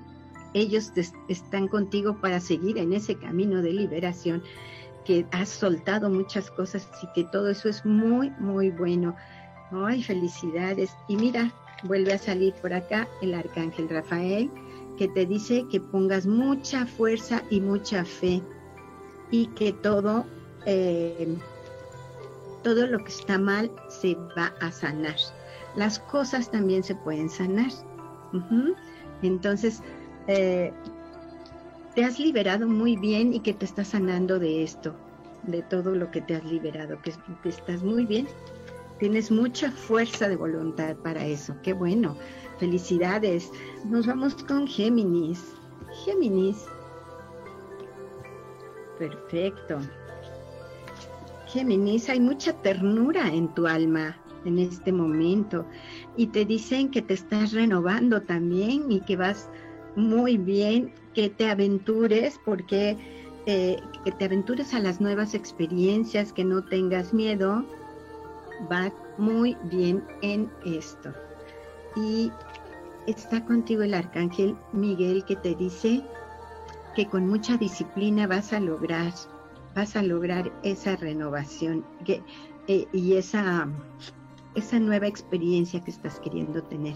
ellos 0.54 0.92
están 1.28 1.68
contigo 1.68 2.20
para 2.20 2.40
seguir 2.40 2.78
en 2.78 2.92
ese 2.92 3.16
camino 3.16 3.62
de 3.62 3.72
liberación, 3.72 4.42
que 5.04 5.26
has 5.32 5.48
soltado 5.48 6.10
muchas 6.10 6.50
cosas 6.50 6.88
y 7.02 7.06
que 7.14 7.24
todo 7.30 7.48
eso 7.48 7.68
es 7.68 7.84
muy, 7.84 8.30
muy 8.38 8.70
bueno. 8.70 9.16
Ay, 9.72 10.02
felicidades. 10.02 10.94
Y 11.08 11.16
mira, 11.16 11.52
vuelve 11.84 12.12
a 12.12 12.18
salir 12.18 12.52
por 12.54 12.72
acá 12.72 13.08
el 13.20 13.34
arcángel 13.34 13.88
Rafael, 13.88 14.50
que 14.98 15.08
te 15.08 15.26
dice 15.26 15.66
que 15.70 15.80
pongas 15.80 16.26
mucha 16.26 16.86
fuerza 16.86 17.42
y 17.50 17.60
mucha 17.60 18.04
fe 18.04 18.42
y 19.30 19.46
que 19.48 19.72
todo, 19.72 20.26
eh, 20.66 21.36
todo 22.62 22.86
lo 22.86 22.98
que 22.98 23.10
está 23.10 23.38
mal 23.38 23.70
se 23.88 24.14
va 24.36 24.52
a 24.60 24.70
sanar. 24.70 25.16
Las 25.76 25.98
cosas 25.98 26.50
también 26.50 26.82
se 26.82 26.94
pueden 26.94 27.28
sanar. 27.28 27.70
Entonces, 29.22 29.82
eh, 30.26 30.72
te 31.94 32.04
has 32.04 32.18
liberado 32.18 32.66
muy 32.66 32.96
bien 32.96 33.34
y 33.34 33.40
que 33.40 33.54
te 33.54 33.64
estás 33.64 33.88
sanando 33.88 34.38
de 34.38 34.62
esto, 34.62 34.94
de 35.44 35.62
todo 35.62 35.94
lo 35.94 36.10
que 36.10 36.22
te 36.22 36.36
has 36.36 36.44
liberado, 36.44 37.00
que, 37.02 37.12
estás 37.48 37.82
muy 37.82 38.06
bien. 38.06 38.26
Tienes 38.98 39.30
mucha 39.30 39.70
fuerza 39.70 40.28
de 40.28 40.36
voluntad 40.36 40.96
para 40.96 41.24
eso. 41.26 41.54
Qué 41.62 41.72
bueno. 41.72 42.16
Felicidades. 42.58 43.50
Nos 43.84 44.06
vamos 44.06 44.34
con 44.44 44.68
Géminis. 44.68 45.54
Géminis. 46.04 46.64
Perfecto. 48.98 49.80
Géminis, 51.52 52.08
hay 52.08 52.18
mucha 52.18 52.54
ternura 52.54 53.28
en 53.28 53.48
tu 53.54 53.66
alma 53.66 54.16
en 54.46 54.58
este 54.58 54.90
momento 54.90 55.66
y 56.16 56.28
te 56.28 56.44
dicen 56.46 56.90
que 56.90 57.02
te 57.02 57.14
estás 57.14 57.52
renovando 57.52 58.22
también 58.22 58.90
y 58.90 59.00
que 59.00 59.16
vas 59.16 59.50
muy 59.94 60.38
bien, 60.38 60.94
que 61.12 61.28
te 61.28 61.50
aventures 61.50 62.40
porque 62.44 62.96
eh, 63.46 63.76
que 64.04 64.12
te 64.12 64.24
aventures 64.24 64.72
a 64.72 64.80
las 64.80 65.00
nuevas 65.00 65.34
experiencias, 65.34 66.32
que 66.32 66.44
no 66.44 66.64
tengas 66.64 67.12
miedo, 67.12 67.66
va 68.70 68.92
muy 69.18 69.56
bien 69.64 70.02
en 70.22 70.50
esto. 70.64 71.12
Y 71.96 72.32
está 73.06 73.44
contigo 73.44 73.82
el 73.82 73.92
arcángel 73.92 74.56
Miguel 74.72 75.24
que 75.26 75.36
te 75.36 75.54
dice 75.54 76.02
que 76.94 77.06
con 77.06 77.26
mucha 77.26 77.56
disciplina 77.56 78.26
vas 78.26 78.52
a 78.52 78.60
lograr, 78.60 79.12
vas 79.74 79.96
a 79.96 80.02
lograr 80.02 80.52
esa 80.62 80.96
renovación 80.96 81.84
eh, 82.06 82.86
y 82.92 83.14
esa, 83.14 83.68
esa 84.54 84.78
nueva 84.78 85.06
experiencia 85.06 85.82
que 85.82 85.90
estás 85.90 86.20
queriendo 86.20 86.62
tener. 86.62 86.94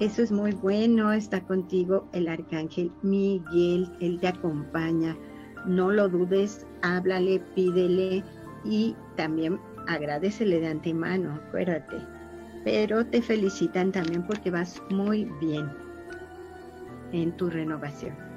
Eso 0.00 0.22
es 0.22 0.32
muy 0.32 0.52
bueno, 0.52 1.12
está 1.12 1.40
contigo 1.44 2.08
el 2.12 2.28
arcángel 2.28 2.90
Miguel, 3.02 3.90
él 4.00 4.18
te 4.20 4.28
acompaña. 4.28 5.16
No 5.66 5.90
lo 5.90 6.08
dudes, 6.08 6.66
háblale, 6.82 7.40
pídele 7.54 8.24
y 8.64 8.96
también 9.16 9.60
agradecele 9.86 10.60
de 10.60 10.68
antemano, 10.68 11.34
acuérdate. 11.34 11.96
Pero 12.64 13.06
te 13.06 13.22
felicitan 13.22 13.92
también 13.92 14.26
porque 14.26 14.50
vas 14.50 14.82
muy 14.90 15.26
bien 15.40 15.70
en 17.12 17.36
tu 17.36 17.48
renovación. 17.48 18.33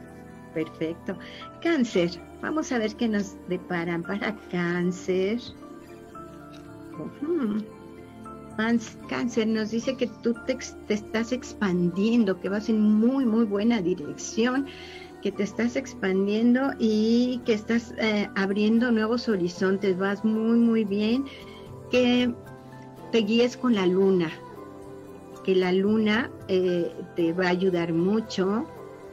Perfecto. 0.57 1.15
Cáncer, 1.61 2.09
vamos 2.41 2.71
a 2.71 2.79
ver 2.79 2.95
qué 2.95 3.07
nos 3.07 3.35
deparan 3.47 4.01
para 4.01 4.35
cáncer. 4.49 5.39
Cáncer 9.07 9.47
nos 9.49 9.69
dice 9.69 9.95
que 9.95 10.07
tú 10.23 10.33
te, 10.47 10.57
estás 10.89 11.31
expandiendo, 11.31 12.39
que 12.39 12.49
vas 12.49 12.69
en 12.69 12.81
muy, 12.81 13.23
muy 13.23 13.45
buena 13.45 13.83
dirección, 13.83 14.65
que 15.21 15.31
te 15.31 15.43
estás 15.43 15.75
expandiendo 15.75 16.71
y 16.79 17.39
que 17.45 17.53
estás 17.53 17.93
eh, 17.99 18.27
abriendo 18.35 18.91
nuevos 18.91 19.29
horizontes, 19.29 19.95
vas 19.99 20.25
muy, 20.25 20.57
muy 20.57 20.85
bien, 20.85 21.25
que 21.91 22.33
te 23.11 23.19
guíes 23.19 23.57
con 23.57 23.75
la 23.75 23.85
luna, 23.85 24.31
que 25.43 25.53
la 25.53 25.71
luna 25.71 26.31
eh, 26.47 26.91
te 27.15 27.31
va 27.31 27.45
a 27.45 27.49
ayudar 27.49 27.93
mucho 27.93 28.65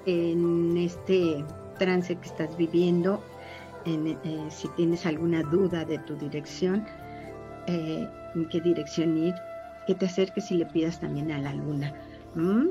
en 0.06 0.76
este 0.76 1.44
trance 1.78 2.16
que 2.16 2.26
estás 2.26 2.56
viviendo, 2.56 3.22
eh, 3.86 4.16
si 4.50 4.68
tienes 4.68 5.04
alguna 5.06 5.42
duda 5.42 5.84
de 5.84 5.98
tu 5.98 6.16
dirección 6.16 6.86
en 7.66 8.48
qué 8.50 8.60
dirección 8.60 9.16
ir, 9.16 9.34
que 9.86 9.94
te 9.94 10.06
acerques 10.06 10.50
y 10.50 10.56
le 10.56 10.66
pidas 10.66 11.00
también 11.00 11.30
a 11.30 11.38
la 11.38 11.54
luna. 11.54 11.94
¿Mm? 12.34 12.68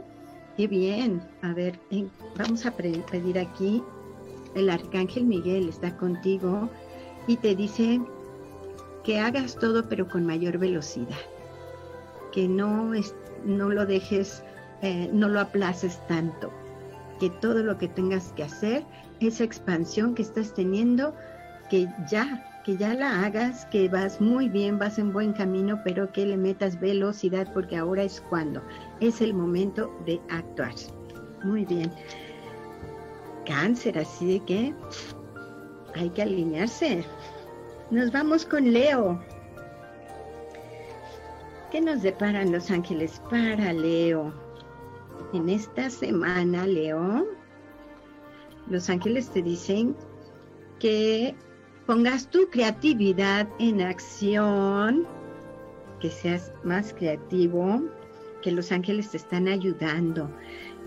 Qué 0.57 0.67
bien. 0.67 1.21
A 1.41 1.53
ver, 1.53 1.79
vamos 2.37 2.65
a 2.65 2.71
pedir 2.71 3.39
aquí. 3.39 3.83
El 4.55 4.69
arcángel 4.69 5.25
Miguel 5.25 5.69
está 5.69 5.95
contigo 5.97 6.69
y 7.27 7.37
te 7.37 7.55
dice 7.55 7.99
que 9.03 9.19
hagas 9.19 9.55
todo 9.55 9.87
pero 9.89 10.07
con 10.07 10.25
mayor 10.25 10.57
velocidad. 10.57 11.17
Que 12.31 12.47
no, 12.47 12.93
es, 12.93 13.15
no 13.45 13.69
lo 13.69 13.85
dejes, 13.85 14.43
eh, 14.81 15.09
no 15.11 15.27
lo 15.27 15.39
aplaces 15.39 15.99
tanto. 16.07 16.51
Todo 17.29 17.63
lo 17.63 17.77
que 17.77 17.87
tengas 17.87 18.33
que 18.33 18.43
hacer, 18.43 18.83
esa 19.19 19.43
expansión 19.43 20.15
que 20.15 20.21
estás 20.21 20.53
teniendo, 20.53 21.15
que 21.69 21.87
ya 22.09 22.49
que 22.63 22.77
ya 22.77 22.93
la 22.93 23.25
hagas, 23.25 23.65
que 23.65 23.89
vas 23.89 24.21
muy 24.21 24.47
bien, 24.47 24.79
vas 24.79 24.97
en 24.97 25.11
buen 25.11 25.33
camino, 25.33 25.81
pero 25.83 26.11
que 26.11 26.25
le 26.25 26.37
metas 26.37 26.79
velocidad 26.79 27.51
porque 27.53 27.75
ahora 27.75 28.03
es 28.03 28.21
cuando 28.29 28.61
es 29.01 29.21
el 29.21 29.33
momento 29.33 29.93
de 30.05 30.19
actuar. 30.29 30.73
Muy 31.43 31.65
bien. 31.65 31.91
Cáncer, 33.45 33.99
así 33.99 34.39
de 34.39 34.45
que 34.45 34.73
hay 35.95 36.09
que 36.11 36.21
alinearse. 36.21 37.03
Nos 37.91 38.11
vamos 38.11 38.45
con 38.45 38.71
Leo. 38.71 39.21
¿Qué 41.69 41.81
nos 41.81 42.01
deparan 42.01 42.51
los 42.51 42.71
ángeles 42.71 43.21
para 43.29 43.73
Leo? 43.73 44.42
En 45.31 45.49
esta 45.49 45.89
semana, 45.89 46.67
Leo, 46.67 47.25
los 48.69 48.89
ángeles 48.89 49.29
te 49.29 49.41
dicen 49.41 49.95
que 50.79 51.35
pongas 51.85 52.29
tu 52.29 52.49
creatividad 52.49 53.47
en 53.59 53.81
acción, 53.81 55.07
que 55.99 56.09
seas 56.09 56.51
más 56.63 56.93
creativo, 56.93 57.81
que 58.41 58.51
los 58.51 58.71
ángeles 58.71 59.11
te 59.11 59.17
están 59.17 59.47
ayudando 59.47 60.29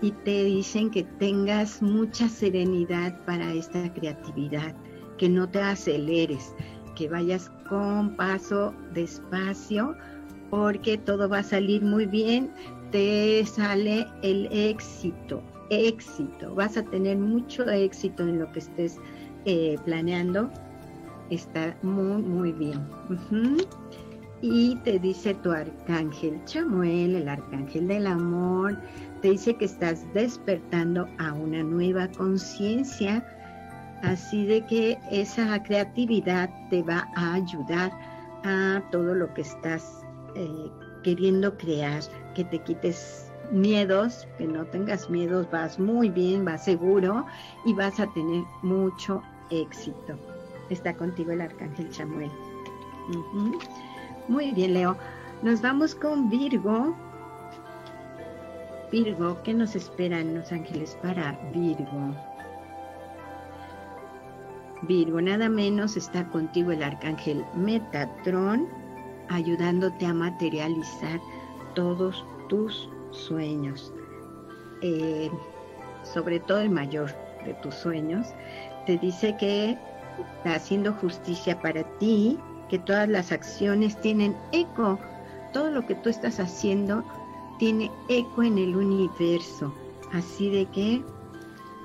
y 0.01 0.11
te 0.11 0.43
dicen 0.43 0.91
que 0.91 1.03
tengas 1.03 1.81
mucha 1.81 2.29
serenidad 2.29 3.19
para 3.25 3.51
esta 3.51 3.91
creatividad, 3.93 4.75
que 5.17 5.27
no 5.27 5.49
te 5.49 5.59
aceleres, 5.59 6.53
que 6.95 7.09
vayas 7.09 7.51
con 7.67 8.15
paso 8.15 8.73
despacio, 8.93 9.95
porque 10.49 10.97
todo 10.97 11.27
va 11.27 11.39
a 11.39 11.43
salir 11.43 11.83
muy 11.83 12.05
bien, 12.05 12.51
te 12.91 13.45
sale 13.45 14.05
el 14.21 14.47
éxito, 14.51 15.41
éxito, 15.69 16.53
vas 16.55 16.77
a 16.77 16.83
tener 16.83 17.17
mucho 17.17 17.69
éxito 17.69 18.23
en 18.23 18.39
lo 18.39 18.51
que 18.51 18.59
estés 18.59 18.97
eh, 19.45 19.77
planeando 19.85 20.49
está 21.29 21.75
muy, 21.81 22.21
muy 22.21 22.51
bien. 22.51 22.85
Y 24.41 24.75
te 24.77 24.99
dice 24.99 25.33
tu 25.35 25.51
arcángel 25.51 26.39
Chamuel, 26.45 27.15
el 27.15 27.27
arcángel 27.27 27.87
del 27.87 28.07
amor, 28.07 28.77
te 29.21 29.31
dice 29.31 29.55
que 29.55 29.65
estás 29.65 30.05
despertando 30.13 31.07
a 31.17 31.33
una 31.33 31.63
nueva 31.63 32.07
conciencia. 32.09 33.25
Así 34.03 34.45
de 34.45 34.63
que 34.67 34.99
esa 35.11 35.61
creatividad 35.63 36.51
te 36.69 36.83
va 36.83 37.07
a 37.15 37.33
ayudar 37.33 37.91
a 38.43 38.83
todo 38.91 39.15
lo 39.15 39.33
que 39.33 39.41
estás 39.41 40.05
eh, 40.35 40.69
queriendo 41.07 41.57
crear, 41.57 42.03
que 42.35 42.43
te 42.43 42.59
quites 42.59 43.31
miedos, 43.51 44.27
que 44.37 44.45
no 44.45 44.65
tengas 44.65 45.09
miedos, 45.09 45.49
vas 45.51 45.79
muy 45.79 46.09
bien, 46.09 46.43
vas 46.43 46.65
seguro 46.65 47.25
y 47.65 47.73
vas 47.73 47.97
a 47.99 48.07
tener 48.07 48.43
mucho 48.61 49.23
éxito 49.49 50.17
está 50.69 50.93
contigo 50.93 51.31
el 51.31 51.41
arcángel 51.41 51.89
Chamuel. 51.89 52.31
Muy 54.27 54.51
bien, 54.51 54.73
Leo. 54.73 54.97
Nos 55.41 55.61
vamos 55.61 55.95
con 55.95 56.29
Virgo. 56.29 56.95
Virgo, 58.91 59.41
¿qué 59.43 59.53
nos 59.53 59.75
esperan 59.75 60.35
los 60.35 60.51
ángeles 60.51 60.97
para 61.01 61.37
Virgo? 61.53 62.15
Virgo, 64.83 65.21
nada 65.21 65.49
menos 65.49 65.97
está 65.97 66.27
contigo 66.29 66.71
el 66.71 66.83
arcángel 66.83 67.43
Metatrón, 67.55 68.67
ayudándote 69.29 70.05
a 70.05 70.13
materializar 70.13 71.19
todos 71.75 72.25
tus 72.49 72.89
sueños. 73.11 73.93
Eh, 74.81 75.29
sobre 76.03 76.39
todo 76.39 76.59
el 76.59 76.69
mayor 76.69 77.11
de 77.45 77.53
tus 77.55 77.75
sueños, 77.75 78.27
te 78.85 78.97
dice 78.97 79.35
que 79.37 79.77
está 80.37 80.55
haciendo 80.55 80.93
justicia 80.93 81.59
para 81.59 81.83
ti, 81.99 82.37
que 82.69 82.79
todas 82.79 83.07
las 83.07 83.31
acciones 83.31 83.99
tienen 84.01 84.35
eco, 84.51 84.99
todo 85.53 85.71
lo 85.71 85.85
que 85.85 85.95
tú 85.95 86.09
estás 86.09 86.39
haciendo 86.39 87.03
tiene 87.59 87.91
eco 88.09 88.43
en 88.43 88.57
el 88.57 88.75
universo. 88.75 89.73
Así 90.13 90.49
de 90.49 90.65
que, 90.67 91.03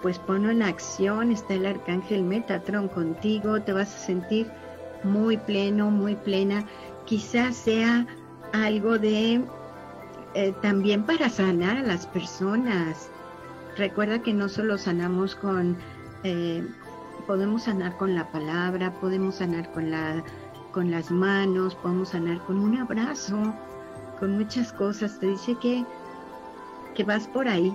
pues 0.03 0.19
ponlo 0.19 0.51
en 0.51 0.63
acción, 0.63 1.33
está 1.33 1.55
el 1.55 1.67
arcángel 1.67 2.23
Metatron 2.23 2.89
contigo, 2.89 3.61
te 3.63 3.73
vas 3.73 3.95
a 3.95 3.99
sentir 3.99 4.51
muy 5.05 5.37
pleno, 5.37 5.91
muy 5.91 6.15
plena. 6.15 6.67
Quizás 7.05 7.57
sea 7.57 8.07
algo 8.53 8.99
de 8.99 9.43
eh, 10.35 10.55
también 10.63 11.05
para 11.05 11.29
sanar 11.29 11.77
a 11.79 11.83
las 11.83 12.07
personas. 12.07 13.11
Recuerda 13.77 14.23
que 14.23 14.33
no 14.33 14.49
solo 14.49 14.79
sanamos 14.79 15.35
con, 15.35 15.77
eh, 16.25 16.67
podemos 17.27 17.65
sanar 17.65 17.97
con 17.97 18.15
la 18.15 18.31
palabra, 18.31 18.93
podemos 18.95 19.37
sanar 19.37 19.71
con, 19.73 19.91
la, 19.91 20.23
con 20.73 20.91
las 20.91 21.11
manos, 21.11 21.75
podemos 21.75 22.11
sanar 22.11 22.39
con 22.45 22.59
un 22.59 22.79
abrazo, 22.79 23.55
con 24.19 24.39
muchas 24.39 24.73
cosas. 24.73 25.19
Te 25.19 25.27
dice 25.27 25.57
que, 25.61 25.85
que 26.95 27.05
vas 27.05 27.27
por 27.29 27.49
ahí, 27.49 27.75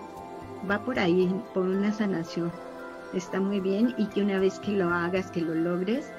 va 0.70 0.80
por 0.80 0.98
ahí, 0.98 1.30
por 1.54 1.64
una 1.64 1.92
sanación. 1.92 2.52
Está 3.14 3.40
muy 3.40 3.60
bien 3.60 3.94
y 3.98 4.08
que 4.08 4.22
una 4.22 4.40
vez 4.40 4.60
que 4.60 4.72
lo 4.72 4.90
hagas, 4.90 5.32
que 5.32 5.42
lo 5.42 5.54
logres, 5.54 6.12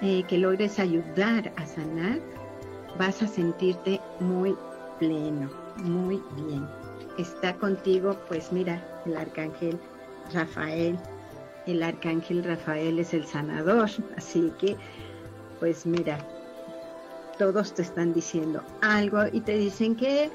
eh, 0.00 0.24
que 0.28 0.38
logres 0.38 0.78
ayudar 0.78 1.52
a 1.56 1.66
sanar, 1.66 2.18
vas 2.98 3.22
a 3.22 3.26
sentirte 3.26 4.00
muy 4.20 4.56
pleno, 4.98 5.50
muy 5.76 6.22
bien. 6.36 6.66
Está 7.18 7.54
contigo, 7.56 8.16
pues 8.28 8.52
mira, 8.52 8.82
el 9.06 9.16
arcángel 9.16 9.78
Rafael. 10.32 10.98
El 11.66 11.82
arcángel 11.82 12.42
Rafael 12.42 12.98
es 12.98 13.14
el 13.14 13.24
sanador, 13.24 13.88
así 14.16 14.52
que, 14.58 14.76
pues 15.60 15.86
mira, 15.86 16.18
todos 17.38 17.74
te 17.74 17.82
están 17.82 18.12
diciendo 18.12 18.62
algo 18.80 19.24
y 19.32 19.40
te 19.40 19.56
dicen 19.56 19.96
que, 19.96 20.30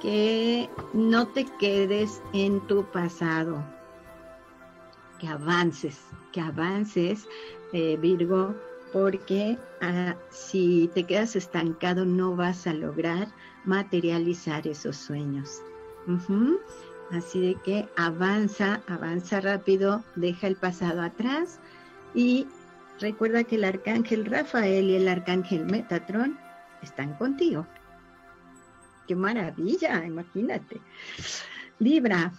que 0.00 0.68
no 0.92 1.26
te 1.28 1.46
quedes 1.58 2.22
en 2.32 2.60
tu 2.66 2.84
pasado, 2.90 3.62
que 5.18 5.28
avances, 5.28 6.00
que 6.32 6.40
avances, 6.40 7.26
eh, 7.72 7.96
Virgo, 8.00 8.54
porque 8.96 9.58
ah, 9.82 10.16
si 10.30 10.90
te 10.94 11.04
quedas 11.04 11.36
estancado 11.36 12.06
no 12.06 12.34
vas 12.34 12.66
a 12.66 12.72
lograr 12.72 13.28
materializar 13.66 14.66
esos 14.66 14.96
sueños. 14.96 15.60
Así 17.10 17.40
de 17.40 17.56
que 17.62 17.86
avanza, 17.98 18.80
avanza 18.86 19.42
rápido, 19.42 20.02
deja 20.14 20.46
el 20.46 20.56
pasado 20.56 21.02
atrás 21.02 21.60
y 22.14 22.46
recuerda 22.98 23.44
que 23.44 23.56
el 23.56 23.64
arcángel 23.64 24.24
Rafael 24.24 24.88
y 24.88 24.94
el 24.94 25.08
arcángel 25.08 25.66
Metatron 25.66 26.38
están 26.80 27.12
contigo. 27.18 27.66
¡Qué 29.06 29.14
maravilla! 29.14 30.06
Imagínate. 30.06 30.80
Libra, 31.80 32.32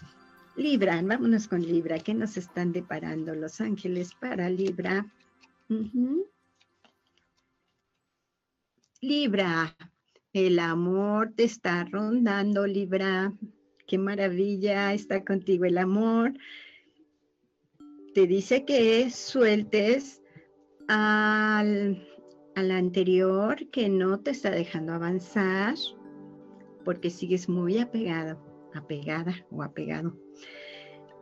Libra, 0.55 0.99
vámonos 1.03 1.47
con 1.47 1.61
Libra. 1.61 1.99
¿Qué 1.99 2.15
nos 2.15 2.35
están 2.35 2.71
deparando 2.71 3.35
los 3.35 3.61
ángeles 3.61 4.15
para 4.15 4.49
Libra? 4.49 5.05
Libra, 9.01 9.75
el 10.33 10.57
amor 10.57 11.33
te 11.35 11.43
está 11.43 11.83
rondando, 11.83 12.65
Libra 12.65 13.33
qué 13.87 13.97
maravilla 13.97 14.93
está 14.93 15.23
contigo 15.23 15.65
el 15.65 15.77
amor. 15.77 16.33
Te 18.13 18.27
dice 18.27 18.65
que 18.65 19.09
sueltes 19.09 20.21
al, 20.87 22.05
anterior 22.55 23.69
que 23.69 23.87
no 23.87 24.19
te 24.19 24.31
está 24.31 24.49
dejando 24.49 24.93
avanzar 24.93 25.75
porque 26.83 27.11
sigues 27.11 27.47
muy 27.47 27.77
apegado, 27.77 28.41
apegada 28.73 29.45
o 29.51 29.61
apegado. 29.61 30.17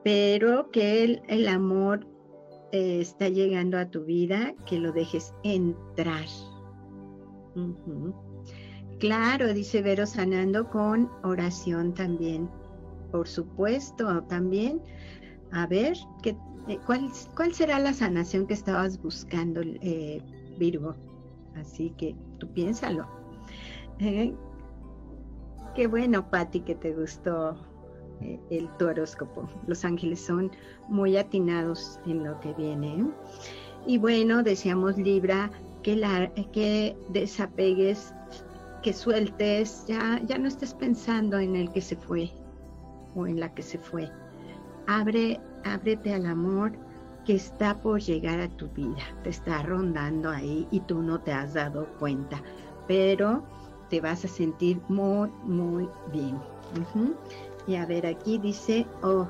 Pero 0.04 0.72
que 0.72 1.04
el, 1.04 1.22
el 1.28 1.48
amor 1.50 2.08
eh, 2.72 3.00
está 3.02 3.28
llegando 3.28 3.78
a 3.78 3.90
tu 3.90 4.06
vida, 4.06 4.56
que 4.66 4.80
lo 4.80 4.92
dejes 4.92 5.34
entrar. 5.44 6.26
Claro, 9.00 9.54
dice 9.54 9.82
Vero 9.82 10.06
sanando 10.06 10.70
con 10.70 11.10
oración 11.24 11.94
también. 11.94 12.50
Por 13.12 13.28
supuesto, 13.28 14.24
también. 14.24 14.82
A 15.52 15.68
ver, 15.68 15.98
¿qué, 16.22 16.36
eh, 16.68 16.80
cuál, 16.86 17.10
¿cuál 17.36 17.54
será 17.54 17.80
la 17.80 17.94
sanación 17.94 18.48
que 18.48 18.54
estabas 18.54 19.02
buscando, 19.02 19.62
eh, 19.64 20.22
Virgo? 20.58 20.96
Así 21.56 21.94
que 21.98 22.16
tú 22.40 22.52
piénsalo. 22.52 23.06
Eh, 24.00 24.34
qué 25.76 25.88
bueno, 25.88 26.30
Patti, 26.30 26.62
que 26.62 26.76
te 26.76 26.94
gustó 26.94 27.56
el 28.50 28.70
tu 28.78 28.88
horóscopo. 28.88 29.50
Los 29.68 29.84
ángeles 29.84 30.22
son 30.22 30.52
muy 30.88 31.18
atinados 31.18 32.00
en 32.06 32.24
lo 32.24 32.40
que 32.40 32.54
viene. 32.54 33.06
Y 33.86 33.98
bueno, 33.98 34.42
decíamos 34.42 34.98
Libra 34.98 35.52
que, 35.86 35.96
la, 35.96 36.34
que 36.52 36.98
desapegues 37.10 38.12
que 38.82 38.92
sueltes, 38.92 39.86
ya, 39.88 40.20
ya 40.26 40.40
no 40.40 40.48
estés 40.48 40.74
pensando 40.74 41.38
en 41.38 41.56
el 41.56 41.72
que 41.72 41.82
se 41.82 41.96
fue 41.96 42.32
o 43.16 43.28
en 43.28 43.40
la 43.40 43.54
que 43.54 43.62
se 43.62 43.78
fue. 43.78 44.10
Abre, 44.88 45.40
ábrete 45.64 46.12
al 46.12 46.26
amor 46.26 46.72
que 47.24 47.36
está 47.36 47.80
por 47.80 48.02
llegar 48.02 48.40
a 48.40 48.50
tu 48.58 48.68
vida, 48.70 49.04
te 49.22 49.30
está 49.30 49.62
rondando 49.62 50.32
ahí 50.32 50.68
y 50.72 50.80
tú 50.80 51.04
no 51.04 51.20
te 51.22 51.32
has 51.32 51.54
dado 51.54 51.86
cuenta, 52.00 52.42
pero 52.88 53.44
te 53.92 54.02
vas 54.02 54.26
a 54.26 54.28
sentir 54.28 54.82
muy, 54.90 55.30
muy 55.44 55.88
bien. 56.12 56.40
Y 57.68 57.76
a 57.76 57.86
ver, 57.86 58.08
aquí 58.08 58.40
dice, 58.40 58.88
oh, 59.04 59.28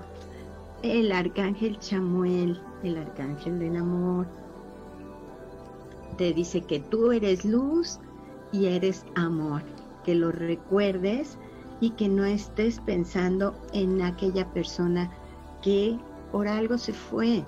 el 0.83 1.11
arcángel 1.11 1.77
Chamuel, 1.79 2.61
el 2.81 2.97
arcángel 2.97 3.59
del 3.59 3.75
amor, 3.75 4.25
te 6.17 6.33
dice 6.33 6.61
que 6.61 6.79
tú 6.79 7.11
eres 7.11 7.45
luz 7.45 7.99
y 8.51 8.67
eres 8.67 9.05
amor, 9.15 9.61
que 10.03 10.15
lo 10.15 10.31
recuerdes 10.31 11.37
y 11.81 11.91
que 11.91 12.07
no 12.07 12.25
estés 12.25 12.79
pensando 12.79 13.55
en 13.73 14.01
aquella 14.01 14.51
persona 14.53 15.11
que 15.61 15.97
por 16.31 16.47
algo 16.47 16.77
se 16.77 16.93
fue, 16.93 17.43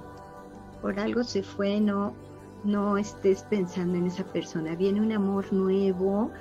por 0.81 0.99
algo 0.99 1.23
se 1.23 1.43
fue, 1.43 1.79
no, 1.79 2.13
no 2.63 2.97
estés 2.97 3.43
pensando 3.43 3.97
en 3.97 4.07
esa 4.07 4.23
persona. 4.25 4.75
Viene 4.75 5.01
un 5.01 5.11
amor 5.11 5.51
nuevo, 5.53 6.31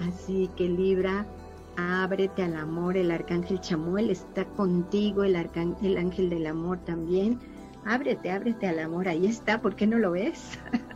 así 0.00 0.50
que 0.56 0.68
Libra, 0.68 1.26
ábrete 1.76 2.42
al 2.42 2.56
amor. 2.56 2.96
El 2.96 3.10
arcángel 3.10 3.60
Chamuel 3.60 4.10
está 4.10 4.44
contigo, 4.44 5.24
el, 5.24 5.36
el 5.82 5.96
ángel 5.96 6.30
del 6.30 6.46
amor 6.46 6.78
también. 6.84 7.38
Ábrete, 7.84 8.30
ábrete 8.30 8.68
al 8.68 8.78
amor, 8.78 9.08
ahí 9.08 9.26
está, 9.26 9.60
¿por 9.60 9.74
qué 9.74 9.86
no 9.86 9.98
lo 9.98 10.12
ves? 10.12 10.58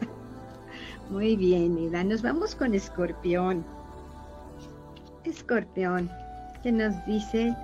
Muy 1.10 1.36
bien, 1.36 1.78
Ida. 1.78 2.02
Nos 2.02 2.22
vamos 2.22 2.54
con 2.54 2.74
Escorpión. 2.74 3.64
Escorpión, 5.24 6.10
que 6.62 6.72
nos 6.72 6.94
dice... 7.06 7.54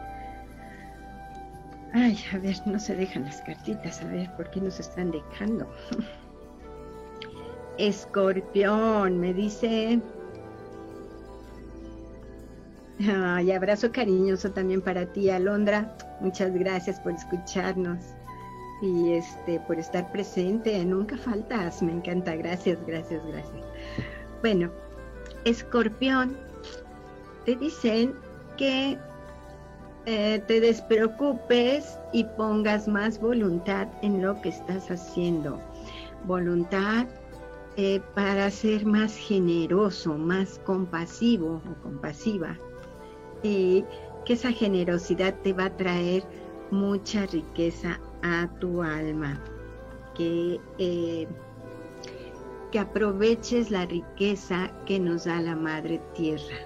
Ay, 1.95 2.18
a 2.32 2.38
ver, 2.38 2.57
no 2.66 2.78
se 2.78 2.95
dejan 2.95 3.24
las 3.24 3.43
cartitas, 3.43 4.01
a 4.01 4.07
ver, 4.07 4.34
¿por 4.36 4.51
qué 4.51 4.61
nos 4.61 4.80
están 4.80 5.11
dejando? 5.11 5.68
Escorpión, 7.78 9.18
me 9.18 9.34
dice... 9.34 10.01
Ay, 13.01 13.51
abrazo 13.51 13.90
cariñoso 13.90 14.53
también 14.53 14.80
para 14.80 15.12
ti, 15.12 15.28
Alondra. 15.28 15.97
Muchas 16.20 16.53
gracias 16.55 17.01
por 17.01 17.12
escucharnos 17.12 18.14
y 18.83 19.12
este 19.12 19.61
por 19.61 19.78
estar 19.78 20.11
presente. 20.12 20.85
Nunca 20.85 21.16
faltas, 21.16 21.80
me 21.83 21.93
encanta. 21.93 22.37
Gracias, 22.37 22.78
gracias, 22.87 23.24
gracias. 23.26 23.64
Bueno, 24.43 24.70
Escorpión, 25.45 26.37
te 27.47 27.57
dicen 27.57 28.14
que 28.57 28.99
eh, 30.05 30.43
te 30.47 30.61
despreocupes 30.61 31.97
y 32.12 32.24
pongas 32.24 32.89
más 32.89 33.20
voluntad 33.20 33.89
en 34.03 34.20
lo 34.20 34.41
que 34.43 34.49
estás 34.49 34.91
haciendo. 34.91 35.61
Voluntad 36.24 37.07
eh, 37.76 38.01
para 38.14 38.51
ser 38.51 38.85
más 38.85 39.16
generoso, 39.16 40.18
más 40.18 40.59
compasivo 40.64 41.62
o 41.70 41.83
compasiva. 41.83 42.59
Y 43.45 43.85
que 44.24 44.35
esa 44.35 44.53
generosidad 44.53 45.35
te 45.43 45.53
va 45.53 45.66
a 45.66 45.76
traer 45.76 46.24
mucha 46.70 47.26
riqueza 47.26 48.01
a 48.23 48.49
tu 48.61 48.83
alma. 48.83 49.41
que, 50.14 50.61
eh, 50.79 51.27
que 52.70 52.79
aproveches 52.79 53.70
la 53.70 53.87
riqueza 53.87 54.70
que 54.87 54.99
nos 54.99 55.25
da 55.25 55.41
la 55.41 55.57
Madre 55.57 56.01
Tierra. 56.14 56.57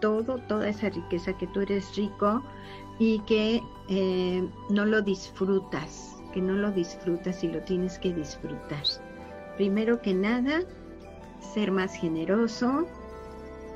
Todo, 0.00 0.38
toda 0.48 0.68
esa 0.68 0.90
riqueza 0.90 1.36
que 1.36 1.46
tú 1.48 1.60
eres 1.60 1.96
rico 1.96 2.42
y 2.98 3.18
que 3.20 3.62
eh, 3.88 4.48
no 4.70 4.84
lo 4.84 5.02
disfrutas, 5.02 6.16
que 6.32 6.40
no 6.40 6.54
lo 6.54 6.70
disfrutas 6.70 7.42
y 7.44 7.48
lo 7.48 7.60
tienes 7.62 7.98
que 7.98 8.12
disfrutar. 8.12 8.84
Primero 9.56 10.00
que 10.00 10.14
nada, 10.14 10.60
ser 11.40 11.70
más 11.70 11.94
generoso, 11.94 12.86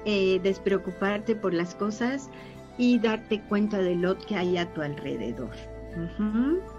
eh, 0.05 0.41
despreocuparte 0.43 1.35
por 1.35 1.53
las 1.53 1.75
cosas 1.75 2.31
y 2.79 2.99
darte 2.99 3.43
cuenta 3.49 3.79
de 3.79 3.97
lo 3.97 4.17
que 4.19 4.37
hay 4.37 4.57
a 4.57 4.73
tu 4.73 4.81
alrededor. 4.83 5.51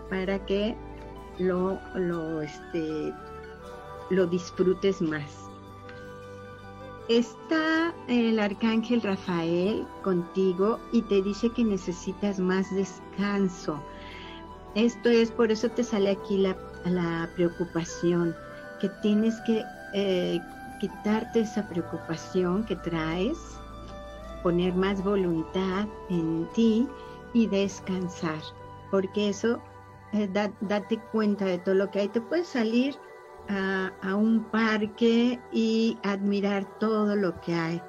Para 0.10 0.44
que 0.46 0.76
lo, 1.40 1.80
lo, 1.96 2.42
este, 2.42 3.14
lo 4.10 4.28
disfrutes 4.28 5.02
más. 5.02 5.42
Está 7.10 7.94
el 8.08 8.40
arcángel 8.40 9.02
Rafael 9.02 9.86
contigo 10.04 10.80
y 10.94 11.02
te 11.02 11.22
dice 11.22 11.50
que 11.50 11.64
necesitas 11.64 12.40
más 12.40 12.74
descanso. 12.74 13.82
Esto 14.76 15.10
es, 15.10 15.32
por 15.32 15.52
eso 15.52 15.68
te 15.70 15.84
sale 15.84 16.12
aquí 16.12 16.38
la, 16.38 16.56
la 16.86 17.30
preocupación, 17.36 18.34
que 18.80 18.88
tienes 19.02 19.36
que 19.46 19.62
eh, 19.94 20.40
quitarte 20.80 21.42
esa 21.42 21.68
preocupación 21.68 22.64
que 22.64 22.78
traes, 22.78 23.38
poner 24.42 24.74
más 24.74 25.04
voluntad 25.04 25.88
en 26.10 26.48
ti 26.54 26.88
y 27.34 27.48
descansar, 27.48 28.42
porque 28.92 29.30
eso, 29.30 29.62
eh, 30.14 30.30
date 30.62 31.00
cuenta 31.12 31.46
de 31.46 31.58
todo 31.58 31.76
lo 31.76 31.90
que 31.90 32.02
hay. 32.02 32.10
Te 32.10 32.22
puedes 32.22 32.48
salir 32.48 32.96
a, 33.50 34.16
un 34.16 34.44
parque 34.52 35.40
y 35.52 35.98
admirar 36.04 36.66
todo 36.80 37.16
lo 37.16 37.40
que 37.42 37.56
hay. 37.56 37.82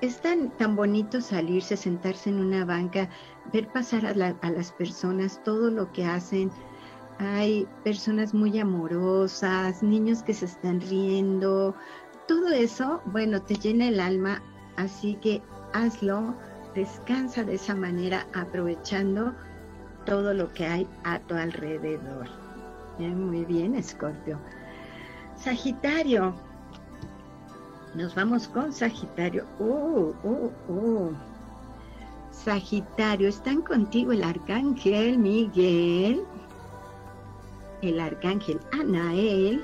Es 0.00 0.20
tan, 0.20 0.50
tan 0.58 0.76
bonito 0.76 1.20
salirse, 1.20 1.76
sentarse 1.76 2.30
en 2.30 2.38
una 2.40 2.64
banca, 2.64 3.08
ver 3.52 3.68
pasar 3.72 4.06
a 4.06 4.14
las 4.14 4.72
personas, 4.72 5.42
todo 5.42 5.70
lo 5.70 5.90
que 5.92 6.04
hacen, 6.04 6.52
hay 7.18 7.66
personas 7.82 8.32
muy 8.32 8.58
amorosas, 8.60 9.82
niños 9.82 10.22
que 10.22 10.34
se 10.34 10.44
están 10.44 10.80
riendo, 10.82 11.74
todo 12.28 12.48
eso, 12.48 13.02
bueno, 13.06 13.42
te 13.42 13.56
llena 13.56 13.88
el 13.88 13.98
alma, 13.98 14.40
así 14.76 15.16
que 15.16 15.42
hazlo, 15.72 16.36
descansa 16.74 17.42
de 17.42 17.54
esa 17.54 17.74
manera, 17.74 18.26
aprovechando 18.34 19.34
todo 20.08 20.32
lo 20.32 20.50
que 20.54 20.66
hay 20.66 20.88
a 21.04 21.18
tu 21.18 21.34
alrededor. 21.34 22.26
muy 22.98 23.44
bien, 23.44 23.74
Escorpio. 23.74 24.38
Sagitario. 25.36 26.34
Nos 27.94 28.14
vamos 28.14 28.48
con 28.48 28.72
Sagitario. 28.72 29.44
Uh, 29.58 30.14
uh, 30.24 30.52
uh. 30.72 31.12
Sagitario, 32.30 33.28
están 33.28 33.60
contigo 33.60 34.12
el 34.12 34.22
arcángel 34.22 35.18
Miguel, 35.18 36.22
el 37.82 38.00
arcángel 38.00 38.60
Anael 38.72 39.62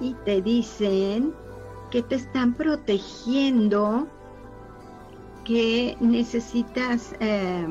y 0.00 0.14
te 0.26 0.42
dicen 0.42 1.32
que 1.90 2.02
te 2.02 2.16
están 2.16 2.52
protegiendo, 2.52 4.06
que 5.44 5.96
necesitas 6.00 7.14
eh, 7.20 7.66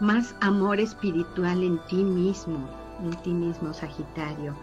más 0.00 0.34
amor 0.40 0.80
espiritual 0.80 1.62
en 1.62 1.78
ti 1.86 1.96
mismo, 1.96 2.68
en 3.02 3.10
ti 3.22 3.30
mismo, 3.30 3.72
Sagitario. 3.72 4.56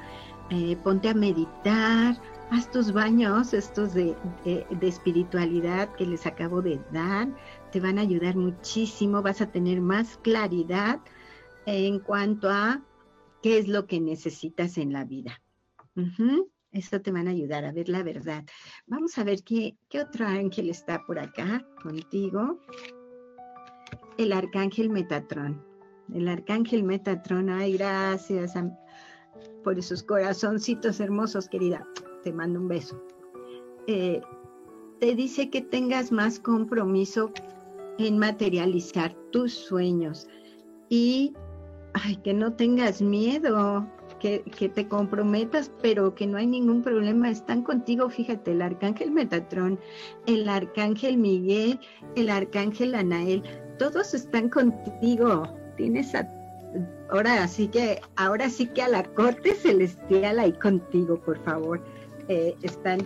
Eh, 0.50 0.76
ponte 0.84 1.10
a 1.10 1.14
meditar, 1.14 2.16
haz 2.52 2.70
tus 2.72 2.92
baños, 2.92 3.54
estos 3.54 3.94
de, 3.94 4.16
de, 4.44 4.88
espiritualidad 4.88 5.94
que 5.96 6.06
les 6.06 6.26
acabo 6.26 6.62
de 6.62 6.80
dar, 6.92 7.28
te 7.72 7.80
van 7.80 7.98
a 7.98 8.02
ayudar 8.02 8.36
muchísimo, 8.36 9.22
vas 9.22 9.42
a 9.42 9.52
tener 9.52 9.82
más 9.82 10.18
claridad 10.18 11.00
en 11.66 12.00
cuanto 12.00 12.50
a 12.50 12.82
qué 13.42 13.58
es 13.58 13.68
lo 13.68 13.88
que 13.88 14.00
necesitas 14.00 14.78
en 14.78 14.94
la 14.94 15.06
vida. 15.06 15.42
Esto 16.72 17.02
te 17.02 17.12
van 17.12 17.28
a 17.28 17.32
ayudar 17.32 17.66
a 17.66 17.72
ver 17.72 17.88
la 17.88 18.04
verdad. 18.04 18.44
Vamos 18.88 19.18
a 19.18 19.24
ver 19.24 19.44
qué, 19.44 19.78
qué 19.90 20.02
otro 20.02 20.26
ángel 20.26 20.70
está 20.70 21.04
por 21.06 21.20
acá 21.20 21.66
contigo. 21.82 22.60
El 24.18 24.34
arcángel 24.34 24.90
Metatrón. 24.90 25.64
El 26.14 26.28
arcángel 26.28 26.84
Metatrón, 26.84 27.50
ay, 27.50 27.74
gracias 27.74 28.54
por 29.64 29.80
esos 29.80 30.04
corazoncitos 30.04 31.00
hermosos, 31.00 31.48
querida. 31.48 31.88
Te 32.24 32.32
mando 32.32 32.60
un 32.60 32.68
beso. 32.68 33.02
Eh, 33.88 34.22
te 35.00 35.16
dice 35.16 35.50
que 35.50 35.62
tengas 35.62 36.12
más 36.12 36.40
compromiso 36.40 37.32
en 37.98 38.18
materializar 38.18 39.14
tus 39.32 39.54
sueños 39.54 40.28
y 40.90 41.34
ay, 41.94 42.16
que 42.18 42.34
no 42.34 42.54
tengas 42.54 43.02
miedo, 43.02 43.88
que, 44.20 44.72
te 44.74 44.88
comprometas, 44.88 45.70
pero 45.82 46.16
que 46.16 46.26
no 46.26 46.38
hay 46.38 46.48
ningún 46.48 46.82
problema, 46.82 47.30
están 47.30 47.62
contigo, 47.62 48.10
fíjate, 48.10 48.52
el 48.52 48.62
arcángel 48.62 49.12
Metatrón, 49.12 49.78
el 50.26 50.48
arcángel 50.48 51.18
Miguel, 51.18 51.80
el 52.16 52.30
arcángel 52.30 52.96
Anael, 52.96 53.44
todos 53.78 54.14
están 54.14 54.50
contigo, 54.50 55.48
tienes 55.78 56.14
a, 56.16 56.28
ahora 57.10 57.48
sí 57.48 57.68
que, 57.68 58.02
ahora 58.16 58.50
sí 58.50 58.68
que 58.68 58.84
a 58.84 58.90
la 58.90 59.04
corte 59.04 59.56
celestial 59.56 60.40
ahí 60.40 60.54
contigo, 60.54 61.20
por 61.20 61.38
favor, 61.44 61.82
eh, 62.28 62.56
están, 62.62 63.00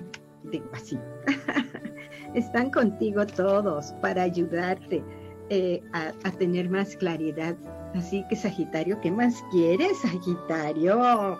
digo 0.43 0.69
así, 0.73 0.99
están 2.33 2.69
contigo 2.71 3.25
todos 3.25 3.93
para 4.01 4.23
ayudarte 4.23 5.03
eh, 5.49 5.81
a 5.93 6.31
tener 6.31 6.69
más 6.69 6.95
claridad 6.97 7.55
Así 7.95 8.23
que 8.29 8.35
Sagitario, 8.35 8.99
¿qué 9.01 9.11
más 9.11 9.43
quieres, 9.51 9.99
Sagitario? 9.99 11.37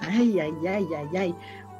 Ay, 0.00 0.40
ay, 0.40 0.54
ay, 0.66 0.86
ay, 0.96 1.16
ay. 1.16 1.34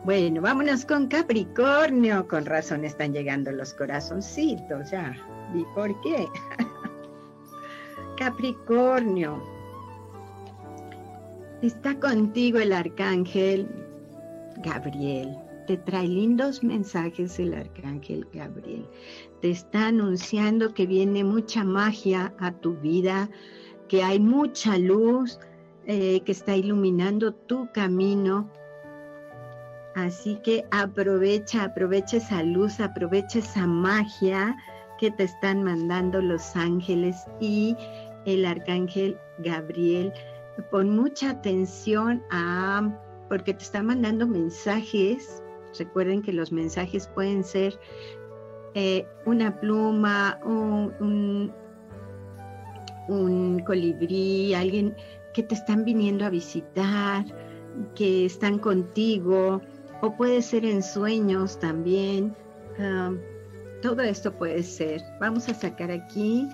Bueno, 0.05 0.41
vámonos 0.41 0.85
con 0.85 1.09
Capricornio. 1.09 2.27
Con 2.29 2.45
razón 2.45 2.85
están 2.85 3.13
llegando 3.13 3.51
los 3.53 3.73
corazoncitos, 3.75 4.91
ya. 4.91 5.17
¿Y 5.55 5.65
por 5.75 5.99
qué? 6.03 6.27
Capricornio. 8.17 9.43
Está 11.63 11.99
contigo 11.99 12.59
el 12.59 12.73
arcángel 12.73 13.69
Gabriel. 14.59 15.37
Te 15.67 15.79
trae 15.79 16.07
lindos 16.07 16.63
mensajes 16.63 17.39
el 17.39 17.55
arcángel 17.55 18.27
Gabriel 18.35 18.87
te 19.45 19.51
está 19.51 19.89
anunciando 19.89 20.73
que 20.73 20.87
viene 20.87 21.23
mucha 21.23 21.65
magia 21.65 22.33
a 22.39 22.51
tu 22.51 22.77
vida, 22.77 23.29
que 23.89 24.03
hay 24.03 24.19
mucha 24.19 24.79
luz 24.79 25.39
eh, 25.85 26.23
que 26.25 26.33
está 26.33 26.57
iluminando 26.57 27.35
tu 27.35 27.71
camino. 27.75 28.49
Así 29.95 30.37
que 30.43 30.65
aprovecha, 30.73 31.65
aprovecha 31.65 32.17
esa 32.17 32.43
luz, 32.43 32.81
aprovecha 32.81 33.39
esa 33.39 33.67
magia 33.67 34.57
que 34.99 35.11
te 35.11 35.25
están 35.25 35.63
mandando 35.63 36.21
los 36.21 36.57
ángeles 36.57 37.17
y 37.41 37.77
el 38.27 38.45
arcángel 38.45 39.19
Gabriel. 39.39 40.13
Pon 40.71 40.97
mucha 40.97 41.31
atención 41.31 42.23
a, 42.31 42.91
porque 43.29 43.55
te 43.55 43.63
está 43.63 43.83
mandando 43.83 44.27
mensajes. 44.27 45.43
Recuerden 45.79 46.23
que 46.23 46.33
los 46.33 46.53
mensajes 46.53 47.09
pueden 47.09 47.45
ser 47.45 47.79
eh, 48.75 49.07
una 49.25 49.61
pluma, 49.61 50.41
un, 50.45 51.53
un, 53.09 53.59
colibrí, 53.61 54.55
alguien 54.55 54.97
que 55.33 55.45
te 55.45 55.55
están 55.55 55.85
viniendo 55.85 56.25
a 56.25 56.31
visitar, 56.31 57.25
que 57.95 58.25
están 58.25 58.59
contigo, 58.59 59.61
o 60.05 60.15
puede 60.15 60.43
ser 60.43 60.67
en 60.67 60.83
sueños 60.83 61.59
también. 61.59 62.37
Um, 62.79 63.19
todo 63.81 64.03
esto 64.03 64.37
puede 64.37 64.63
ser. 64.63 65.03
Vamos 65.19 65.49
a 65.49 65.55
sacar 65.55 65.91
aquí. 65.91 66.47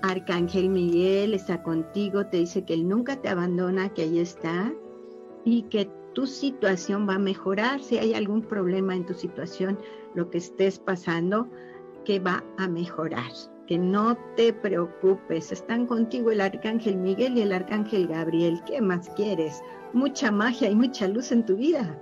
Arcángel 0.00 0.70
Miguel 0.70 1.34
está 1.34 1.62
contigo, 1.62 2.24
te 2.26 2.38
dice 2.38 2.64
que 2.64 2.72
él 2.72 2.88
nunca 2.88 3.20
te 3.20 3.28
abandona, 3.28 3.92
que 3.92 4.02
ahí 4.02 4.18
está 4.18 4.72
y 5.44 5.62
que 5.64 5.90
tu 6.14 6.26
situación 6.26 7.06
va 7.06 7.16
a 7.16 7.18
mejorar. 7.18 7.82
Si 7.82 7.98
hay 7.98 8.14
algún 8.14 8.40
problema 8.40 8.96
en 8.96 9.04
tu 9.04 9.12
situación, 9.12 9.78
lo 10.14 10.30
que 10.30 10.38
estés 10.38 10.78
pasando, 10.78 11.48
que 12.06 12.18
va 12.18 12.42
a 12.56 12.66
mejorar. 12.66 13.30
Que 13.66 13.76
no 13.76 14.16
te 14.36 14.54
preocupes. 14.54 15.52
Están 15.52 15.86
contigo 15.86 16.30
el 16.30 16.40
arcángel 16.40 16.96
Miguel 16.96 17.36
y 17.36 17.42
el 17.42 17.52
arcángel 17.52 18.06
Gabriel. 18.06 18.62
¿Qué 18.66 18.80
más 18.80 19.10
quieres? 19.10 19.60
Mucha 19.92 20.30
magia 20.30 20.70
y 20.70 20.74
mucha 20.74 21.08
luz 21.08 21.30
en 21.30 21.44
tu 21.44 21.56
vida. 21.56 22.00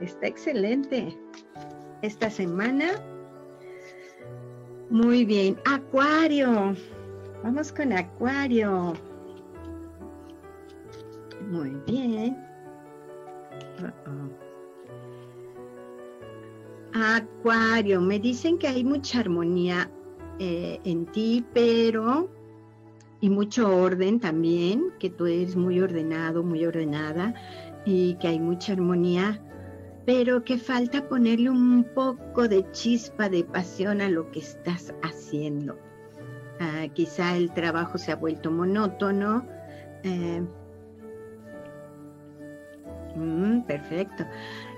Está 0.00 0.26
excelente. 0.26 1.16
Esta 2.02 2.30
semana. 2.30 2.90
Muy 4.90 5.24
bien. 5.24 5.56
Acuario. 5.64 6.74
Vamos 7.42 7.72
con 7.72 7.92
Acuario. 7.92 8.94
Muy 11.50 11.76
bien. 11.86 12.36
Acuario, 16.94 18.00
me 18.00 18.18
dicen 18.18 18.56
que 18.56 18.68
hay 18.68 18.84
mucha 18.84 19.20
armonía 19.20 19.90
eh, 20.38 20.80
en 20.84 21.06
ti, 21.06 21.44
pero 21.52 22.30
y 23.20 23.30
mucho 23.30 23.74
orden 23.74 24.20
también, 24.20 24.92
que 24.98 25.10
tú 25.10 25.26
eres 25.26 25.56
muy 25.56 25.80
ordenado, 25.80 26.42
muy 26.42 26.64
ordenada 26.64 27.34
y 27.84 28.14
que 28.16 28.28
hay 28.28 28.38
mucha 28.38 28.74
armonía, 28.74 29.40
pero 30.06 30.44
que 30.44 30.58
falta 30.58 31.08
ponerle 31.08 31.50
un 31.50 31.84
poco 31.94 32.46
de 32.46 32.70
chispa 32.72 33.28
de 33.28 33.44
pasión 33.44 34.00
a 34.00 34.08
lo 34.08 34.30
que 34.30 34.40
estás 34.40 34.92
haciendo. 35.02 35.78
Ah, 36.60 36.86
quizá 36.92 37.36
el 37.36 37.52
trabajo 37.52 37.98
se 37.98 38.12
ha 38.12 38.16
vuelto 38.16 38.50
monótono. 38.50 39.46
Eh, 40.02 40.42
mm, 43.16 43.62
perfecto. 43.62 44.24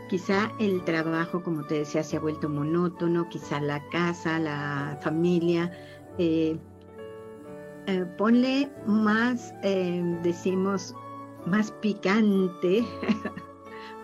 Quizá 0.08 0.52
el 0.60 0.84
trabajo, 0.84 1.42
como 1.42 1.64
te 1.64 1.78
decía, 1.78 2.04
se 2.04 2.16
ha 2.16 2.20
vuelto 2.20 2.48
monótono, 2.48 3.28
quizá 3.28 3.60
la 3.60 3.82
casa, 3.90 4.38
la 4.38 4.96
familia. 5.02 5.72
Eh, 6.18 6.56
eh, 7.88 8.06
ponle 8.16 8.70
más, 8.86 9.52
decimos, 10.22 10.94
más 11.46 11.72
picante, 11.72 12.84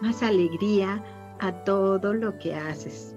más 0.03 0.23
alegría 0.23 1.03
a 1.39 1.53
todo 1.65 2.13
lo 2.13 2.37
que 2.39 2.55
haces. 2.55 3.15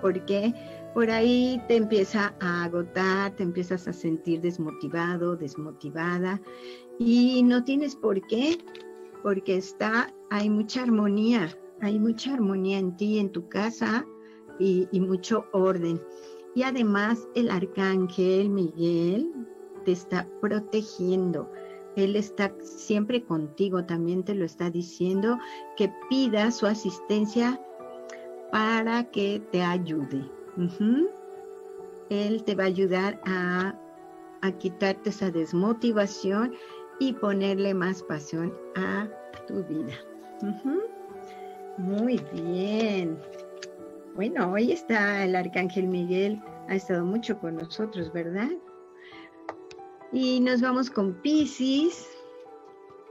Porque 0.00 0.54
por 0.94 1.10
ahí 1.10 1.60
te 1.66 1.76
empieza 1.76 2.34
a 2.40 2.64
agotar, 2.64 3.34
te 3.34 3.42
empiezas 3.42 3.88
a 3.88 3.92
sentir 3.92 4.40
desmotivado, 4.40 5.36
desmotivada 5.36 6.40
y 6.98 7.42
no 7.42 7.64
tienes 7.64 7.96
por 7.96 8.20
qué, 8.26 8.58
porque 9.22 9.56
está, 9.56 10.12
hay 10.30 10.48
mucha 10.48 10.82
armonía, 10.82 11.48
hay 11.80 11.98
mucha 11.98 12.34
armonía 12.34 12.78
en 12.78 12.96
ti, 12.96 13.18
en 13.18 13.32
tu 13.32 13.48
casa 13.48 14.06
y, 14.60 14.86
mucho 15.00 15.46
orden. 15.52 16.00
Y 16.54 16.62
además 16.62 17.26
el 17.34 17.50
arcángel 17.50 18.50
Miguel 18.50 19.32
te 19.84 19.92
está 19.92 20.28
protegiendo 20.40 21.50
él 21.96 22.16
está 22.16 22.52
siempre 22.60 23.22
contigo, 23.24 23.84
también 23.84 24.24
te 24.24 24.34
lo 24.34 24.44
está 24.44 24.70
diciendo, 24.70 25.38
que 25.76 25.92
pida 26.08 26.50
su 26.50 26.66
asistencia 26.66 27.60
para 28.50 29.04
que 29.04 29.42
te 29.52 29.62
ayude. 29.62 30.28
Él 32.10 32.44
te 32.44 32.54
va 32.54 32.64
a 32.64 32.66
ayudar 32.66 33.20
a, 33.26 33.74
quitarte 34.58 35.08
esa 35.08 35.30
desmotivación 35.30 36.54
y 37.00 37.14
ponerle 37.14 37.72
más 37.72 38.02
pasión 38.02 38.52
a 38.76 39.08
tu 39.46 39.64
vida. 39.64 39.94
Muy 41.78 42.20
bien. 42.32 43.18
Bueno, 44.14 44.52
hoy 44.52 44.70
está 44.70 45.24
el 45.24 45.34
Arcángel 45.34 45.88
Miguel, 45.88 46.40
ha 46.68 46.76
estado 46.76 47.04
mucho 47.04 47.38
con 47.38 47.56
nosotros, 47.56 48.12
¿verdad? 48.12 48.50
Y 50.14 50.38
nos 50.38 50.60
vamos 50.60 50.90
con 50.90 51.12
Pisces. 51.22 52.08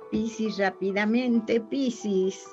Pisces 0.09 0.57
rápidamente, 0.57 1.59
Pisces. 1.59 2.47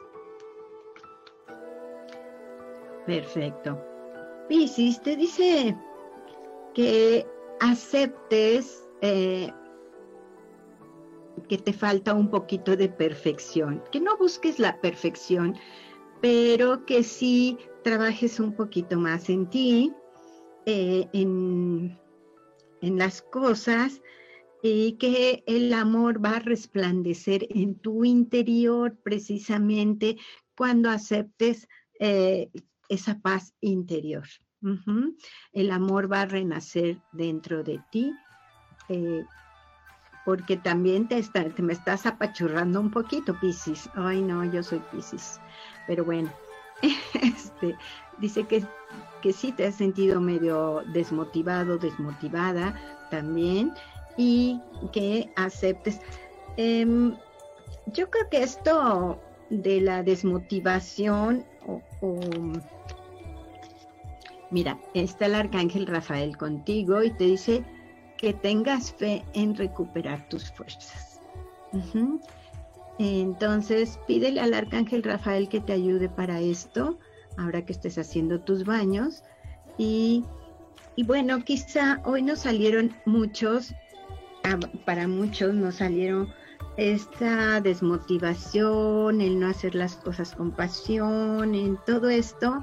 Perfecto. 3.07 3.80
Pisces 4.48 5.01
te 5.03 5.14
dice 5.16 5.76
que 6.74 7.24
aceptes 7.61 8.88
eh, 9.03 9.53
que 11.48 11.57
te 11.57 11.72
falta 11.72 12.12
un 12.12 12.28
poquito 12.28 12.76
de 12.76 12.88
perfección, 12.88 13.84
que 13.92 14.01
no 14.01 14.16
busques 14.16 14.59
la 14.59 14.80
perfección, 14.80 15.57
pero 16.20 16.84
que 16.86 17.05
sí 17.05 17.57
trabajes 17.84 18.40
un 18.40 18.53
poquito 18.53 18.98
más 18.98 19.30
en 19.30 19.48
ti, 19.48 19.92
eh, 20.66 21.09
en, 21.12 21.96
en 22.80 22.98
las 22.98 23.22
cosas 23.22 24.03
y 24.62 24.92
que 24.92 25.42
el 25.46 25.72
amor 25.72 26.24
va 26.24 26.36
a 26.36 26.40
resplandecer 26.40 27.46
en 27.50 27.76
tu 27.76 28.04
interior 28.04 28.96
precisamente 29.02 30.18
cuando 30.56 30.90
aceptes 30.90 31.66
eh, 31.98 32.50
esa 32.88 33.18
paz 33.20 33.54
interior. 33.61 34.24
El 35.52 35.70
amor 35.70 36.12
va 36.12 36.22
a 36.22 36.26
renacer 36.26 37.00
dentro 37.12 37.62
de 37.64 37.80
ti. 37.90 38.12
Eh, 38.88 39.24
porque 40.24 40.56
también 40.56 41.08
te, 41.08 41.22
te, 41.22 41.62
me 41.62 41.72
estás 41.72 42.06
apachurrando 42.06 42.80
un 42.80 42.90
poquito, 42.90 43.38
Piscis. 43.40 43.88
Ay, 43.94 44.20
no, 44.20 44.44
yo 44.44 44.62
soy 44.62 44.80
Piscis. 44.92 45.40
Pero 45.86 46.04
bueno, 46.04 46.30
este, 47.22 47.76
dice 48.18 48.44
que, 48.46 48.64
que 49.22 49.32
sí 49.32 49.52
te 49.52 49.66
has 49.66 49.76
sentido 49.76 50.20
medio 50.20 50.82
desmotivado, 50.92 51.78
desmotivada 51.78 52.74
también, 53.11 53.72
y 54.21 54.61
que 54.93 55.31
aceptes. 55.35 55.99
Em, 56.59 57.16
yo 57.87 58.11
creo 58.11 58.29
que 58.31 58.43
esto 58.43 59.18
de 59.49 59.81
la 59.81 60.03
desmotivación 60.03 61.47
o, 61.66 61.81
mira, 64.51 64.79
está 64.93 65.25
el 65.25 65.37
arcángel 65.37 65.87
Rafael 65.87 66.37
contigo 66.37 67.03
y 67.03 67.11
te 67.12 67.25
dice 67.25 67.64
que 68.18 68.35
tengas 68.35 68.93
fe 68.93 69.25
en 69.33 69.57
recuperar 69.57 70.29
tus 70.29 70.53
fuerzas. 70.53 71.23
Entonces, 72.99 73.99
pídele 74.07 74.43
al 74.43 74.53
arcángel 74.53 75.03
Rafael 75.03 75.49
que 75.49 75.61
te 75.61 75.73
ayude 75.73 76.11
para 76.11 76.41
esto, 76.41 76.99
ahora 77.39 77.64
que 77.64 77.73
estés 77.73 77.97
haciendo 77.97 78.39
tus 78.39 78.64
baños. 78.64 79.23
Y, 79.79 80.25
y 80.97 81.05
bueno, 81.05 81.43
quizá 81.43 82.03
hoy 82.05 82.21
nos 82.21 82.41
salieron 82.41 82.95
muchos 83.07 83.75
para 84.84 85.07
muchos 85.09 85.55
nos 85.55 85.76
salieron 85.76 86.32
esta 86.76 87.61
desmotivación, 87.61 89.20
el 89.20 89.38
no 89.38 89.49
hacer 89.49 89.74
las 89.74 89.97
cosas 89.97 90.34
con 90.34 90.51
pasión, 90.51 91.55
en 91.55 91.78
todo 91.86 92.09
esto, 92.09 92.62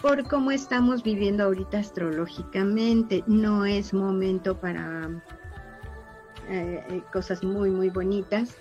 por 0.00 0.26
cómo 0.28 0.50
estamos 0.50 1.02
viviendo 1.02 1.44
ahorita 1.44 1.78
astrológicamente. 1.78 3.24
No 3.26 3.64
es 3.64 3.92
momento 3.92 4.58
para 4.58 5.10
eh, 6.48 6.84
eh, 6.88 7.02
cosas 7.12 7.42
muy, 7.42 7.70
muy 7.70 7.90
bonitas. 7.90 8.56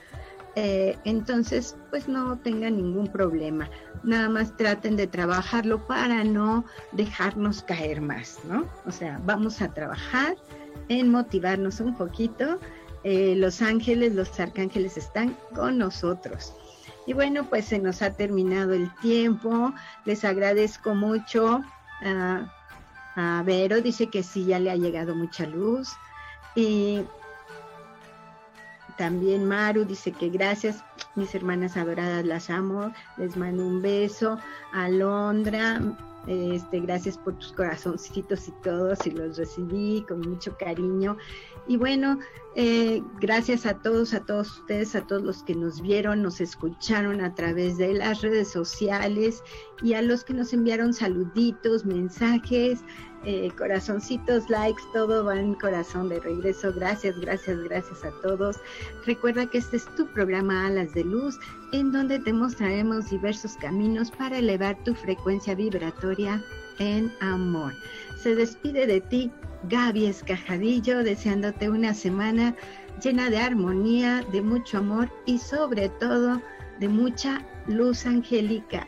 Eh, 0.59 0.97
entonces, 1.03 1.77
pues 1.91 2.07
no 2.07 2.35
tengan 2.39 2.77
ningún 2.77 3.07
problema. 3.09 3.69
Nada 4.01 4.27
más 4.27 4.57
traten 4.57 4.97
de 4.97 5.05
trabajarlo 5.05 5.85
para 5.85 6.23
no 6.23 6.65
dejarnos 6.93 7.61
caer 7.61 8.01
más, 8.01 8.39
¿no? 8.43 8.65
O 8.87 8.91
sea, 8.91 9.21
vamos 9.23 9.61
a 9.61 9.71
trabajar 9.71 10.35
en 10.89 11.11
motivarnos 11.11 11.79
un 11.79 11.95
poquito. 11.95 12.59
Eh, 13.03 13.35
los 13.37 13.61
ángeles, 13.61 14.15
los 14.15 14.39
arcángeles 14.39 14.97
están 14.97 15.37
con 15.53 15.77
nosotros. 15.77 16.55
Y 17.05 17.13
bueno, 17.13 17.47
pues 17.47 17.65
se 17.65 17.77
nos 17.77 18.01
ha 18.01 18.15
terminado 18.15 18.73
el 18.73 18.89
tiempo. 18.95 19.75
Les 20.05 20.25
agradezco 20.25 20.95
mucho. 20.95 21.61
a 22.03 23.43
Vero 23.45 23.79
dice 23.81 24.07
que 24.07 24.23
sí, 24.23 24.45
ya 24.45 24.57
le 24.57 24.71
ha 24.71 24.75
llegado 24.75 25.13
mucha 25.13 25.45
luz. 25.45 25.89
Y 26.55 27.03
también 28.97 29.45
Maru 29.45 29.85
dice 29.85 30.11
que 30.11 30.29
gracias, 30.29 30.83
mis 31.15 31.33
hermanas 31.35 31.77
adoradas, 31.77 32.25
las 32.25 32.49
amo. 32.49 32.91
Les 33.17 33.37
mando 33.37 33.65
un 33.65 33.81
beso. 33.81 34.37
Alondra 34.73 35.81
este, 36.27 36.81
gracias 36.81 37.17
por 37.17 37.35
tus 37.35 37.53
corazoncitos 37.53 38.49
y 38.49 38.51
todos, 38.61 39.07
y 39.07 39.11
los 39.11 39.37
recibí 39.37 40.03
con 40.07 40.19
mucho 40.21 40.55
cariño. 40.57 41.17
Y 41.67 41.77
bueno, 41.77 42.19
eh, 42.55 43.01
gracias 43.21 43.65
a 43.65 43.75
todos, 43.75 44.13
a 44.13 44.19
todos 44.25 44.59
ustedes, 44.59 44.93
a 44.95 45.07
todos 45.07 45.23
los 45.23 45.43
que 45.43 45.55
nos 45.55 45.81
vieron, 45.81 46.21
nos 46.21 46.41
escucharon 46.41 47.21
a 47.21 47.33
través 47.33 47.77
de 47.77 47.93
las 47.93 48.21
redes 48.21 48.49
sociales 48.49 49.41
y 49.81 49.93
a 49.93 50.01
los 50.01 50.25
que 50.25 50.33
nos 50.33 50.51
enviaron 50.51 50.93
saluditos, 50.93 51.85
mensajes. 51.85 52.81
Eh, 53.23 53.51
corazoncitos, 53.57 54.49
likes, 54.49 54.81
todo 54.93 55.25
va 55.25 55.39
en 55.39 55.55
corazón 55.55 56.07
de 56.07 56.19
regreso. 56.19 56.71
Gracias, 56.73 57.19
gracias, 57.19 57.57
gracias 57.63 58.05
a 58.05 58.11
todos. 58.21 58.57
Recuerda 59.05 59.47
que 59.47 59.57
este 59.57 59.77
es 59.77 59.85
tu 59.95 60.07
programa 60.07 60.67
Alas 60.67 60.93
de 60.93 61.03
Luz, 61.03 61.37
en 61.73 61.91
donde 61.91 62.19
te 62.19 62.31
mostraremos 62.31 63.09
diversos 63.09 63.55
caminos 63.57 64.11
para 64.11 64.37
elevar 64.37 64.77
tu 64.83 64.93
frecuencia 64.93 65.55
vibratoria 65.55 66.41
en 66.79 67.11
amor. 67.19 67.73
Se 68.21 68.35
despide 68.35 68.85
de 68.87 69.01
ti 69.01 69.31
Gaby 69.63 70.05
Escajadillo, 70.05 71.03
deseándote 71.03 71.69
una 71.69 71.93
semana 71.93 72.55
llena 73.03 73.29
de 73.29 73.39
armonía, 73.39 74.23
de 74.31 74.41
mucho 74.41 74.77
amor 74.77 75.09
y 75.25 75.39
sobre 75.39 75.89
todo 75.89 76.41
de 76.79 76.87
mucha 76.87 77.45
luz 77.67 78.05
angelical. 78.05 78.87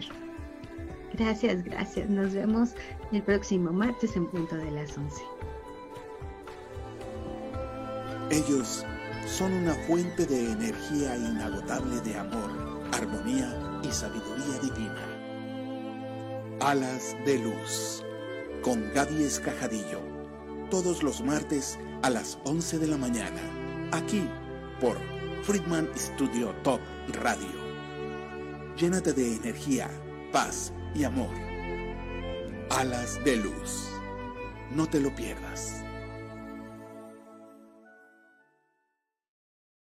Gracias, 1.14 1.64
gracias. 1.64 2.10
Nos 2.10 2.34
vemos 2.34 2.76
el 3.12 3.24
próximo 3.24 3.72
martes 3.72 4.16
en 4.16 4.28
punto 4.28 4.56
de 4.56 4.72
las 4.72 4.98
11. 4.98 5.22
Ellos 8.32 8.86
son 9.26 9.54
una 9.54 9.74
fuente 9.74 10.26
de 10.26 10.52
energía 10.52 11.16
inagotable 11.18 12.00
de 12.02 12.18
amor, 12.18 12.52
armonía 12.94 13.82
y 13.84 13.92
sabiduría 13.92 14.60
divina. 14.62 15.06
Alas 16.62 17.16
de 17.26 17.40
Luz, 17.40 18.04
con 18.62 18.94
Gaby 18.94 19.24
Escajadillo, 19.24 20.02
todos 20.70 21.02
los 21.02 21.22
martes 21.24 21.80
a 22.04 22.10
las 22.10 22.38
11 22.46 22.78
de 22.78 22.88
la 22.88 22.98
mañana, 22.98 23.42
aquí 23.92 24.30
por 24.80 24.98
Friedman 25.44 25.90
Studio 25.96 26.54
Top 26.64 26.80
Radio. 27.24 27.70
Llénate 28.78 29.14
de 29.14 29.36
energía, 29.36 29.90
paz 30.32 30.72
y 30.94 31.04
amor. 31.04 31.49
Alas 32.70 33.20
de 33.26 33.36
Luz. 33.36 33.90
No 34.70 34.88
te 34.88 35.00
lo 35.00 35.16
pierdas. 35.16 35.84